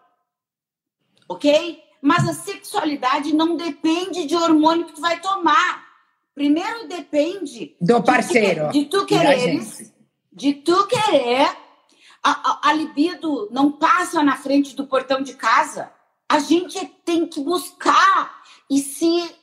Ok? 1.29 1.83
Mas 2.01 2.29
a 2.29 2.35
sexualidade 2.35 3.35
não 3.35 3.57
depende 3.57 4.27
de 4.27 4.35
hormônio 4.37 4.87
que 4.87 4.95
tu 4.95 5.01
vai 5.01 5.21
tomar. 5.21 5.87
Primeiro 6.35 6.89
depende 6.89 7.77
do 7.81 8.03
parceiro. 8.03 8.71
De, 8.71 8.87
tu 8.87 9.07
quereres, 9.07 9.93
de 10.33 10.55
tu 10.55 10.87
querer 10.87 11.57
a, 12.23 12.69
a, 12.69 12.73
libido 12.73 13.49
não 13.51 13.73
passa 13.73 14.23
na 14.23 14.37
frente 14.37 14.77
do 14.77 14.87
portão 14.87 15.23
de 15.23 15.35
casa. 15.35 15.93
A 16.29 16.39
gente 16.39 16.87
tem 17.05 17.27
que 17.27 17.41
buscar 17.41 18.43
e 18.71 18.79
se 18.79 19.35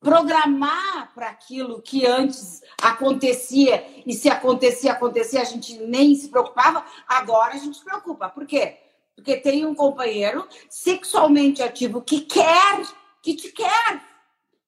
programar 0.00 1.12
para 1.14 1.28
aquilo 1.28 1.82
que 1.82 2.06
antes 2.06 2.62
acontecia 2.80 3.84
e 4.06 4.14
se 4.14 4.30
acontecia, 4.30 4.92
acontecia, 4.92 5.42
a 5.42 5.44
gente 5.44 5.78
nem 5.78 6.14
se 6.14 6.28
preocupava, 6.28 6.82
agora 7.06 7.54
a 7.54 7.58
gente 7.58 7.76
se 7.76 7.84
preocupa. 7.84 8.28
Por 8.28 8.46
quê? 8.46 8.78
Porque 9.14 9.36
tem 9.36 9.66
um 9.66 9.74
companheiro 9.74 10.48
sexualmente 10.70 11.62
ativo 11.62 12.00
que 12.00 12.22
quer, 12.22 12.82
que 13.22 13.34
te 13.34 13.52
quer, 13.52 14.00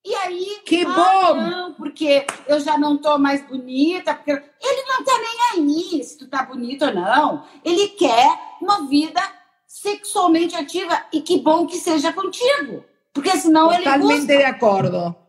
e 0.05 0.13
aí. 0.15 0.61
Que 0.65 0.85
ah, 0.85 0.89
bom! 0.89 1.35
Não, 1.35 1.73
porque 1.73 2.25
eu 2.47 2.59
já 2.59 2.77
não 2.77 2.97
tô 2.97 3.17
mais 3.17 3.45
bonita. 3.47 4.13
Porque 4.13 4.31
ele 4.31 4.83
não 4.87 5.03
tá 5.03 5.13
nem 5.17 5.65
aí 5.65 6.03
se 6.03 6.17
tu 6.17 6.27
tá 6.27 6.43
bonita 6.43 6.87
ou 6.87 6.93
não. 6.93 7.45
Ele 7.63 7.87
quer 7.89 8.37
uma 8.61 8.85
vida 8.87 9.21
sexualmente 9.65 10.55
ativa. 10.55 11.05
E 11.11 11.21
que 11.21 11.39
bom 11.39 11.65
que 11.65 11.77
seja 11.77 12.11
contigo. 12.11 12.83
Porque 13.13 13.31
senão 13.37 13.69
Totalmente 13.69 13.87
ele. 13.87 14.01
Totalmente 14.01 14.27
de 14.27 14.43
acordo. 14.43 15.22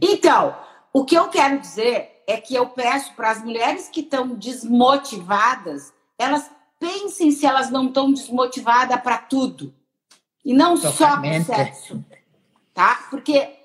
Então, 0.00 0.56
o 0.92 1.04
que 1.04 1.14
eu 1.14 1.28
quero 1.28 1.58
dizer 1.58 2.22
é 2.26 2.36
que 2.38 2.54
eu 2.54 2.68
peço 2.68 3.14
para 3.14 3.30
as 3.30 3.42
mulheres 3.42 3.88
que 3.88 4.00
estão 4.00 4.28
desmotivadas, 4.28 5.92
elas 6.18 6.50
pensem 6.78 7.30
se 7.30 7.46
elas 7.46 7.70
não 7.70 7.88
estão 7.88 8.12
desmotivadas 8.12 9.00
para 9.00 9.18
tudo. 9.18 9.74
E 10.44 10.52
não 10.52 10.78
Totalmente. 10.78 11.44
só 11.44 11.54
para 11.54 11.64
sexo. 11.64 12.04
Tá? 12.72 13.06
Porque 13.10 13.58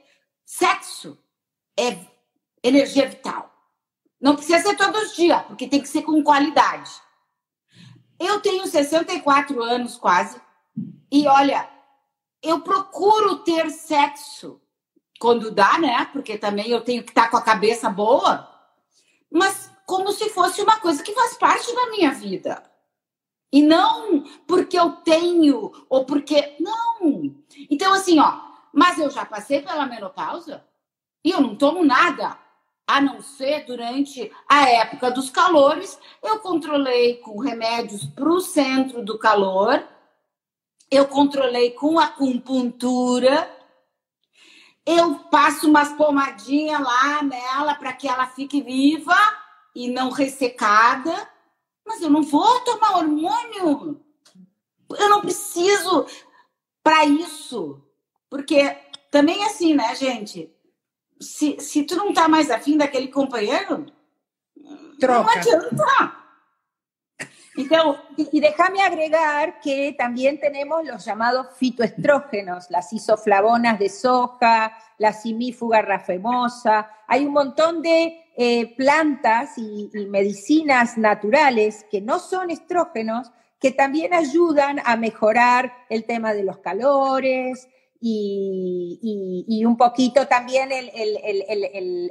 Sexo 0.56 1.18
é 1.78 1.98
energia 2.64 3.10
vital. 3.10 3.52
Não 4.22 4.36
precisa 4.36 4.60
ser 4.60 4.78
todos 4.78 5.10
os 5.10 5.16
dias, 5.16 5.42
porque 5.48 5.68
tem 5.68 5.82
que 5.82 5.88
ser 5.88 6.04
com 6.04 6.24
qualidade. 6.24 6.92
Eu 8.20 8.40
tenho 8.40 8.68
64 8.68 9.64
anos 9.64 9.98
quase, 9.98 10.40
e 11.12 11.28
olha, 11.28 11.68
eu 12.42 12.62
procuro 12.62 13.40
ter 13.40 13.72
sexo 13.72 14.62
quando 15.24 15.52
dá, 15.52 15.80
né? 15.80 16.04
Porque 16.12 16.38
também 16.38 16.70
eu 16.70 16.82
tenho 16.82 17.02
que 17.02 17.12
estar 17.12 17.32
com 17.32 17.38
a 17.38 17.42
cabeça 17.42 17.90
boa, 17.90 18.46
mas 19.32 19.72
como 19.86 20.12
se 20.12 20.28
fosse 20.28 20.62
uma 20.62 20.82
coisa 20.82 21.02
que 21.02 21.14
faz 21.14 21.38
parte 21.38 21.74
da 21.74 21.90
minha 21.92 22.12
vida. 22.12 22.62
E 23.50 23.62
não 23.62 24.26
porque 24.46 24.78
eu 24.78 24.92
tenho 24.98 25.72
ou 25.88 26.04
porque. 26.04 26.58
Não! 26.60 27.34
Então, 27.72 27.94
assim, 27.94 28.20
ó, 28.20 28.38
mas 28.74 29.00
eu 29.00 29.10
já 29.10 29.24
passei 29.24 29.62
pela 29.62 29.86
menopausa 29.86 30.62
e 31.24 31.32
eu 31.32 31.40
não 31.40 31.56
tomo 31.56 31.86
nada, 31.86 32.38
a 32.86 33.00
não 33.00 33.22
ser 33.22 33.64
durante 33.64 34.30
a 34.50 34.70
época 34.70 35.10
dos 35.10 35.30
calores. 35.30 35.98
Eu 36.22 36.40
controlei 36.40 37.16
com 37.20 37.40
remédios 37.40 38.04
para 38.08 38.28
o 38.28 38.42
centro 38.42 39.06
do 39.06 39.18
calor, 39.18 39.88
eu 40.92 41.08
controlei 41.08 41.72
com 41.72 41.98
acupuntura, 41.98 43.63
eu 44.86 45.16
passo 45.32 45.70
umas 45.70 45.94
pomadinhas 45.94 46.80
lá 46.80 47.24
nela 47.24 47.76
para 47.76 47.94
que 47.94 48.08
ela 48.08 48.28
fique 48.28 48.62
viva 48.62 49.16
e 49.76 49.90
não 49.90 50.10
ressecada. 50.10 51.30
Mas 51.86 52.02
eu 52.02 52.10
não 52.10 52.22
vou 52.22 52.60
tomar 52.62 52.98
hormônio. 52.98 54.02
Eu 54.90 55.10
não 55.10 55.22
preciso 55.22 56.06
para 56.84 57.06
isso. 57.06 57.82
Porque 58.30 58.70
também 59.12 59.44
é 59.44 59.48
assim, 59.48 59.74
né, 59.74 59.96
gente? 59.96 60.54
Se, 61.20 61.60
se 61.60 61.84
tu 61.84 61.96
não 61.96 62.14
tá 62.14 62.28
mais 62.28 62.50
afim 62.52 62.78
daquele 62.78 63.08
companheiro, 63.08 63.86
Troca. 65.00 65.24
não 65.24 65.30
adianta. 65.30 66.23
Y 67.56 68.40
déjame 68.40 68.82
agregar 68.82 69.60
que 69.60 69.94
también 69.98 70.40
tenemos 70.40 70.84
los 70.86 71.06
llamados 71.06 71.48
fitoestrógenos, 71.56 72.72
las 72.72 72.92
isoflavonas 72.92 73.78
de 73.78 73.90
soja, 73.90 74.76
la 74.98 75.14
simífuga 75.14 75.82
rafemosa. 75.84 76.90
Hay 77.08 77.26
un 77.26 77.34
montón 77.34 77.82
de 77.84 78.24
eh, 78.36 78.76
plantas 78.76 79.58
y, 79.58 79.92
medicinas 80.10 80.98
naturales 80.98 81.86
que 81.92 82.02
no 82.02 82.18
son 82.18 82.50
estrógenos, 82.50 83.32
que 83.60 83.72
también 83.72 84.14
ayudan 84.14 84.82
a 84.84 84.98
mejorar 84.98 85.72
el 85.90 86.06
tema 86.06 86.34
de 86.34 86.44
los 86.44 86.58
calores, 86.58 87.70
y, 88.06 89.64
un 89.66 89.78
poquito 89.78 90.28
también 90.28 90.72
el, 90.72 90.92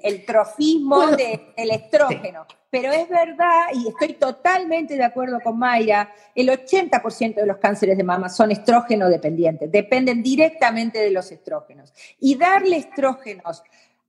el, 0.02 0.24
trofismo 0.24 1.06
del 1.08 1.70
estrógeno. 1.70 2.46
Pero 2.70 2.90
es 2.90 3.06
verdad, 3.06 3.66
y 3.74 3.88
estoy 3.88 4.14
totalmente 4.14 4.96
de 4.96 5.04
acuerdo 5.04 5.40
con 5.40 5.58
Mayra, 5.58 6.10
el 6.34 6.48
80% 6.48 7.34
de 7.34 7.46
los 7.46 7.58
cánceres 7.58 7.98
de 7.98 8.04
mama 8.04 8.30
son 8.30 8.50
estrógeno 8.50 9.10
dependientes, 9.10 9.70
dependen 9.70 10.22
directamente 10.22 10.98
de 10.98 11.10
los 11.10 11.30
estrógenos. 11.30 11.92
Y 12.18 12.36
darle 12.36 12.78
estrógenos, 12.78 13.62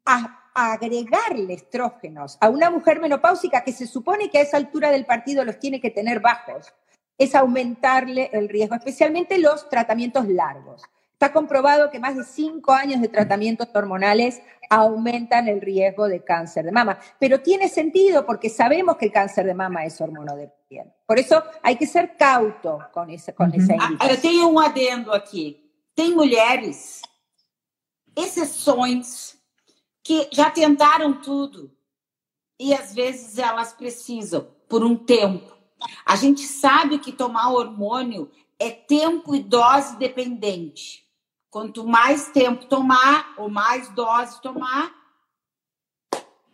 a, 0.05 0.49
agregarle 0.53 1.55
estrógenos 1.55 2.37
a 2.39 2.47
una 2.47 2.69
mujer 2.69 3.01
menopáusica 3.01 3.63
que 3.63 3.73
se 3.73 3.87
supone 3.87 4.29
que 4.29 4.37
a 4.37 4.41
esa 4.41 4.55
altura 4.55 4.91
del 4.91 5.05
partido 5.05 5.43
los 5.43 5.59
tiene 5.59 5.81
que 5.81 5.89
tener 5.89 6.21
bajos, 6.21 6.73
es 7.17 7.35
aumentarle 7.35 8.29
el 8.31 8.47
riesgo, 8.47 8.75
especialmente 8.75 9.37
los 9.39 9.67
tratamientos 9.67 10.27
largos. 10.29 10.83
Está 11.23 11.31
comprobado 11.31 11.89
que 11.89 12.01
más 12.01 12.17
de 12.17 12.25
cinco 12.25 12.73
años 12.73 12.99
de 12.99 13.07
tratamientos 13.07 13.69
hormonales 13.73 14.41
aumentan 14.69 15.47
el 15.47 15.61
riesgo 15.61 16.09
de 16.09 16.21
cáncer 16.21 16.65
de 16.65 16.73
mama. 16.73 16.99
Pero 17.17 17.39
tiene 17.39 17.69
sentido 17.69 18.25
porque 18.25 18.49
sabemos 18.49 18.97
que 18.97 19.05
el 19.05 19.13
cáncer 19.13 19.45
de 19.45 19.53
mama 19.53 19.85
es 19.85 20.01
hormonodependiente. 20.01 20.93
Por 21.07 21.17
eso 21.17 21.41
hay 21.61 21.77
que 21.77 21.87
ser 21.87 22.17
cauto 22.17 22.77
con 22.91 23.09
esa, 23.09 23.31
con 23.31 23.51
uhum. 23.51 23.55
essa 23.55 23.73
indicação. 23.73 24.09
Eu 24.09 24.19
tenho 24.19 24.49
um 24.49 24.59
adendo 24.59 25.13
aqui. 25.13 25.63
Tem 25.95 26.13
mulheres, 26.13 27.01
exceções, 28.17 29.37
que 30.03 30.27
já 30.29 30.51
tentaram 30.51 31.21
tudo 31.21 31.71
e 32.59 32.73
às 32.73 32.93
vezes 32.93 33.37
elas 33.37 33.71
precisam, 33.71 34.45
por 34.67 34.83
um 34.83 34.97
tempo, 34.97 35.53
A 36.05 36.15
gente 36.15 36.41
sabe 36.41 36.99
que 36.99 37.11
tomar 37.11 37.49
hormônio 37.51 38.31
é 38.59 38.69
tempo 38.69 39.35
e 39.35 39.41
dose 39.41 39.97
dependente. 39.97 41.03
Quanto 41.53 41.85
mais 41.85 42.29
tempo 42.29 42.65
tomar, 42.65 43.35
ou 43.37 43.47
mais 43.47 43.87
dose 43.89 44.41
tomar, 44.41 44.91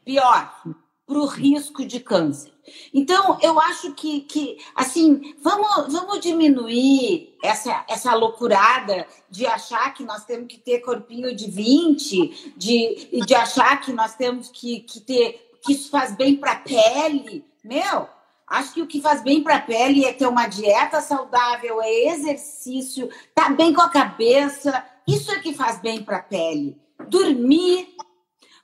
pior 0.03 0.61
para 1.07 1.17
o 1.17 1.25
risco 1.25 1.85
de 1.85 2.01
câncer. 2.01 2.51
Então, 2.93 3.39
eu 3.41 3.57
acho 3.61 3.93
que, 3.93 4.19
que 4.19 4.57
assim, 4.75 5.33
vamos, 5.41 5.93
vamos 5.93 6.19
diminuir 6.19 7.33
essa, 7.41 7.85
essa 7.87 8.13
loucurada 8.13 9.07
de 9.29 9.47
achar 9.47 9.93
que 9.93 10.03
nós 10.03 10.25
temos 10.25 10.47
que 10.49 10.57
ter 10.57 10.79
corpinho 10.79 11.33
de 11.33 11.49
20, 11.49 12.55
de, 12.57 13.21
de 13.25 13.35
achar 13.35 13.79
que 13.79 13.93
nós 13.93 14.15
temos 14.15 14.49
que, 14.49 14.81
que 14.81 14.99
ter, 14.99 15.57
que 15.63 15.71
isso 15.71 15.89
faz 15.89 16.13
bem 16.13 16.35
para 16.35 16.51
a 16.51 16.59
pele. 16.59 17.45
Meu, 17.63 18.18
acho 18.49 18.73
que 18.73 18.81
o 18.81 18.87
que 18.87 19.01
faz 19.01 19.21
bem 19.21 19.43
para 19.43 19.57
a 19.57 19.61
pele 19.61 20.05
é 20.05 20.11
ter 20.11 20.27
uma 20.27 20.47
dieta 20.47 20.99
saudável, 21.01 21.81
é 21.81 22.07
exercício, 22.07 23.09
tá 23.35 23.49
bem 23.49 23.73
com 23.73 23.81
a 23.81 23.89
cabeça. 23.89 24.83
Isso 25.07 25.31
é 25.31 25.39
que 25.39 25.53
faz 25.53 25.79
bem 25.79 26.03
para 26.03 26.17
a 26.17 26.23
pele. 26.23 26.75
Dormir, 27.07 27.87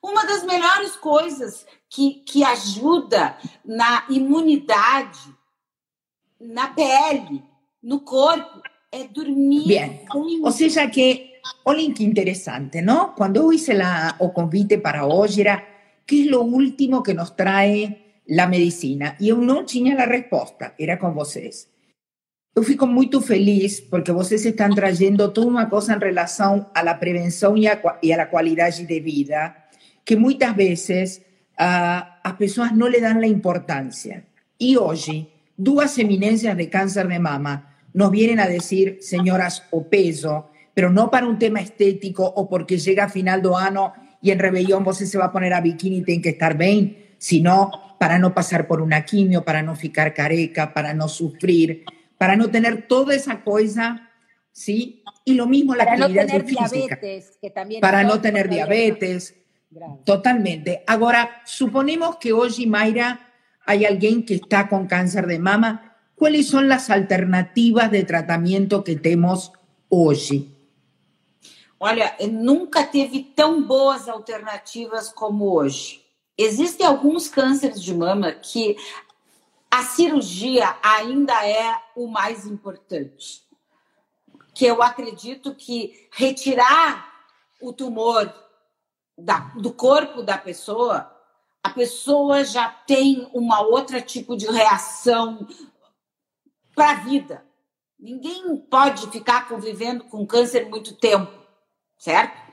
uma 0.01 0.25
das 0.25 0.43
melhores 0.43 0.95
coisas 0.95 1.65
que, 1.89 2.23
que 2.25 2.43
ajuda 2.43 3.38
na 3.63 4.05
imunidade, 4.09 5.19
na 6.39 6.67
pele, 6.67 7.43
no 7.81 8.01
corpo, 8.01 8.61
é 8.91 9.03
dormir. 9.07 9.67
Bien. 9.67 10.05
O 10.43 10.51
sea 10.51 10.89
que, 10.89 11.41
olha 11.63 11.93
que 11.93 12.03
interesante, 12.03 12.81
¿no? 12.81 13.13
Cuando 13.15 13.43
yo 13.43 13.51
hice 13.51 13.73
la, 13.73 14.15
o 14.19 14.33
convite 14.33 14.77
para 14.77 15.05
hoy 15.05 15.41
era, 15.41 15.63
¿qué 16.05 16.21
es 16.21 16.27
lo 16.27 16.41
último 16.41 17.03
que 17.03 17.13
nos 17.13 17.36
trae 17.36 18.05
la 18.28 18.47
medicina? 18.47 19.15
Y 19.19 19.28
yo 19.28 19.38
no 19.38 19.65
tenía 19.65 19.95
la 19.95 20.05
respuesta, 20.05 20.73
era 20.78 20.97
con 20.97 21.13
vocês. 21.13 21.69
Eu 22.55 22.63
fico 22.63 22.88
muito 22.88 23.19
feliz 23.21 23.82
porque 23.82 24.13
vocês 24.13 24.45
estão 24.45 24.69
trazendo 24.73 25.30
toda 25.34 25.47
uma 25.47 25.65
coisa 25.65 25.93
em 25.93 25.99
relação 25.99 26.69
à 26.73 26.93
prevenção 26.93 27.57
e, 27.57 27.67
a, 27.67 27.99
e 28.01 28.13
à 28.13 28.26
qualidade 28.28 28.86
de 28.86 28.99
vida 29.01 29.53
que 30.05 30.15
muchas 30.15 30.55
veces 30.55 31.21
a 31.57 32.21
las 32.23 32.34
personas 32.36 32.73
no 32.73 32.88
le 32.88 33.01
dan 33.01 33.19
la 33.19 33.28
importancia. 33.28 34.23
Y 34.57 34.78
hoy, 34.78 35.28
dos 35.57 35.97
eminencias 35.97 36.55
de 36.55 36.69
cáncer 36.69 37.07
de 37.07 37.19
mama 37.19 37.76
nos 37.93 38.11
vienen 38.11 38.39
a 38.39 38.47
decir, 38.47 38.99
señoras, 39.01 39.63
o 39.71 39.88
peso, 39.88 40.51
pero 40.73 40.89
no 40.91 41.09
para 41.09 41.28
un 41.28 41.39
tema 41.39 41.61
estético 41.61 42.26
o 42.26 42.47
porque 42.49 42.78
llega 42.78 43.05
a 43.05 43.09
final 43.09 43.41
de 43.41 43.49
año 43.55 43.93
y 44.21 44.32
en 44.32 44.39
rebelión 44.39 44.84
vos 44.84 44.97
se 44.97 45.17
va 45.17 45.26
a 45.26 45.32
poner 45.32 45.53
a 45.53 45.61
bikini 45.61 45.97
y 45.97 46.01
tiene 46.03 46.21
que 46.21 46.30
estar 46.30 46.57
bien, 46.57 46.97
sino 47.17 47.71
para 48.00 48.20
no 48.20 48.34
pasar 48.34 48.68
por 48.68 48.82
una 48.82 49.06
quimio, 49.06 49.43
para 49.43 49.62
no 49.62 49.76
ficar 49.76 50.14
careca, 50.14 50.74
para 50.74 50.93
no 50.93 51.08
sufrir, 51.08 51.86
para 52.18 52.36
no 52.36 52.50
tener 52.50 52.88
toda 52.88 53.16
esa 53.16 53.43
cosa, 53.43 54.10
¿sí? 54.52 55.04
Y 55.24 55.34
lo 55.34 55.48
mismo 55.48 55.76
la 55.76 55.86
para 55.86 55.98
actividad 55.98 56.24
no 56.24 56.28
tener 56.28 56.46
física. 56.46 56.68
diabetes, 56.70 57.38
que 57.41 57.50
también 57.50 57.82
para 57.82 58.04
no 58.04 58.22
tener 58.22 58.50
diabetes, 58.50 59.36
Grave. 59.72 60.00
Totalmente. 60.06 60.84
Ahora, 60.88 61.41
suponemos 61.46 62.18
que 62.18 62.32
hoy, 62.32 62.66
Mayra, 62.66 63.34
hay 63.66 63.84
alguien 63.86 64.26
que 64.26 64.36
está 64.36 64.70
con 64.70 64.88
cáncer 64.88 65.28
de 65.28 65.39
mama. 65.39 65.98
¿Cuáles 66.16 66.48
son 66.48 66.70
las 66.70 66.89
alternativas 66.89 67.91
de 67.91 68.04
tratamento 68.04 68.84
que 68.84 68.96
tenemos 68.96 69.52
hoje? 69.89 70.46
Olha, 71.78 72.16
nunca 72.32 72.86
teve 72.86 73.34
tão 73.36 73.68
boas 73.68 74.08
alternativas 74.08 75.10
como 75.10 75.54
hoje. 75.54 76.05
Existem 76.38 76.86
alguns 76.86 77.27
cânceres 77.27 77.81
de 77.81 77.93
mama 77.93 78.31
que 78.31 78.75
a 79.71 79.83
cirurgia 79.83 80.77
ainda 80.81 81.33
é 81.45 81.81
o 81.95 82.07
mais 82.07 82.45
importante. 82.45 83.43
Que 84.53 84.65
eu 84.65 84.81
acredito 84.81 85.55
que 85.55 86.07
retirar 86.11 87.13
o 87.61 87.73
tumor 87.73 88.33
da, 89.17 89.39
do 89.55 89.73
corpo 89.73 90.21
da 90.21 90.38
pessoa, 90.38 91.11
a 91.63 91.69
pessoa 91.69 92.43
já 92.43 92.69
tem 92.69 93.29
uma 93.33 93.61
outra 93.61 94.01
tipo 94.01 94.36
de 94.36 94.45
reação 94.45 95.47
para 96.75 96.91
a 96.91 96.95
vida. 96.95 97.45
Ninguém 97.97 98.57
pode 98.57 99.09
ficar 99.09 99.47
convivendo 99.47 100.03
com 100.05 100.27
câncer 100.27 100.69
muito 100.69 100.95
tempo, 100.95 101.31
certo? 101.97 102.45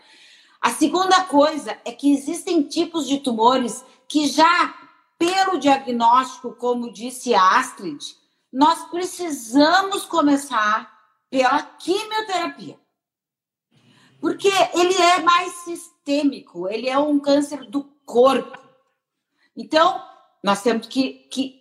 A 0.62 0.70
segunda 0.70 1.24
coisa 1.24 1.76
é 1.84 1.90
que 1.90 2.12
existem 2.12 2.62
tipos 2.62 3.08
de 3.08 3.18
tumores 3.18 3.84
que 4.06 4.28
já, 4.28 4.72
pelo 5.18 5.58
diagnóstico, 5.58 6.54
como 6.54 6.92
disse 6.92 7.34
Astrid, 7.34 8.00
nós 8.52 8.84
precisamos 8.84 10.04
começar 10.04 10.88
pela 11.28 11.60
quimioterapia. 11.62 12.78
Porque 14.20 14.52
ele 14.72 14.94
é 14.94 15.20
mais 15.20 15.52
sistêmico, 15.64 16.68
ele 16.68 16.88
é 16.88 16.96
um 16.96 17.18
câncer 17.18 17.68
do 17.68 17.82
corpo. 18.06 18.56
Então, 19.56 20.00
nós 20.44 20.62
temos 20.62 20.86
que, 20.86 21.26
que. 21.28 21.60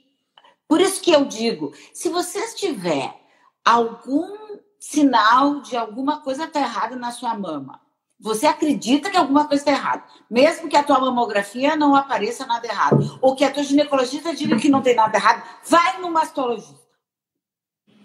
Por 0.67 0.79
isso 0.79 1.01
que 1.01 1.11
eu 1.11 1.25
digo: 1.25 1.73
se 1.91 2.07
você 2.09 2.53
tiver 2.53 3.19
algum 3.65 4.59
sinal 4.79 5.61
de 5.61 5.75
alguma 5.75 6.21
coisa 6.21 6.45
está 6.45 6.59
errada 6.59 6.95
na 6.95 7.11
sua 7.11 7.33
mama, 7.33 7.81
você 8.21 8.45
acredita 8.45 9.09
que 9.09 9.17
alguma 9.17 9.47
coisa 9.47 9.63
está 9.63 9.71
errada, 9.71 10.03
mesmo 10.29 10.69
que 10.69 10.77
a 10.77 10.83
tua 10.83 10.99
mamografia 10.99 11.75
não 11.75 11.95
apareça 11.95 12.45
nada 12.45 12.67
errado, 12.67 13.17
ou 13.19 13.35
que 13.35 13.43
a 13.43 13.51
tua 13.51 13.63
ginecologista 13.63 14.35
diga 14.35 14.59
que 14.59 14.69
não 14.69 14.81
tem 14.81 14.95
nada 14.95 15.17
errado, 15.17 15.43
vai 15.67 15.99
no 15.99 16.11
mastologista. 16.11 16.79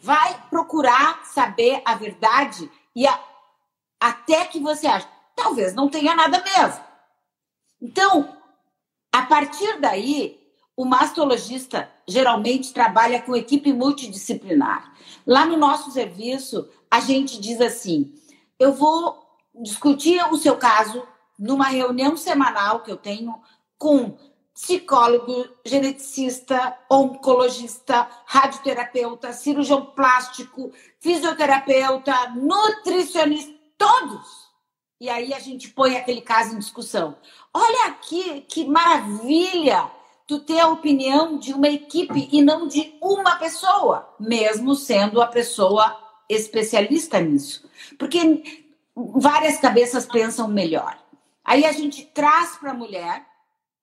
Vai 0.03 0.43
procurar 0.49 1.23
saber 1.27 1.83
a 1.85 1.95
verdade 1.95 2.71
e 2.95 3.07
a, 3.07 3.21
até 4.01 4.47
que 4.47 4.59
você 4.59 4.87
ache, 4.87 5.07
talvez 5.35 5.75
não 5.75 5.91
tenha 5.91 6.15
nada 6.15 6.43
mesmo. 6.43 6.83
Então, 7.83 8.35
a 9.13 9.21
partir 9.23 9.79
daí, 9.81 10.41
o 10.75 10.87
mastologista 10.87 11.91
geralmente 12.09 12.73
trabalha 12.73 13.21
com 13.21 13.37
equipe 13.37 13.71
multidisciplinar. 13.71 14.95
Lá 15.27 15.45
no 15.45 15.59
nosso 15.59 15.91
serviço, 15.91 16.71
a 16.91 17.01
gente 17.01 17.39
diz 17.39 17.61
assim: 17.61 18.15
eu 18.59 18.73
vou 18.73 19.26
discutir 19.63 20.23
o 20.33 20.37
seu 20.37 20.57
caso 20.57 21.07
numa 21.39 21.67
reunião 21.67 22.17
semanal 22.17 22.81
que 22.81 22.91
eu 22.91 22.97
tenho 22.97 23.41
com 23.79 24.17
psicólogo, 24.55 25.47
geneticista, 25.67 26.79
oncologista, 26.91 28.09
radioterapeuta, 28.25 29.33
cirurgião 29.33 29.85
plástico, 29.85 30.73
fisioterapeuta, 30.99 32.31
nutricionista, 32.31 33.53
todos. 33.77 34.47
E 34.99 35.11
aí 35.11 35.35
a 35.35 35.39
gente 35.39 35.69
põe 35.69 35.97
aquele 35.97 36.23
caso 36.23 36.55
em 36.55 36.59
discussão. 36.59 37.19
Olha 37.53 37.89
aqui 37.89 38.41
que 38.49 38.65
maravilha 38.65 39.91
tu 40.27 40.41
ter 40.41 40.59
a 40.59 40.69
opinião 40.69 41.39
de 41.39 41.53
uma 41.53 41.69
equipe 41.69 42.29
e 42.33 42.41
não 42.41 42.67
de 42.67 42.95
uma 43.01 43.37
pessoa, 43.37 44.09
mesmo 44.19 44.75
sendo 44.75 45.21
a 45.21 45.27
pessoa 45.27 45.97
especialista 46.29 47.21
nisso. 47.21 47.69
Porque 47.99 48.66
várias 48.97 49.59
cabeças 49.59 50.07
pensam 50.07 50.49
melhor. 50.49 50.99
Aí 51.45 51.65
a 51.65 51.73
gente 51.73 52.05
traz 52.07 52.57
para 52.57 52.71
a 52.71 52.75
mulher. 52.75 53.25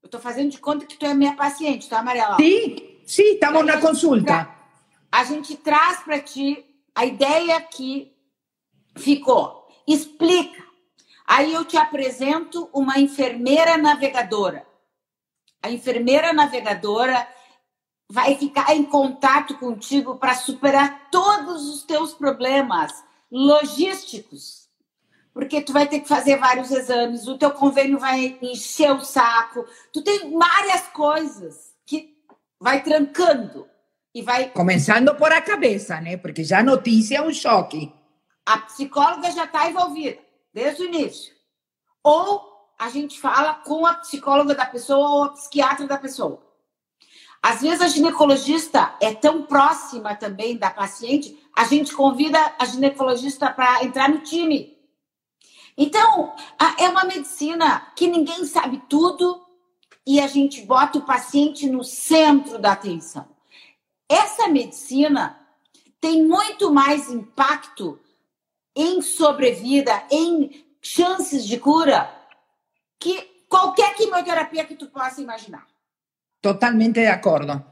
Eu 0.01 0.07
estou 0.07 0.19
fazendo 0.19 0.49
de 0.49 0.57
conta 0.57 0.85
que 0.85 0.97
tu 0.97 1.05
é 1.05 1.13
minha 1.13 1.35
paciente, 1.35 1.87
tá, 1.87 2.01
Mariela? 2.03 2.35
Sí, 2.37 3.01
sí, 3.05 3.23
estamos 3.33 3.65
na 3.65 3.79
consulta. 3.79 4.25
tra- 4.25 4.55
A 5.11 5.23
gente 5.23 5.55
traz 5.55 5.99
para 5.99 6.19
ti 6.19 6.65
a 6.95 7.05
ideia 7.05 7.61
que 7.61 8.11
ficou. 8.97 9.67
Explica. 9.87 10.61
Aí 11.25 11.53
eu 11.53 11.63
te 11.63 11.77
apresento 11.77 12.69
uma 12.73 12.99
enfermeira 12.99 13.77
navegadora. 13.77 14.67
A 15.61 15.71
enfermeira 15.71 16.33
navegadora 16.33 17.25
vai 18.09 18.35
ficar 18.35 18.75
em 18.75 18.83
contato 18.83 19.57
contigo 19.57 20.17
para 20.17 20.35
superar 20.35 21.07
todos 21.09 21.69
os 21.69 21.83
teus 21.83 22.13
problemas 22.13 22.91
logísticos. 23.31 24.62
Porque 25.33 25.61
tu 25.61 25.73
vai 25.73 25.87
ter 25.87 25.99
que 25.99 26.07
fazer 26.07 26.37
vários 26.37 26.69
exames, 26.71 27.27
o 27.27 27.37
teu 27.37 27.51
convênio 27.51 27.97
vai 27.97 28.37
encher 28.41 28.91
o 28.91 29.01
saco. 29.01 29.65
Tu 29.91 30.01
tem 30.03 30.31
várias 30.37 30.81
coisas 30.89 31.73
que 31.85 32.15
vai 32.59 32.83
trancando 32.83 33.67
e 34.13 34.21
vai 34.21 34.49
Comenzando 34.51 35.15
por 35.15 35.31
a 35.31 35.41
cabeça, 35.41 35.99
né? 35.99 36.17
Porque 36.17 36.43
já 36.43 36.59
a 36.59 36.63
notícia 36.63 37.17
é 37.17 37.21
um 37.21 37.33
choque. 37.33 37.91
a 38.45 38.57
psicóloga 38.59 39.31
já 39.31 39.45
está 39.45 39.69
envolvida 39.69 40.19
desde 40.53 40.83
o 40.83 40.85
início. 40.85 41.33
Ou 42.03 42.53
a 42.77 42.89
gente 42.89 43.19
fala 43.19 43.55
com 43.55 43.85
a 43.85 43.95
psicóloga 43.95 44.53
da 44.53 44.65
pessoa 44.65 45.09
ou 45.09 45.23
a 45.23 45.29
psiquiatra 45.29 45.87
da 45.87 45.97
pessoa. 45.97 46.43
Às 47.41 47.61
vezes 47.61 47.81
a 47.81 47.87
ginecologista 47.87 48.95
é 49.01 49.13
tão 49.13 49.43
próxima 49.43 50.15
também 50.15 50.57
da 50.57 50.69
paciente, 50.69 51.37
a 51.55 51.65
gente 51.65 51.93
convida 51.93 52.39
a 52.57 52.65
ginecologista 52.65 53.49
para 53.49 53.83
entrar 53.83 54.09
no 54.09 54.19
time. 54.19 54.72
Então, 55.77 56.33
a- 56.59 56.75
é 56.79 56.89
uma 56.89 57.03
medicina 57.05 57.91
que 57.95 58.07
ninguém 58.07 58.45
sabe 58.45 58.81
tudo 58.87 59.41
e 60.05 60.19
a 60.19 60.27
gente 60.27 60.61
bota 60.65 60.99
o 60.99 61.05
paciente 61.05 61.67
no 61.69 61.83
centro 61.83 62.57
da 62.59 62.73
atenção. 62.73 63.25
essa 64.09 64.47
medicina 64.47 65.39
tem 65.99 66.23
muito 66.23 66.71
mais 66.71 67.09
impacto 67.09 67.99
em 68.75 69.01
sobrevida, 69.01 70.03
em 70.11 70.63
chances 70.81 71.45
de 71.47 71.57
cura, 71.57 72.13
que 72.99 73.45
qualquer 73.49 73.95
quimioterapia 73.95 74.65
que 74.65 74.75
tu 74.75 74.87
possa 74.87 75.19
imaginar. 75.21 75.65
Totalmente 76.41 76.99
de 76.99 77.07
acuerdo. 77.07 77.63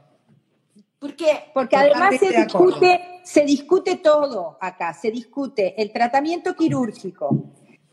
Porque, 0.98 1.50
Porque 1.52 1.76
además 1.76 2.18
se 2.18 2.32
discute, 2.32 3.00
se 3.22 3.44
discute 3.44 3.96
todo 3.96 4.56
acá, 4.60 4.92
se 4.94 5.10
discute 5.12 5.74
el 5.80 5.92
tratamiento 5.92 6.54
quirúrgico, 6.54 7.52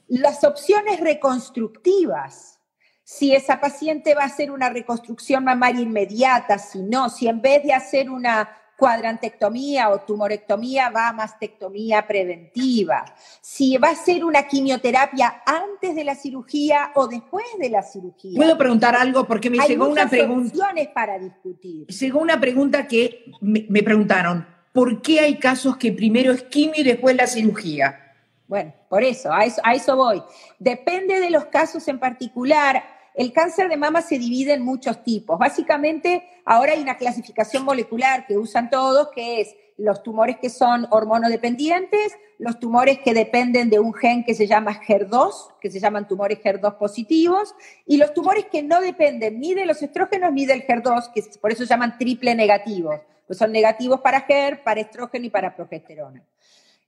las 0.10 0.44
opciones 0.44 1.00
reconstructivas, 1.00 2.60
si 3.04 3.34
esa 3.34 3.60
paciente 3.60 4.14
va 4.14 4.24
a 4.24 4.28
hacer 4.28 4.52
una 4.52 4.70
reconstrucción 4.70 5.44
mamaria 5.44 5.82
inmediata, 5.82 6.58
si 6.58 6.82
no, 6.82 7.10
si 7.10 7.28
en 7.28 7.42
vez 7.42 7.64
de 7.64 7.74
hacer 7.74 8.10
una 8.10 8.50
cuadrantectomía 8.78 9.90
o 9.90 10.00
tumorectomía 10.02 10.90
va 10.90 11.10
a 11.10 11.14
mastectomía 11.14 12.08
preventiva, 12.08 13.04
si 13.42 13.78
va 13.78 13.90
a 13.90 13.96
ser 13.96 14.24
una 14.24 14.48
quimioterapia 14.48 15.44
antes 15.46 15.96
de 15.96 16.04
la 16.04 16.16
cirugía 16.16 16.92
o 16.96 17.08
después 17.08 17.46
de 17.60 17.70
la 17.70 17.84
cirugía. 17.84 18.38
Puedo 18.38 18.58
preguntar 18.58 18.96
algo 18.96 19.26
porque 19.26 19.50
me 19.50 19.60
Hay 19.60 19.70
llegó 19.70 19.88
una 19.88 20.10
pregunta. 20.10 20.50
opciones 20.50 20.88
para 20.90 21.20
discutir. 21.20 21.88
Llegó 21.88 22.20
una 22.20 22.40
pregunta 22.40 22.88
que 22.88 23.26
me, 23.42 23.66
me 23.70 23.84
preguntaron. 23.84 24.48
¿Por 24.72 25.02
qué 25.02 25.20
hay 25.20 25.40
casos 25.40 25.78
que 25.78 25.92
primero 25.92 26.32
es 26.32 26.44
quimio 26.44 26.76
y 26.78 26.84
después 26.84 27.16
la 27.16 27.28
cirugía? 27.28 28.09
Bueno, 28.50 28.74
por 28.90 29.04
eso, 29.04 29.30
a 29.32 29.46
eso, 29.46 29.96
voy. 29.96 30.24
Depende 30.58 31.20
de 31.20 31.30
los 31.30 31.46
casos 31.46 31.88
en 31.88 32.00
particular. 32.00 32.84
El 33.14 33.32
cáncer 33.32 33.70
de 33.70 33.78
mama 33.78 34.02
se 34.02 34.18
divide 34.18 34.54
en 34.54 34.64
muchos 34.64 35.04
tipos. 35.04 35.38
Básicamente, 35.38 36.28
ahora 36.46 36.74
hay 36.74 36.82
una 36.82 36.98
clasificación 36.98 37.64
molecular 37.64 38.26
que 38.26 38.40
usan 38.40 38.72
todos, 38.72 39.10
que 39.14 39.42
es 39.42 39.56
los 39.78 40.02
tumores 40.02 40.40
que 40.40 40.50
son 40.50 40.88
hormonodependientes, 40.90 42.18
los 42.40 42.60
tumores 42.60 42.98
que 42.98 43.14
dependen 43.14 43.70
de 43.70 43.80
un 43.80 43.94
gen 43.94 44.24
que 44.24 44.34
se 44.34 44.48
llama 44.48 44.82
HER2, 44.82 45.60
que 45.62 45.70
se 45.70 45.80
llaman 45.80 46.08
tumores 46.08 46.40
HER2 46.40 46.76
positivos, 46.80 47.54
y 47.86 47.98
los 47.98 48.16
tumores 48.16 48.46
que 48.52 48.64
no 48.64 48.82
dependen 48.82 49.40
ni 49.40 49.54
de 49.54 49.68
los 49.68 49.80
estrógenos 49.84 50.34
ni 50.34 50.48
del 50.48 50.66
HER2, 50.66 51.14
que 51.14 51.22
por 51.40 51.52
eso 51.52 51.62
se 51.62 51.70
llaman 51.70 52.00
triple 52.00 52.34
negativos, 52.34 53.00
pues 53.28 53.38
son 53.38 53.52
negativos 53.52 54.02
para 54.02 54.26
HER, 54.28 54.64
para 54.64 54.82
estrógeno 54.82 55.28
y 55.28 55.30
para 55.30 55.56
progesterona. 55.56 56.24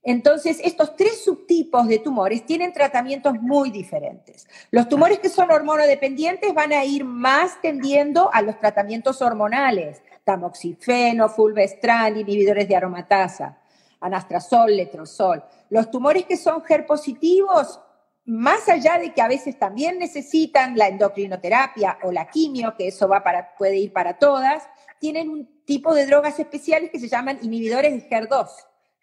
Entonces, 0.04 0.58
estos 0.64 0.96
tres 0.96 1.22
subtipos 1.24 1.86
de 1.86 2.00
tumores 2.00 2.44
tienen 2.44 2.72
tratamientos 2.72 3.34
muy 3.40 3.70
diferentes. 3.70 4.48
Los 4.72 4.88
tumores 4.88 5.20
que 5.20 5.28
son 5.28 5.50
hormonodependientes 5.52 6.52
van 6.54 6.72
a 6.72 6.84
ir 6.84 7.04
más 7.04 7.60
tendiendo 7.60 8.28
a 8.32 8.42
los 8.42 8.58
tratamientos 8.58 9.22
hormonales, 9.22 10.02
tamoxifeno, 10.24 11.28
fulvestrán, 11.28 12.16
inhibidores 12.16 12.66
de 12.66 12.74
aromatasa, 12.74 13.58
anastrozol, 14.00 14.76
letrozol. 14.76 15.44
Los 15.70 15.88
tumores 15.88 16.24
que 16.24 16.36
son 16.36 16.64
HER 16.68 16.84
positivos, 16.84 17.80
más 18.24 18.68
allá 18.68 18.98
de 18.98 19.14
que 19.14 19.22
a 19.22 19.28
veces 19.28 19.56
también 19.56 20.00
necesitan 20.00 20.76
la 20.76 20.88
endocrinoterapia 20.88 21.98
o 22.02 22.10
la 22.10 22.28
quimio, 22.28 22.74
que 22.76 22.88
eso 22.88 23.06
va 23.06 23.22
para, 23.22 23.54
puede 23.54 23.76
ir 23.76 23.92
para 23.92 24.18
todas, 24.18 24.64
tienen 24.98 25.30
un 25.30 25.64
tipo 25.64 25.94
de 25.94 26.06
drogas 26.06 26.40
especiales 26.40 26.90
que 26.90 26.98
se 26.98 27.08
llaman 27.08 27.38
inhibidores 27.42 27.92
de 27.92 28.08
HER2 28.08 28.48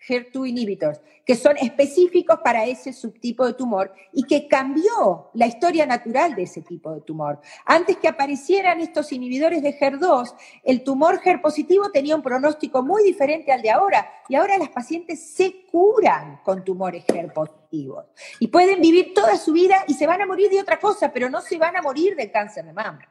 HER2 0.07 0.49
inhibitors, 0.49 1.01
que 1.25 1.35
son 1.35 1.57
específicos 1.57 2.39
para 2.43 2.65
ese 2.65 2.93
subtipo 2.93 3.45
de 3.45 3.53
tumor 3.53 3.93
y 4.13 4.23
que 4.23 4.47
cambió 4.47 5.29
la 5.33 5.47
historia 5.47 5.85
natural 5.85 6.35
de 6.35 6.43
ese 6.43 6.61
tipo 6.61 6.93
de 6.93 7.01
tumor. 7.01 7.39
Antes 7.65 7.97
que 7.97 8.07
aparecieran 8.07 8.79
estos 8.79 9.11
inhibidores 9.11 9.61
de 9.61 9.77
HER2, 9.77 10.33
el 10.63 10.83
tumor 10.83 11.19
HER 11.23 11.41
positivo 11.41 11.91
tenía 11.91 12.15
un 12.15 12.21
pronóstico 12.21 12.81
muy 12.81 13.03
diferente 13.03 13.51
al 13.51 13.61
de 13.61 13.71
ahora 13.71 14.09
y 14.27 14.35
ahora 14.35 14.57
las 14.57 14.69
pacientes 14.69 15.33
se 15.33 15.65
curan 15.65 16.39
con 16.43 16.63
tumores 16.63 17.03
HER 17.07 17.33
positivos 17.33 18.05
y 18.39 18.47
pueden 18.47 18.81
vivir 18.81 19.13
toda 19.13 19.37
su 19.37 19.51
vida 19.51 19.83
y 19.87 19.93
se 19.93 20.07
van 20.07 20.21
a 20.21 20.25
morir 20.25 20.49
de 20.49 20.61
otra 20.61 20.79
cosa, 20.79 21.11
pero 21.11 21.29
no 21.29 21.41
se 21.41 21.57
van 21.57 21.75
a 21.75 21.81
morir 21.81 22.15
del 22.15 22.31
cáncer 22.31 22.65
de 22.65 22.73
mama. 22.73 23.07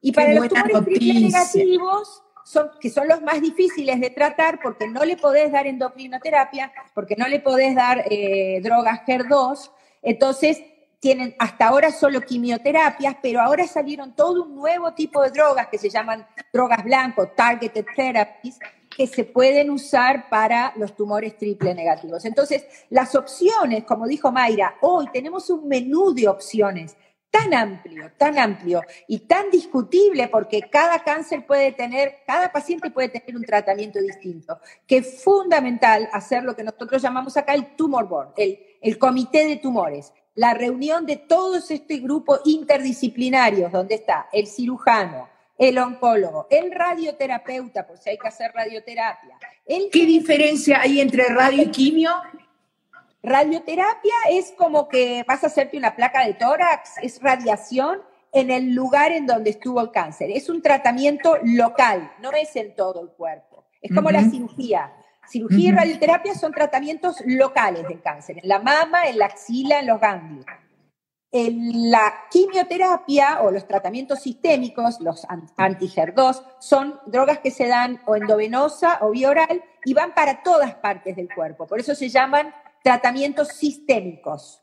Y 0.00 0.12
para 0.12 0.34
los 0.34 0.48
tumores 0.48 0.84
triple 0.84 1.20
negativos, 1.20 2.23
son, 2.44 2.70
que 2.80 2.90
son 2.90 3.08
los 3.08 3.22
más 3.22 3.40
difíciles 3.40 4.00
de 4.00 4.10
tratar 4.10 4.60
porque 4.62 4.86
no 4.86 5.04
le 5.04 5.16
podés 5.16 5.50
dar 5.50 5.66
endocrinoterapia, 5.66 6.72
porque 6.94 7.16
no 7.16 7.26
le 7.26 7.40
podés 7.40 7.74
dar 7.74 8.04
eh, 8.10 8.60
drogas 8.62 9.00
HER2, 9.06 9.70
entonces 10.02 10.62
tienen 11.00 11.34
hasta 11.38 11.68
ahora 11.68 11.90
solo 11.90 12.22
quimioterapias, 12.22 13.16
pero 13.20 13.40
ahora 13.40 13.66
salieron 13.66 14.14
todo 14.14 14.44
un 14.44 14.54
nuevo 14.54 14.94
tipo 14.94 15.22
de 15.22 15.30
drogas 15.30 15.68
que 15.68 15.76
se 15.76 15.90
llaman 15.90 16.26
drogas 16.52 16.82
blancos, 16.82 17.34
targeted 17.36 17.84
therapies, 17.94 18.58
que 18.96 19.06
se 19.06 19.24
pueden 19.24 19.70
usar 19.70 20.28
para 20.30 20.72
los 20.76 20.94
tumores 20.94 21.36
triple 21.36 21.74
negativos. 21.74 22.24
Entonces, 22.24 22.64
las 22.90 23.14
opciones, 23.14 23.84
como 23.84 24.06
dijo 24.06 24.32
Mayra, 24.32 24.76
hoy 24.80 25.08
tenemos 25.12 25.50
un 25.50 25.68
menú 25.68 26.14
de 26.14 26.28
opciones 26.28 26.96
tan 27.34 27.52
amplio, 27.52 28.12
tan 28.16 28.38
amplio 28.38 28.82
y 29.08 29.18
tan 29.26 29.50
discutible 29.50 30.28
porque 30.28 30.62
cada 30.70 31.02
cáncer 31.02 31.44
puede 31.44 31.72
tener, 31.72 32.18
cada 32.24 32.52
paciente 32.52 32.92
puede 32.92 33.08
tener 33.08 33.36
un 33.36 33.42
tratamiento 33.42 33.98
distinto, 33.98 34.60
que 34.86 34.98
es 34.98 35.24
fundamental 35.24 36.08
hacer 36.12 36.44
lo 36.44 36.54
que 36.54 36.62
nosotros 36.62 37.02
llamamos 37.02 37.36
acá 37.36 37.54
el 37.54 37.74
tumor 37.74 38.08
board, 38.08 38.34
el, 38.36 38.60
el 38.80 38.98
comité 38.98 39.48
de 39.48 39.56
tumores, 39.56 40.12
la 40.36 40.54
reunión 40.54 41.06
de 41.06 41.16
todos 41.16 41.72
este 41.72 41.98
grupo 41.98 42.38
interdisciplinarios 42.44 43.72
donde 43.72 43.96
está 43.96 44.28
el 44.32 44.46
cirujano, 44.46 45.28
el 45.58 45.76
oncólogo, 45.78 46.46
el 46.50 46.70
radioterapeuta, 46.70 47.84
por 47.84 47.98
si 47.98 48.10
hay 48.10 48.18
que 48.18 48.28
hacer 48.28 48.52
radioterapia. 48.52 49.38
El 49.66 49.90
¿Qué 49.90 50.06
diferencia 50.06 50.80
hay 50.80 51.00
entre 51.00 51.24
radio 51.24 51.64
y 51.64 51.70
quimio? 51.70 52.12
Radioterapia 53.24 54.14
es 54.30 54.52
como 54.52 54.88
que 54.88 55.24
vas 55.26 55.42
a 55.42 55.46
hacerte 55.46 55.78
una 55.78 55.96
placa 55.96 56.26
de 56.26 56.34
tórax, 56.34 56.98
es 57.02 57.20
radiación 57.22 58.02
en 58.32 58.50
el 58.50 58.74
lugar 58.74 59.12
en 59.12 59.26
donde 59.26 59.50
estuvo 59.50 59.80
el 59.80 59.90
cáncer. 59.90 60.30
Es 60.30 60.48
un 60.48 60.60
tratamiento 60.60 61.38
local, 61.42 62.12
no 62.20 62.32
es 62.32 62.54
en 62.56 62.74
todo 62.76 63.00
el 63.02 63.08
cuerpo. 63.08 63.64
Es 63.80 63.94
como 63.94 64.10
la 64.10 64.22
cirugía. 64.22 64.92
Cirugía 65.26 65.70
y 65.70 65.72
radioterapia 65.72 66.34
son 66.34 66.52
tratamientos 66.52 67.22
locales 67.24 67.88
del 67.88 68.02
cáncer, 68.02 68.38
en 68.42 68.48
la 68.48 68.58
mama, 68.58 69.04
en 69.06 69.18
la 69.18 69.26
axila, 69.26 69.78
en 69.80 69.86
los 69.86 69.98
ganglios. 70.00 70.44
En 71.32 71.90
la 71.90 72.14
quimioterapia 72.30 73.40
o 73.42 73.50
los 73.50 73.66
tratamientos 73.66 74.20
sistémicos, 74.20 75.00
los 75.00 75.24
an- 75.28 75.48
anti-HER2, 75.56 76.42
son 76.60 77.00
drogas 77.06 77.38
que 77.38 77.50
se 77.50 77.66
dan 77.66 78.00
o 78.06 78.16
endovenosa 78.16 78.98
o 79.00 79.10
vía 79.10 79.30
oral 79.30 79.64
y 79.84 79.94
van 79.94 80.14
para 80.14 80.42
todas 80.42 80.74
partes 80.76 81.16
del 81.16 81.28
cuerpo. 81.34 81.66
Por 81.66 81.80
eso 81.80 81.94
se 81.94 82.08
llaman 82.08 82.54
tratamientos 82.84 83.48
sistémicos. 83.48 84.60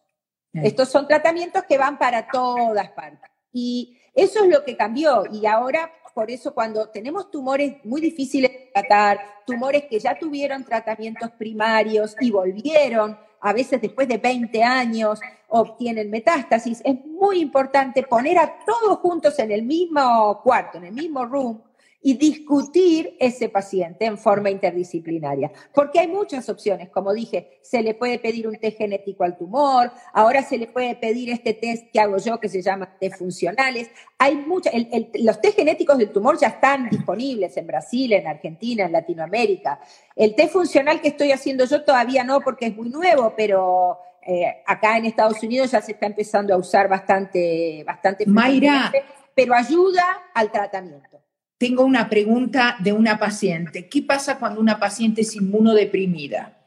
Estos 0.53 0.89
son 0.89 1.07
tratamientos 1.07 1.63
que 1.63 1.77
van 1.77 1.97
para 1.97 2.27
todas 2.27 2.91
partes. 2.91 3.31
Y 3.51 3.97
eso 4.13 4.43
es 4.43 4.49
lo 4.49 4.63
que 4.63 4.77
cambió. 4.77 5.23
Y 5.31 5.47
ahora, 5.47 5.91
por 6.13 6.29
eso, 6.29 6.53
cuando 6.53 6.89
tenemos 6.89 7.31
tumores 7.31 7.83
muy 7.83 7.99
difíciles 7.99 8.51
de 8.51 8.71
tratar, 8.73 9.19
tumores 9.47 9.85
que 9.89 9.99
ya 9.99 10.19
tuvieron 10.19 10.63
tratamientos 10.63 11.31
primarios 11.31 12.15
y 12.19 12.29
volvieron, 12.29 13.17
a 13.39 13.53
veces 13.53 13.81
después 13.81 14.07
de 14.07 14.19
20 14.19 14.63
años, 14.63 15.19
obtienen 15.47 16.11
metástasis, 16.11 16.79
es 16.85 17.03
muy 17.03 17.41
importante 17.41 18.03
poner 18.03 18.37
a 18.37 18.59
todos 18.63 18.99
juntos 18.99 19.39
en 19.39 19.51
el 19.51 19.63
mismo 19.63 20.41
cuarto, 20.43 20.77
en 20.77 20.83
el 20.83 20.93
mismo 20.93 21.25
room, 21.25 21.59
y 22.03 22.15
discutir 22.17 23.15
ese 23.19 23.49
paciente 23.49 24.05
en 24.05 24.17
forma 24.17 24.49
interdisciplinaria. 24.49 25.51
Porque 25.73 25.99
hay 25.99 26.07
muchas 26.07 26.49
opciones, 26.49 26.89
como 26.89 27.13
dije, 27.13 27.59
se 27.61 27.83
le 27.83 27.93
puede 27.93 28.17
pedir 28.17 28.47
un 28.47 28.55
test 28.55 28.77
genético 28.77 29.23
al 29.23 29.37
tumor, 29.37 29.91
ahora 30.13 30.41
se 30.41 30.57
le 30.57 30.67
puede 30.67 30.95
pedir 30.95 31.29
este 31.29 31.53
test 31.53 31.91
que 31.91 31.99
hago 31.99 32.17
yo 32.17 32.39
que 32.39 32.49
se 32.49 32.61
llama 32.61 32.97
test 32.99 33.17
funcionales. 33.17 33.91
Hay 34.17 34.35
muchas, 34.35 34.73
los 35.19 35.39
test 35.41 35.55
genéticos 35.55 35.97
del 35.97 36.11
tumor 36.11 36.39
ya 36.39 36.47
están 36.47 36.89
disponibles 36.89 37.55
en 37.57 37.67
Brasil, 37.67 38.13
en 38.13 38.27
Argentina, 38.27 38.85
en 38.85 38.91
Latinoamérica. 38.91 39.79
El 40.15 40.33
test 40.33 40.53
funcional 40.53 41.01
que 41.01 41.09
estoy 41.09 41.31
haciendo 41.31 41.65
yo 41.65 41.83
todavía 41.83 42.23
no 42.23 42.41
porque 42.41 42.67
es 42.67 42.75
muy 42.75 42.89
nuevo, 42.89 43.33
pero 43.37 43.99
eh, 44.25 44.63
acá 44.65 44.97
en 44.97 45.05
Estados 45.05 45.41
Unidos 45.43 45.71
ya 45.71 45.81
se 45.81 45.91
está 45.91 46.07
empezando 46.07 46.53
a 46.53 46.57
usar 46.57 46.87
bastante, 46.87 47.83
bastante 47.85 48.25
Mayra. 48.25 48.91
pero 49.35 49.53
ayuda 49.53 50.29
al 50.33 50.51
tratamiento. 50.51 51.21
Tengo 51.61 51.83
una 51.85 52.09
pregunta 52.09 52.75
de 52.79 52.91
una 52.91 53.19
paciente. 53.19 53.87
¿Qué 53.87 54.01
pasa 54.01 54.39
cuando 54.39 54.59
una 54.59 54.79
paciente 54.79 55.21
es 55.21 55.35
inmunodeprimida 55.35 56.57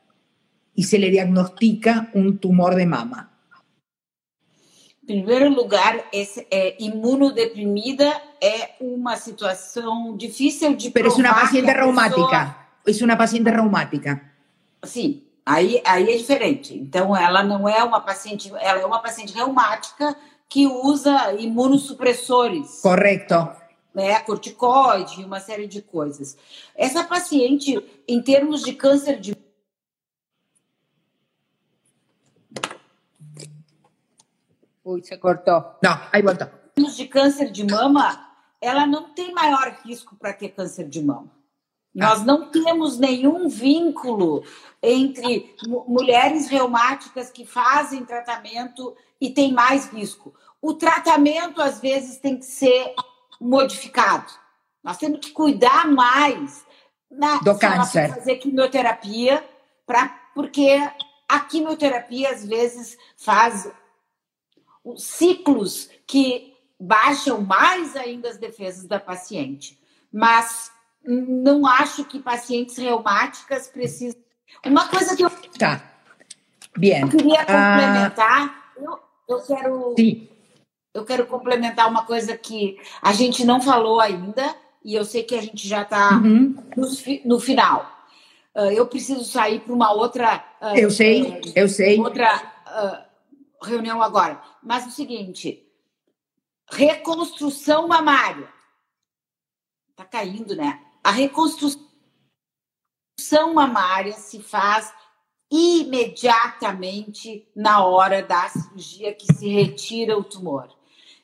y 0.73 0.85
se 0.85 1.01
le 1.01 1.11
diagnostica 1.11 2.11
un 2.15 2.39
tumor 2.39 2.77
de 2.77 2.87
mama? 2.87 3.29
Em 5.03 5.07
primeiro 5.07 5.49
lugar, 5.51 5.93
esse, 6.13 6.47
é, 6.49 6.77
imunodeprimida 6.79 8.09
é 8.41 8.77
uma 8.81 9.17
situação 9.17 10.17
difícil 10.17 10.77
de 10.77 10.91
Pero 10.93 11.09
es 11.09 11.17
una 11.17 11.31
provar 11.31 11.41
que 11.41 11.47
paciente 11.47 11.71
a 11.71 11.75
pessoa- 11.75 11.85
reumática. 11.85 12.41
Es 12.87 13.03
una 13.03 13.19
paciente 13.19 13.51
reumática. 13.51 14.33
Sim, 14.85 15.25
aí, 15.45 15.83
aí 15.85 16.05
é 16.05 16.17
diferente. 16.17 16.73
Então, 16.79 17.17
ela 17.17 17.43
não 17.43 17.69
é 17.69 17.83
uma 17.83 18.01
paciente, 18.01 18.53
ela 18.61 18.79
é 18.81 18.87
uma 18.87 19.01
paciente 19.03 19.35
reumática 19.35 20.17
que 20.49 20.69
usa 20.69 21.35
imunossupressores. 21.37 22.81
Correcto. 22.81 23.64
Né, 23.95 24.19
corticoide, 24.21 25.25
uma 25.25 25.41
série 25.41 25.69
de 25.69 25.81
coisas. 25.81 26.37
Essa 26.75 27.05
paciente, 27.05 27.83
em 28.09 28.21
termos 28.21 28.63
de 28.63 28.73
câncer 28.73 29.21
de 29.21 29.35
Ui, 34.85 35.03
você 35.03 35.17
cortou. 35.17 35.65
Não, 35.83 35.99
aí 36.13 36.21
voltou. 36.21 36.47
Em 36.47 36.75
termos 36.75 36.95
de 36.95 37.07
câncer 37.09 37.51
de 37.51 37.65
mama, 37.65 38.31
ela 38.61 38.87
não 38.87 39.15
tem 39.15 39.33
maior 39.33 39.79
risco 39.83 40.15
para 40.15 40.35
ter 40.35 40.51
câncer 40.51 40.87
de 40.89 41.03
mama. 41.03 41.31
Nós 41.95 42.25
não 42.25 42.51
temos 42.51 42.99
nenhum 42.99 43.49
vínculo 43.49 44.45
entre 44.83 45.55
mulheres 45.87 46.49
reumáticas 46.49 47.31
que 47.31 47.47
fazem 47.47 48.05
tratamento 48.05 48.95
e 49.21 49.31
têm 49.31 49.53
mais 49.53 49.87
risco. 49.91 50.35
O 50.61 50.75
tratamento, 50.75 51.63
às 51.63 51.81
vezes, 51.81 52.19
tem 52.19 52.37
que 52.37 52.45
ser 52.45 52.95
modificado. 53.45 54.33
Nós 54.83 54.97
temos 54.97 55.21
que 55.21 55.31
cuidar 55.31 55.87
mais 55.87 56.65
na, 57.11 57.39
do 57.39 57.57
câncer. 57.59 58.15
Fazer 58.15 58.37
quimioterapia, 58.37 59.45
pra, 59.87 60.09
porque 60.35 60.77
a 61.29 61.41
quimioterapia, 61.41 62.31
às 62.31 62.45
vezes, 62.45 62.97
faz 63.17 63.71
ciclos 64.97 65.91
que 66.07 66.55
baixam 66.81 67.41
mais 67.41 67.95
ainda 67.97 68.29
as 68.29 68.39
defesas 68.39 68.85
da 68.87 68.99
paciente. 68.99 69.79
Mas 70.13 70.71
não 71.05 71.67
acho 71.67 72.05
que 72.05 72.19
pacientes 72.19 72.77
reumáticas 72.77 73.69
precisam. 73.69 74.21
Uma 74.65 74.89
coisa 74.89 75.17
que 75.17 75.25
eu 75.25 75.31
tá. 75.59 75.91
Bien. 76.77 77.09
queria 77.09 77.43
ah, 77.43 77.47
complementar, 77.47 78.73
eu, 78.77 78.99
eu 79.29 79.47
quero. 79.47 79.95
Sim. 79.97 80.34
Eu 80.95 81.05
quero 81.05 81.27
complementar 81.27 81.91
uma 81.91 82.07
coisa 82.07 82.37
que 82.37 82.79
a 83.03 83.13
gente 83.13 83.45
não 83.45 83.61
falou 83.61 84.01
ainda, 84.01 84.55
e 84.85 84.95
eu 84.95 85.05
sei 85.05 85.25
que 85.25 85.35
a 85.35 85.43
gente 85.43 85.67
já 85.67 85.83
está 85.83 86.13
uhum. 86.19 86.55
no, 86.77 86.89
no, 87.25 87.41
final. 87.41 87.91
Uh, 88.55 88.71
eu 88.71 88.87
preciso 88.87 89.25
sair 89.25 89.59
para 89.59 89.75
uma 89.75 89.93
outra. 89.93 90.45
Uh, 90.63 90.77
eu 90.77 90.91
sei, 90.91 91.23
uh, 91.25 91.53
eu 91.57 91.69
sei. 91.69 91.99
Outra 91.99 92.53
reunião 93.61 94.01
agora. 94.01 94.41
Mas 94.63 94.87
o 94.87 94.91
seguinte: 94.91 95.67
reconstrução 96.71 97.89
mamária. 97.89 98.49
Está 99.91 100.05
caindo, 100.05 100.55
né? 100.55 100.81
A 101.03 101.11
reconstrução 101.11 101.83
mamária 103.53 104.13
se 104.13 104.41
faz 104.41 104.93
imediatamente 105.51 107.49
na 107.55 107.85
hora 107.85 108.23
da 108.23 108.49
cirurgia 108.49 109.15
que 109.15 109.33
se 109.33 109.49
retira 109.49 110.19
o 110.19 110.25
tumor. 110.25 110.69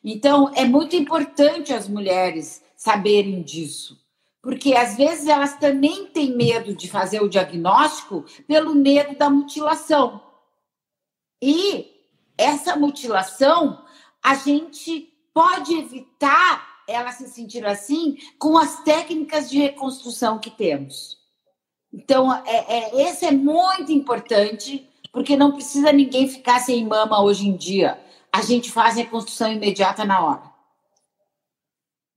Então, 0.03 0.51
é 0.55 0.64
muito 0.64 0.96
importante 0.96 1.72
as 1.72 1.88
mulheres 1.88 2.62
saberem 2.76 3.42
disso, 3.42 3.98
porque 4.42 4.74
às 4.74 4.96
vezes 4.96 5.26
elas 5.26 5.59
também 5.59 6.07
têm 6.07 6.34
medo 6.34 6.74
de 6.74 6.88
fazer 6.88 7.22
o 7.22 7.28
diagnóstico 7.28 8.24
pelo 8.46 8.74
medo 8.74 9.16
da 9.16 9.28
mutilação. 9.28 10.22
E 11.42 11.90
essa 12.38 12.76
mutilação, 12.76 13.84
a 14.22 14.34
gente 14.34 15.12
pode 15.34 15.74
evitar 15.74 16.70
ela 16.88 17.12
se 17.12 17.28
sentir 17.28 17.64
assim 17.64 18.16
com 18.38 18.59
as 18.59 18.82
técnicas 18.82 19.48
de 19.48 19.59
reconstrução 19.59 20.38
que 20.38 20.51
temos. 20.51 21.18
Então, 21.92 22.32
é, 22.46 22.64
é, 22.68 23.09
esse 23.09 23.26
é 23.26 23.30
muito 23.30 23.92
importante, 23.92 24.88
porque 25.12 25.36
não 25.36 25.53
precisa 25.53 25.92
ninguém 25.92 26.28
ficar 26.28 26.61
sem 26.61 26.86
mama 26.86 27.22
hoje 27.22 27.48
em 27.48 27.57
dia. 27.57 28.01
A 28.33 28.43
gente 28.43 28.70
faz 28.70 28.97
reconstrução 28.97 29.53
imediata 29.53 30.05
na 30.05 30.24
hora. 30.24 30.43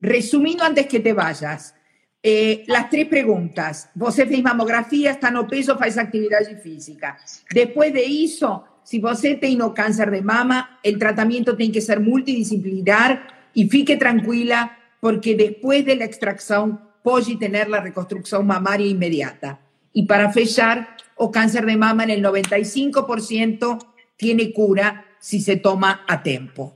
Resumindo, 0.01 0.63
antes 0.63 0.85
que 0.85 0.99
te 0.99 1.13
vayas, 1.13 1.73
eh, 2.21 2.63
las 2.67 2.89
tres 2.89 3.07
preguntas. 3.07 3.89
Você 3.95 4.25
fez 4.25 4.41
mamografia, 4.41 5.11
está 5.11 5.29
no 5.29 5.45
peso, 5.45 5.77
faz 5.77 5.97
atividade 5.97 6.55
física. 6.61 7.17
Depois 7.51 7.91
de 7.91 8.03
isso, 8.03 8.63
se 8.83 8.99
você 8.99 9.35
tem 9.35 9.55
no 9.55 9.73
câncer 9.73 10.09
de 10.09 10.21
mama, 10.21 10.79
o 10.85 10.97
tratamento 10.97 11.55
tem 11.55 11.71
que 11.71 11.81
ser 11.81 11.99
multidisciplinar 11.99 13.49
y 13.53 13.69
fique 13.69 13.97
tranquila 13.97 14.77
porque 14.99 15.35
después 15.35 15.85
de 15.85 15.95
la 15.95 16.05
extracción 16.05 16.79
puede 17.03 17.35
tener 17.35 17.69
la 17.69 17.81
reconstrucción 17.81 18.47
mamaria 18.47 18.87
inmediata. 18.87 19.59
Y 19.93 20.05
para 20.05 20.31
fechar, 20.31 20.95
o 21.15 21.29
cáncer 21.29 21.65
de 21.65 21.77
mama 21.77 22.03
en 22.03 22.09
el 22.09 22.23
95% 22.23 23.85
tiene 24.17 24.51
cura 24.53 25.05
si 25.23 25.39
se 25.39 25.55
toma 25.55 26.03
a 26.05 26.21
tiempo. 26.21 26.75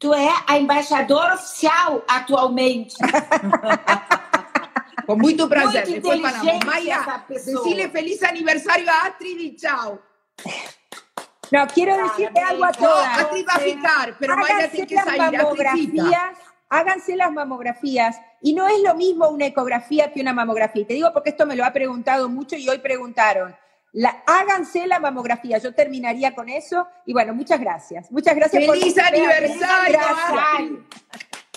Tu 0.00 0.12
é 0.12 0.28
a 0.48 0.58
embaixadora 0.58 1.34
oficial 1.34 2.02
atualmente. 2.08 2.96
Com 5.06 5.16
muito 5.16 5.48
prazer. 5.48 5.86
Muito 5.86 6.02
Depois 6.02 6.20
falamos. 6.20 6.64
Maia, 6.64 7.24
decirle 7.28 7.88
feliz 7.88 8.20
aniversário 8.24 8.90
a 8.90 9.06
Astrid 9.06 9.38
e 9.38 9.50
tchau. 9.54 10.02
No, 11.52 11.66
quiero 11.68 11.96
decirte 12.02 12.40
algo 12.40 12.64
a 12.64 12.72
todas. 12.72 13.22
No, 13.22 13.44
va 13.44 13.54
a 13.54 13.58
fijar, 13.60 14.16
pero 14.18 14.36
Maya 14.36 14.68
tiene 14.68 14.86
que 14.88 14.96
salir. 14.96 15.32
Mamografías, 15.32 16.36
háganse 16.68 17.14
las 17.14 17.30
mamografías. 17.32 18.16
Y 18.42 18.54
no 18.54 18.66
es 18.66 18.82
lo 18.82 18.96
mismo 18.96 19.28
una 19.28 19.46
ecografía 19.46 20.12
que 20.12 20.20
una 20.20 20.32
mamografía. 20.32 20.84
Te 20.84 20.94
digo 20.94 21.12
porque 21.12 21.30
esto 21.30 21.46
me 21.46 21.54
lo 21.54 21.64
ha 21.64 21.72
preguntado 21.72 22.28
mucho 22.28 22.56
y 22.56 22.68
hoy 22.68 22.78
preguntaron. 22.78 23.54
La, 23.92 24.22
háganse 24.26 24.86
la 24.86 25.00
mamografía. 25.00 25.58
Yo 25.58 25.74
terminaría 25.74 26.34
con 26.34 26.48
eso. 26.48 26.86
Y 27.06 27.12
bueno, 27.12 27.34
muchas 27.34 27.60
gracias. 27.60 28.10
Muchas 28.10 28.36
gracias 28.36 28.64
¡Feliz 28.64 28.98
aniversario! 28.98 29.98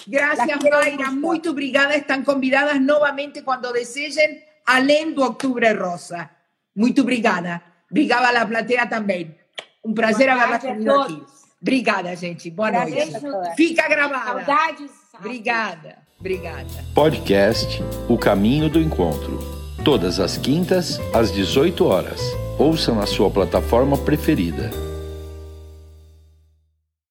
Gracias, 0.05 0.59
Mayra. 0.63 1.11
Muy 1.11 1.41
obrigada. 1.47 1.93
Están 1.95 2.23
convidadas 2.23 2.81
nuevamente 2.81 3.43
cuando 3.43 3.71
deseen 3.71 4.43
além 4.65 5.13
do 5.13 5.23
Octubre 5.23 5.73
Rosa. 5.73 6.31
Muy 6.75 6.93
obrigada. 6.99 7.61
Obrigada 7.89 8.29
a 8.29 8.33
la 8.33 8.45
platea 8.47 8.89
también. 8.89 9.37
Um 9.83 9.93
prazer 9.93 10.29
haverla 10.29 10.59
comigo 10.59 11.01
aqui. 11.01 11.23
Obrigada, 11.61 12.15
gente. 12.15 12.49
Boa 12.51 12.71
noite. 12.71 13.19
Fica 13.55 13.87
gravada. 13.87 14.45
Saudades. 14.45 14.91
Obrigada. 15.19 15.97
Obrigada. 16.19 16.83
Podcast 16.93 17.81
O 18.09 18.17
Caminho 18.17 18.69
do 18.69 18.79
Encontro. 18.79 19.52
Todas 19.83 20.17
as 20.17 20.37
quintas, 20.37 20.97
às 21.13 21.29
18 21.29 21.85
horas. 21.85 22.21
Ouça 22.57 22.93
na 22.93 23.05
sua 23.05 23.29
plataforma 23.29 23.97
preferida. 23.97 24.71